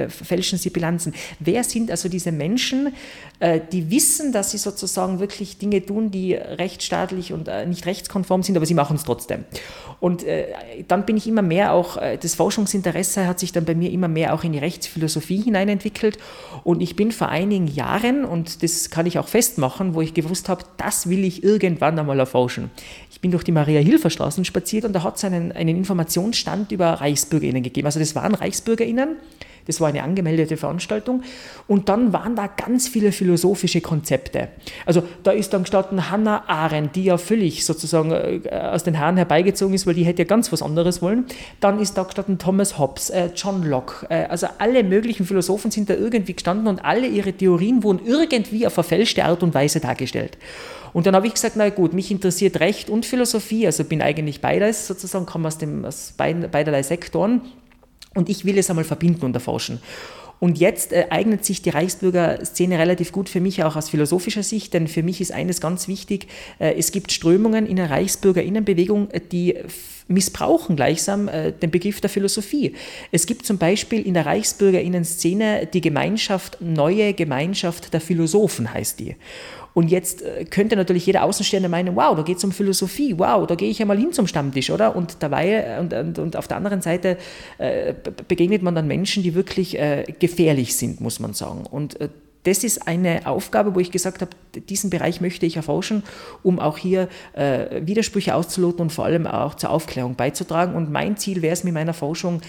fälschen 0.10 0.58
sie 0.58 0.70
Bilanzen. 0.70 1.14
Wer 1.40 1.64
sind 1.64 1.92
also 1.92 2.08
diese 2.08 2.32
Menschen, 2.32 2.94
äh, 3.40 3.60
die 3.72 3.92
wissen, 3.92 4.32
dass 4.32 4.52
sie 4.52 4.58
sozusagen 4.58 5.20
wirklich 5.20 5.58
Dinge 5.58 5.86
tun, 5.86 6.10
die 6.10 6.34
rechtsstaatlich 6.34 7.34
und 7.34 7.50
äh, 7.50 7.66
nicht 7.66 7.86
rechtskonform 7.86 8.44
sind, 8.44 8.56
aber 8.56 8.66
sie 8.66 8.74
machen 8.74 8.96
es 8.96 9.04
trotzdem. 9.04 9.44
Und 10.00 10.24
äh, 10.24 10.48
dann 10.88 11.06
bin 11.06 11.18
ich 11.18 11.28
immer 11.28 11.42
mehr 11.42 11.74
auch, 11.74 11.98
äh, 11.98 12.18
das 12.18 12.36
Forschungsinteresse 12.36 13.28
hat 13.28 13.40
sich 13.40 13.52
dann 13.52 13.66
bei 13.66 13.76
mir 13.76 13.92
immer 13.92 14.08
mehr 14.08 14.34
auch 14.34 14.44
in 14.44 14.54
die 14.54 14.60
Rechtsphilosophie 14.60 15.42
hineinentwickelt. 15.42 16.18
Und 16.64 16.82
ich 16.82 16.96
bin 16.96 17.12
vor 17.12 17.30
einigen 17.30 17.68
Jahren, 17.68 18.24
und 18.24 18.64
das 18.64 18.90
kann 18.90 19.06
ich 19.06 19.20
auch 19.20 19.28
festmachen, 19.28 19.94
wo 19.96 20.02
ich 20.02 20.14
gewusst 20.14 20.48
habe, 20.48 20.64
das 20.78 21.10
will 21.10 21.24
ich 21.24 21.44
irgendwann 21.44 21.98
einmal 22.00 22.20
erforschen. 22.20 22.72
Ich 23.12 23.22
bin 23.22 23.32
durch 23.32 23.44
die 23.44 23.52
Maria-Hilfer-Straßen 23.52 24.46
spaziert 24.46 24.86
und 24.86 24.94
da 24.94 25.04
hat 25.04 25.16
es 25.16 25.24
einen, 25.26 25.52
einen 25.52 25.78
Informationsstand 25.78 26.72
über 26.72 26.86
ReichsbürgerInnen 27.02 27.64
gegeben. 27.64 27.86
Also 27.86 28.00
das 28.00 28.16
waren 28.16 28.36
ReichsbürgerInnen, 28.36 29.18
das 29.68 29.82
war 29.82 29.90
eine 29.90 30.04
angemeldete 30.04 30.58
Veranstaltung. 30.58 31.24
Und 31.68 31.90
dann 31.90 32.14
waren 32.14 32.36
da 32.36 32.48
ganz 32.48 32.88
viele 32.88 33.12
philosophische 33.12 33.82
Konzepte. 33.82 34.50
Also 34.86 35.04
da 35.24 35.32
ist 35.32 35.54
dann 35.54 35.64
gestanden 35.64 36.10
Hannah 36.10 36.44
Arendt, 36.48 36.96
die 36.96 37.06
ja 37.06 37.18
völlig 37.18 37.66
sozusagen 37.66 38.12
äh, 38.12 38.50
aus 38.50 38.84
den 38.84 39.00
Haaren 39.00 39.18
herbeigezogen 39.18 39.74
ist, 39.74 39.88
weil 39.88 39.96
die 39.96 40.04
hätte 40.04 40.24
ja 40.24 40.28
ganz 40.28 40.52
was 40.52 40.62
anderes 40.62 41.02
wollen. 41.02 41.26
Dann 41.60 41.80
ist 41.80 41.96
da 41.96 42.04
gestanden 42.04 42.38
Thomas 42.38 42.78
Hobbes, 42.78 43.10
äh, 43.10 43.30
John 43.36 43.64
Locke. 43.64 44.06
Äh, 44.10 44.26
also 44.26 44.48
alle 44.58 44.84
möglichen 44.84 45.26
Philosophen 45.26 45.72
sind 45.72 45.90
da 45.90 45.96
irgendwie 45.96 46.34
gestanden 46.34 46.68
und 46.68 46.84
alle 46.86 47.08
ihre 47.08 47.34
Theorien 47.34 47.84
wurden 47.84 48.02
irgendwie 48.06 48.68
auf 48.68 48.74
verfälschte 48.74 49.26
Art 49.26 49.44
und 49.44 49.54
Weise 49.54 49.80
dargestellt. 49.80 50.38
Und 50.94 51.06
dann 51.08 51.14
habe 51.14 51.28
ich 51.28 51.34
gesagt, 51.34 51.58
na 51.58 51.70
gut, 51.70 51.92
mich 51.92 52.10
interessiert 52.10 52.62
Recht 52.62 52.90
und 52.90 53.06
Philosophie, 53.06 53.66
also 53.66 53.84
bin 53.84 54.02
eigentlich 54.02 54.40
beides 54.40 54.88
sozusagen, 54.88 55.26
komme 55.26 55.50
aus, 55.50 55.58
dem, 55.58 55.84
aus 55.84 56.14
beiderlei 56.16 56.84
Sektoren. 56.84 57.42
Und 58.16 58.30
ich 58.30 58.46
will 58.46 58.58
es 58.58 58.70
einmal 58.70 58.86
verbinden 58.86 59.26
und 59.26 59.36
erforschen. 59.36 59.80
Und 60.40 60.58
jetzt 60.58 60.92
äh, 60.92 61.06
eignet 61.10 61.46
sich 61.46 61.62
die 61.62 61.70
Reichsbürger-Szene 61.70 62.78
relativ 62.78 63.12
gut 63.12 63.30
für 63.30 63.40
mich 63.40 63.64
auch 63.64 63.76
aus 63.76 63.90
philosophischer 63.90 64.44
Sicht, 64.44 64.74
denn 64.74 64.88
für 64.88 65.04
mich 65.04 65.22
ist 65.22 65.32
eines 65.32 65.62
ganz 65.62 65.88
wichtig, 65.88 66.28
äh, 66.60 66.74
es 66.78 66.92
gibt 66.92 67.12
Strömungen 67.12 67.66
in 67.66 67.78
der 67.78 67.90
Reichsbürgerinnenbewegung, 67.90 69.12
äh, 69.12 69.22
die 69.22 69.56
missbrauchen 70.08 70.76
gleichsam 70.76 71.28
äh, 71.28 71.52
den 71.52 71.72
Begriff 71.72 72.02
der 72.02 72.10
Philosophie. 72.10 72.74
Es 73.12 73.26
gibt 73.26 73.46
zum 73.46 73.58
Beispiel 73.58 74.06
in 74.06 74.14
der 74.14 74.26
Reichsbürgerinnen-Szene 74.26 75.68
die 75.72 75.82
Gemeinschaft 75.82 76.58
Neue 76.62 77.14
Gemeinschaft 77.14 77.94
der 77.94 78.02
Philosophen 78.02 78.72
heißt 78.74 79.00
die. 79.00 79.16
Und 79.76 79.92
jetzt 79.92 80.22
äh, 80.22 80.46
könnte 80.46 80.78
natürlich 80.78 81.06
jeder 81.06 81.24
Außenstehende 81.24 81.68
meinen, 81.68 81.98
wow, 81.98 82.16
da 82.16 82.24
geht 82.24 82.38
es 82.38 82.44
um 82.46 82.54
Philosophie, 82.54 83.20
wow, 83.20 83.46
da 83.46 83.56
gehe 83.56 83.70
ich 83.70 83.78
ja 83.78 83.86
mal 83.86 83.98
hin 83.98 84.14
zum 84.14 84.26
Stammtisch, 84.26 84.70
oder? 84.70 84.96
Und 84.96 85.18
dabei, 85.20 85.52
äh, 85.52 85.80
und, 85.82 85.94
und, 85.94 86.18
und 86.18 86.38
auf 86.38 86.48
der 86.48 86.56
anderen 86.56 86.82
Seite 86.82 87.18
äh, 87.58 87.94
begegnet 88.30 88.62
man 88.64 88.74
dann 88.74 88.88
Menschen, 88.88 89.22
die 89.22 89.36
wirklich 89.36 89.78
äh, 89.78 90.06
gefährlich 90.18 90.78
sind, 90.78 91.02
muss 91.02 91.20
man 91.20 91.34
sagen. 91.34 91.66
Und 91.70 92.00
äh, 92.00 92.08
das 92.46 92.64
ist 92.64 92.88
eine 92.88 93.28
Aufgabe, 93.28 93.76
wo 93.76 93.80
ich 93.80 93.92
gesagt 93.92 94.22
habe, 94.22 94.32
diesen 94.70 94.90
Bereich 94.90 95.20
möchte 95.20 95.46
ich 95.46 95.58
erforschen, 95.58 96.04
um 96.44 96.60
auch 96.60 96.78
hier 96.78 97.10
äh, 97.34 97.86
Widersprüche 97.86 98.36
auszuloten 98.36 98.82
und 98.82 98.92
vor 98.92 99.06
allem 99.06 99.28
auch 99.28 99.56
zur 99.56 99.72
Aufklärung 99.72 100.16
beizutragen. 100.16 100.76
Und 100.76 100.92
mein 100.92 101.18
Ziel 101.18 101.42
wäre 101.42 101.54
es 101.54 101.64
mit 101.64 101.74
meiner 101.74 101.94
Forschung, 101.94 102.42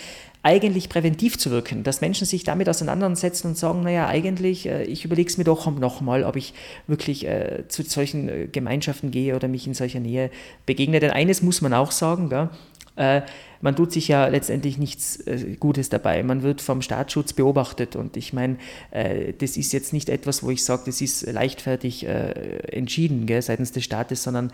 eigentlich 0.43 0.89
präventiv 0.89 1.39
zu 1.39 1.51
wirken, 1.51 1.83
dass 1.83 2.01
Menschen 2.01 2.25
sich 2.25 2.45
damit 2.45 2.69
auseinandersetzen 2.69 3.49
und 3.49 3.59
sagen, 3.59 3.83
naja, 3.83 4.07
eigentlich, 4.07 4.67
äh, 4.67 4.85
ich 4.85 5.05
überlege 5.05 5.29
es 5.29 5.39
mir 5.39 5.45
doch 5.45 5.67
nochmal, 5.77 6.23
ob 6.23 6.37
ich 6.37 6.55
wirklich 6.87 7.27
äh, 7.27 7.65
zu 7.67 7.83
solchen 7.83 8.29
äh, 8.29 8.47
Gemeinschaften 8.47 9.11
gehe 9.11 9.35
oder 9.35 9.49
mich 9.49 9.67
in 9.67 9.75
solcher 9.75 9.99
Nähe 9.99 10.31
begegne. 10.65 11.01
Denn 11.01 11.11
eines 11.11 11.43
muss 11.43 11.63
man 11.63 11.75
auch 11.75 11.91
sagen, 11.91 12.29
gell, 12.29 12.51
äh, 12.95 13.23
man 13.67 13.75
tut 13.75 13.91
sich 13.91 14.07
ja 14.07 14.29
letztendlich 14.29 14.79
nichts 14.79 15.17
äh, 15.27 15.57
Gutes 15.59 15.89
dabei. 15.89 16.23
Man 16.23 16.45
wird 16.45 16.61
vom 16.61 16.83
Staatsschutz 16.83 17.33
beobachtet 17.33 17.97
und 17.97 18.17
ich 18.17 18.33
meine, 18.33 18.59
äh, 18.93 19.33
das 19.33 19.57
ist 19.57 19.73
jetzt 19.73 19.93
nicht 19.93 20.09
etwas, 20.09 20.45
wo 20.45 20.51
ich 20.51 20.65
sage, 20.65 20.85
das 20.87 21.01
ist 21.01 21.27
leichtfertig 21.27 22.07
entschieden 22.07 23.27
gell, 23.27 23.43
seitens 23.43 23.73
des 23.73 23.83
Staates, 23.83 24.23
sondern 24.23 24.53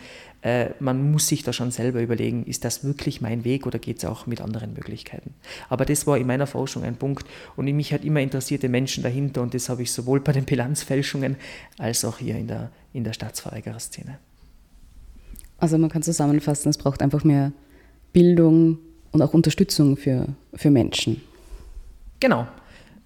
man 0.81 1.13
muss 1.13 1.29
sich 1.29 1.43
da 1.43 1.53
schon 1.53 1.71
selber 1.71 2.01
überlegen, 2.01 2.45
ist 2.47 2.65
das 2.65 2.85
wirklich 2.85 3.21
mein 3.21 3.45
Weg 3.45 3.67
oder 3.67 3.79
geht 3.79 3.99
es 3.99 4.05
auch 4.05 4.27
mit 4.27 4.41
anderen 4.41 4.73
Möglichkeiten. 4.73 5.35
Aber 5.69 5.85
das 5.85 6.07
war 6.07 6.17
in 6.17 6.27
meiner 6.27 6.47
Forschung 6.47 6.85
ein 6.85 6.97
Punkt 6.97 7.27
und 7.57 7.67
mich 7.67 7.93
hat 7.93 8.05
immer 8.05 8.21
interessierte 8.21 8.69
Menschen 8.69 9.03
dahinter 9.03 9.43
und 9.43 9.53
das 9.55 9.69
habe 9.69 9.83
ich 9.83 9.93
sowohl 9.93 10.21
bei 10.21 10.33
den 10.33 10.45
Bilanzfälschungen 10.45 11.37
als 11.79 12.05
auch 12.05 12.19
hier 12.19 12.37
in 12.37 12.49
der, 12.49 12.71
in 12.93 13.05
der 13.05 13.13
Staatsverweigererszene. 13.13 14.19
Also 15.59 15.79
man 15.79 15.91
kann 15.91 16.03
zusammenfassen, 16.03 16.71
es 16.71 16.79
braucht 16.79 17.03
einfach 17.03 17.25
mehr 17.25 17.53
Bildung 18.13 18.79
und 19.13 19.23
auch 19.23 19.35
Unterstützung 19.35 19.97
für, 19.97 20.27
für 20.55 20.71
Menschen. 20.71 21.21
Genau, 22.21 22.47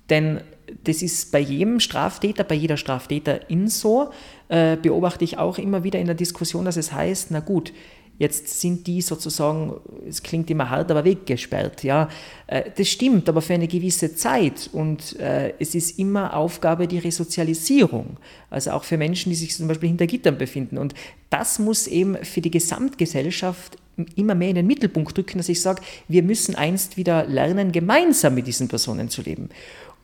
denn 0.08 0.40
das 0.84 1.02
ist 1.02 1.30
bei 1.32 1.38
jedem 1.38 1.80
Straftäter, 1.80 2.44
bei 2.44 2.54
jeder 2.54 2.76
Straftäterin 2.76 3.68
so, 3.68 4.10
äh, 4.48 4.76
beobachte 4.76 5.24
ich 5.24 5.38
auch 5.38 5.58
immer 5.58 5.84
wieder 5.84 5.98
in 5.98 6.06
der 6.06 6.14
Diskussion, 6.14 6.64
dass 6.64 6.76
es 6.76 6.92
heißt, 6.92 7.30
na 7.30 7.40
gut, 7.40 7.72
Jetzt 8.18 8.60
sind 8.60 8.86
die 8.86 9.02
sozusagen, 9.02 9.74
es 10.08 10.22
klingt 10.22 10.48
immer 10.50 10.70
hart, 10.70 10.90
aber 10.90 11.04
weggesperrt. 11.04 11.84
Ja, 11.84 12.08
äh, 12.46 12.70
das 12.74 12.88
stimmt, 12.88 13.28
aber 13.28 13.42
für 13.42 13.52
eine 13.54 13.68
gewisse 13.68 14.14
Zeit. 14.14 14.70
Und 14.72 15.18
äh, 15.20 15.52
es 15.58 15.74
ist 15.74 15.98
immer 15.98 16.34
Aufgabe 16.34 16.88
die 16.88 16.98
Resozialisierung. 16.98 18.16
Also 18.48 18.70
auch 18.70 18.84
für 18.84 18.96
Menschen, 18.96 19.30
die 19.30 19.36
sich 19.36 19.54
zum 19.54 19.68
Beispiel 19.68 19.90
hinter 19.90 20.06
Gittern 20.06 20.38
befinden. 20.38 20.78
Und 20.78 20.94
das 21.28 21.58
muss 21.58 21.86
eben 21.86 22.16
für 22.24 22.40
die 22.40 22.50
Gesamtgesellschaft 22.50 23.76
immer 24.14 24.34
mehr 24.34 24.50
in 24.50 24.56
den 24.56 24.66
Mittelpunkt 24.66 25.16
rücken, 25.16 25.38
dass 25.38 25.48
ich 25.48 25.60
sage, 25.60 25.82
wir 26.08 26.22
müssen 26.22 26.54
einst 26.54 26.96
wieder 26.96 27.26
lernen, 27.26 27.72
gemeinsam 27.72 28.34
mit 28.34 28.46
diesen 28.46 28.68
Personen 28.68 29.08
zu 29.08 29.22
leben. 29.22 29.48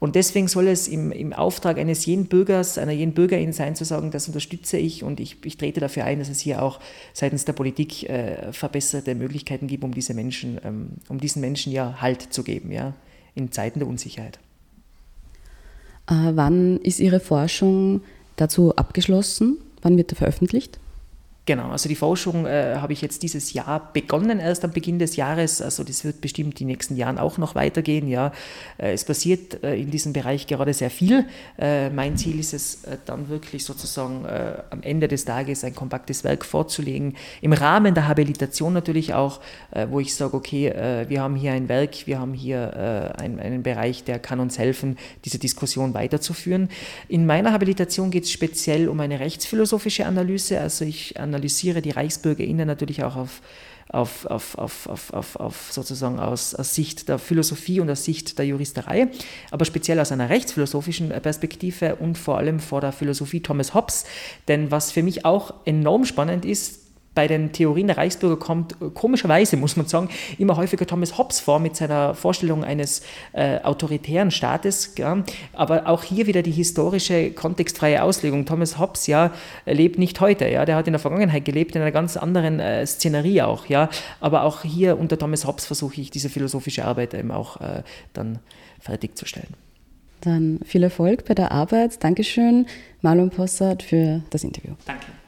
Und 0.02 0.16
deswegen 0.16 0.48
soll 0.48 0.66
es 0.66 0.88
im, 0.88 1.12
im 1.12 1.32
Auftrag 1.32 1.78
eines 1.78 2.04
jeden 2.06 2.26
Bürgers, 2.26 2.76
einer 2.76 2.90
jeden 2.90 3.14
Bürgerin 3.14 3.52
sein, 3.52 3.76
zu 3.76 3.84
sagen, 3.84 4.10
das 4.10 4.26
unterstütze 4.26 4.76
ich 4.76 5.04
und 5.04 5.20
ich, 5.20 5.36
ich 5.44 5.56
trete 5.56 5.78
dafür 5.78 6.04
ein, 6.06 6.18
dass 6.18 6.28
es 6.28 6.40
hier 6.40 6.60
auch 6.60 6.80
seitens 7.12 7.44
der 7.44 7.52
Politik 7.52 8.08
äh, 8.10 8.52
verbesserte 8.52 9.14
Möglichkeiten 9.14 9.68
gibt, 9.68 9.84
um 9.84 9.94
diese 9.94 10.12
Menschen, 10.12 10.58
ähm, 10.64 10.88
um 11.08 11.20
diesen 11.20 11.40
Menschen 11.40 11.72
ja 11.72 12.00
Halt 12.00 12.32
zu 12.32 12.42
geben, 12.42 12.72
ja, 12.72 12.94
in 13.36 13.52
Zeiten 13.52 13.78
der 13.78 13.86
Unsicherheit. 13.86 14.40
Äh, 16.08 16.32
wann 16.34 16.78
ist 16.78 16.98
Ihre 16.98 17.20
Forschung 17.20 18.00
dazu 18.34 18.74
abgeschlossen? 18.74 19.58
Wann 19.82 19.96
wird 19.96 20.10
er 20.10 20.16
veröffentlicht? 20.16 20.80
Genau, 21.44 21.70
also 21.70 21.88
die 21.88 21.96
Forschung 21.96 22.46
äh, 22.46 22.76
habe 22.76 22.92
ich 22.92 23.02
jetzt 23.02 23.24
dieses 23.24 23.52
Jahr 23.52 23.90
begonnen, 23.92 24.38
erst 24.38 24.64
am 24.64 24.70
Beginn 24.70 25.00
des 25.00 25.16
Jahres. 25.16 25.60
Also 25.60 25.82
das 25.82 26.04
wird 26.04 26.20
bestimmt 26.20 26.60
die 26.60 26.64
nächsten 26.64 26.94
Jahren 26.94 27.18
auch 27.18 27.36
noch 27.36 27.56
weitergehen. 27.56 28.06
Ja, 28.06 28.30
äh, 28.78 28.92
es 28.92 29.04
passiert 29.04 29.64
äh, 29.64 29.74
in 29.74 29.90
diesem 29.90 30.12
Bereich 30.12 30.46
gerade 30.46 30.72
sehr 30.72 30.90
viel. 30.90 31.26
Äh, 31.58 31.90
mein 31.90 32.16
Ziel 32.16 32.38
ist 32.38 32.54
es 32.54 32.84
äh, 32.84 32.96
dann 33.06 33.28
wirklich 33.28 33.64
sozusagen 33.64 34.24
äh, 34.24 34.54
am 34.70 34.82
Ende 34.82 35.08
des 35.08 35.24
Tages 35.24 35.64
ein 35.64 35.74
kompaktes 35.74 36.22
Werk 36.22 36.44
vorzulegen. 36.44 37.16
Im 37.40 37.52
Rahmen 37.52 37.94
der 37.94 38.06
Habilitation 38.06 38.72
natürlich 38.72 39.14
auch, 39.14 39.40
wo 39.90 40.00
ich 40.00 40.14
sage, 40.14 40.36
okay, 40.36 40.72
wir 41.08 41.20
haben 41.20 41.34
hier 41.34 41.52
ein 41.52 41.68
Werk, 41.68 42.06
wir 42.06 42.20
haben 42.20 42.34
hier 42.34 43.14
ein, 43.16 43.40
einen 43.40 43.62
Bereich, 43.62 44.04
der 44.04 44.18
kann 44.18 44.40
uns 44.40 44.58
helfen, 44.58 44.96
diese 45.24 45.38
Diskussion 45.38 45.94
weiterzuführen. 45.94 46.68
In 47.08 47.26
meiner 47.26 47.52
Habilitation 47.52 48.10
geht 48.10 48.24
es 48.24 48.30
speziell 48.30 48.88
um 48.88 49.00
eine 49.00 49.20
rechtsphilosophische 49.20 50.06
Analyse. 50.06 50.60
Also 50.60 50.84
ich 50.84 51.18
analysiere 51.32 51.82
die 51.82 51.90
ReichsbürgerInnen 51.90 52.66
natürlich 52.66 53.02
auch 53.02 53.16
auf, 53.16 53.40
auf, 53.88 54.26
auf, 54.26 54.58
auf, 54.58 54.88
auf, 54.88 55.12
auf, 55.12 55.36
auf 55.36 55.72
sozusagen 55.72 56.18
aus, 56.18 56.54
aus 56.54 56.74
Sicht 56.74 57.08
der 57.08 57.18
Philosophie 57.18 57.80
und 57.80 57.90
aus 57.90 58.04
Sicht 58.04 58.38
der 58.38 58.46
Juristerei, 58.46 59.08
aber 59.50 59.64
speziell 59.64 60.00
aus 60.00 60.12
einer 60.12 60.28
rechtsphilosophischen 60.28 61.08
Perspektive 61.08 61.96
und 61.96 62.16
vor 62.16 62.38
allem 62.38 62.60
vor 62.60 62.80
der 62.80 62.92
Philosophie 62.92 63.40
Thomas 63.40 63.74
Hobbes. 63.74 64.04
Denn 64.48 64.70
was 64.70 64.92
für 64.92 65.02
mich 65.02 65.24
auch 65.24 65.54
enorm 65.64 66.04
spannend 66.04 66.44
ist, 66.44 66.80
bei 67.14 67.28
den 67.28 67.52
Theorien 67.52 67.88
der 67.88 67.98
Reichsbürger 67.98 68.36
kommt 68.38 68.76
komischerweise, 68.94 69.56
muss 69.56 69.76
man 69.76 69.86
sagen, 69.86 70.08
immer 70.38 70.56
häufiger 70.56 70.86
Thomas 70.86 71.18
Hobbes 71.18 71.40
vor 71.40 71.58
mit 71.58 71.76
seiner 71.76 72.14
Vorstellung 72.14 72.64
eines 72.64 73.02
äh, 73.32 73.60
autoritären 73.60 74.30
Staates. 74.30 74.94
Ja. 74.96 75.22
Aber 75.52 75.86
auch 75.86 76.02
hier 76.02 76.26
wieder 76.26 76.42
die 76.42 76.50
historische 76.50 77.32
kontextfreie 77.32 78.02
Auslegung. 78.02 78.46
Thomas 78.46 78.78
Hobbes 78.78 79.06
ja 79.06 79.32
lebt 79.66 79.98
nicht 79.98 80.20
heute, 80.20 80.48
ja, 80.48 80.64
der 80.64 80.76
hat 80.76 80.86
in 80.86 80.92
der 80.92 81.00
Vergangenheit 81.00 81.44
gelebt, 81.44 81.76
in 81.76 81.82
einer 81.82 81.92
ganz 81.92 82.16
anderen 82.16 82.60
äh, 82.60 82.86
Szenerie 82.86 83.42
auch. 83.42 83.66
Ja. 83.66 83.90
Aber 84.20 84.44
auch 84.44 84.62
hier 84.62 84.98
unter 84.98 85.18
Thomas 85.18 85.46
Hobbes 85.46 85.66
versuche 85.66 86.00
ich 86.00 86.10
diese 86.10 86.30
philosophische 86.30 86.84
Arbeit 86.84 87.12
eben 87.14 87.30
auch 87.30 87.60
äh, 87.60 87.82
dann 88.14 88.38
fertigzustellen. 88.80 89.54
Dann 90.22 90.60
viel 90.64 90.82
Erfolg 90.82 91.24
bei 91.26 91.34
der 91.34 91.52
Arbeit. 91.52 92.02
Dankeschön, 92.02 92.66
Marlon 93.00 93.30
Possart, 93.30 93.82
für 93.82 94.22
das 94.30 94.44
Interview. 94.44 94.74
Danke. 94.86 95.06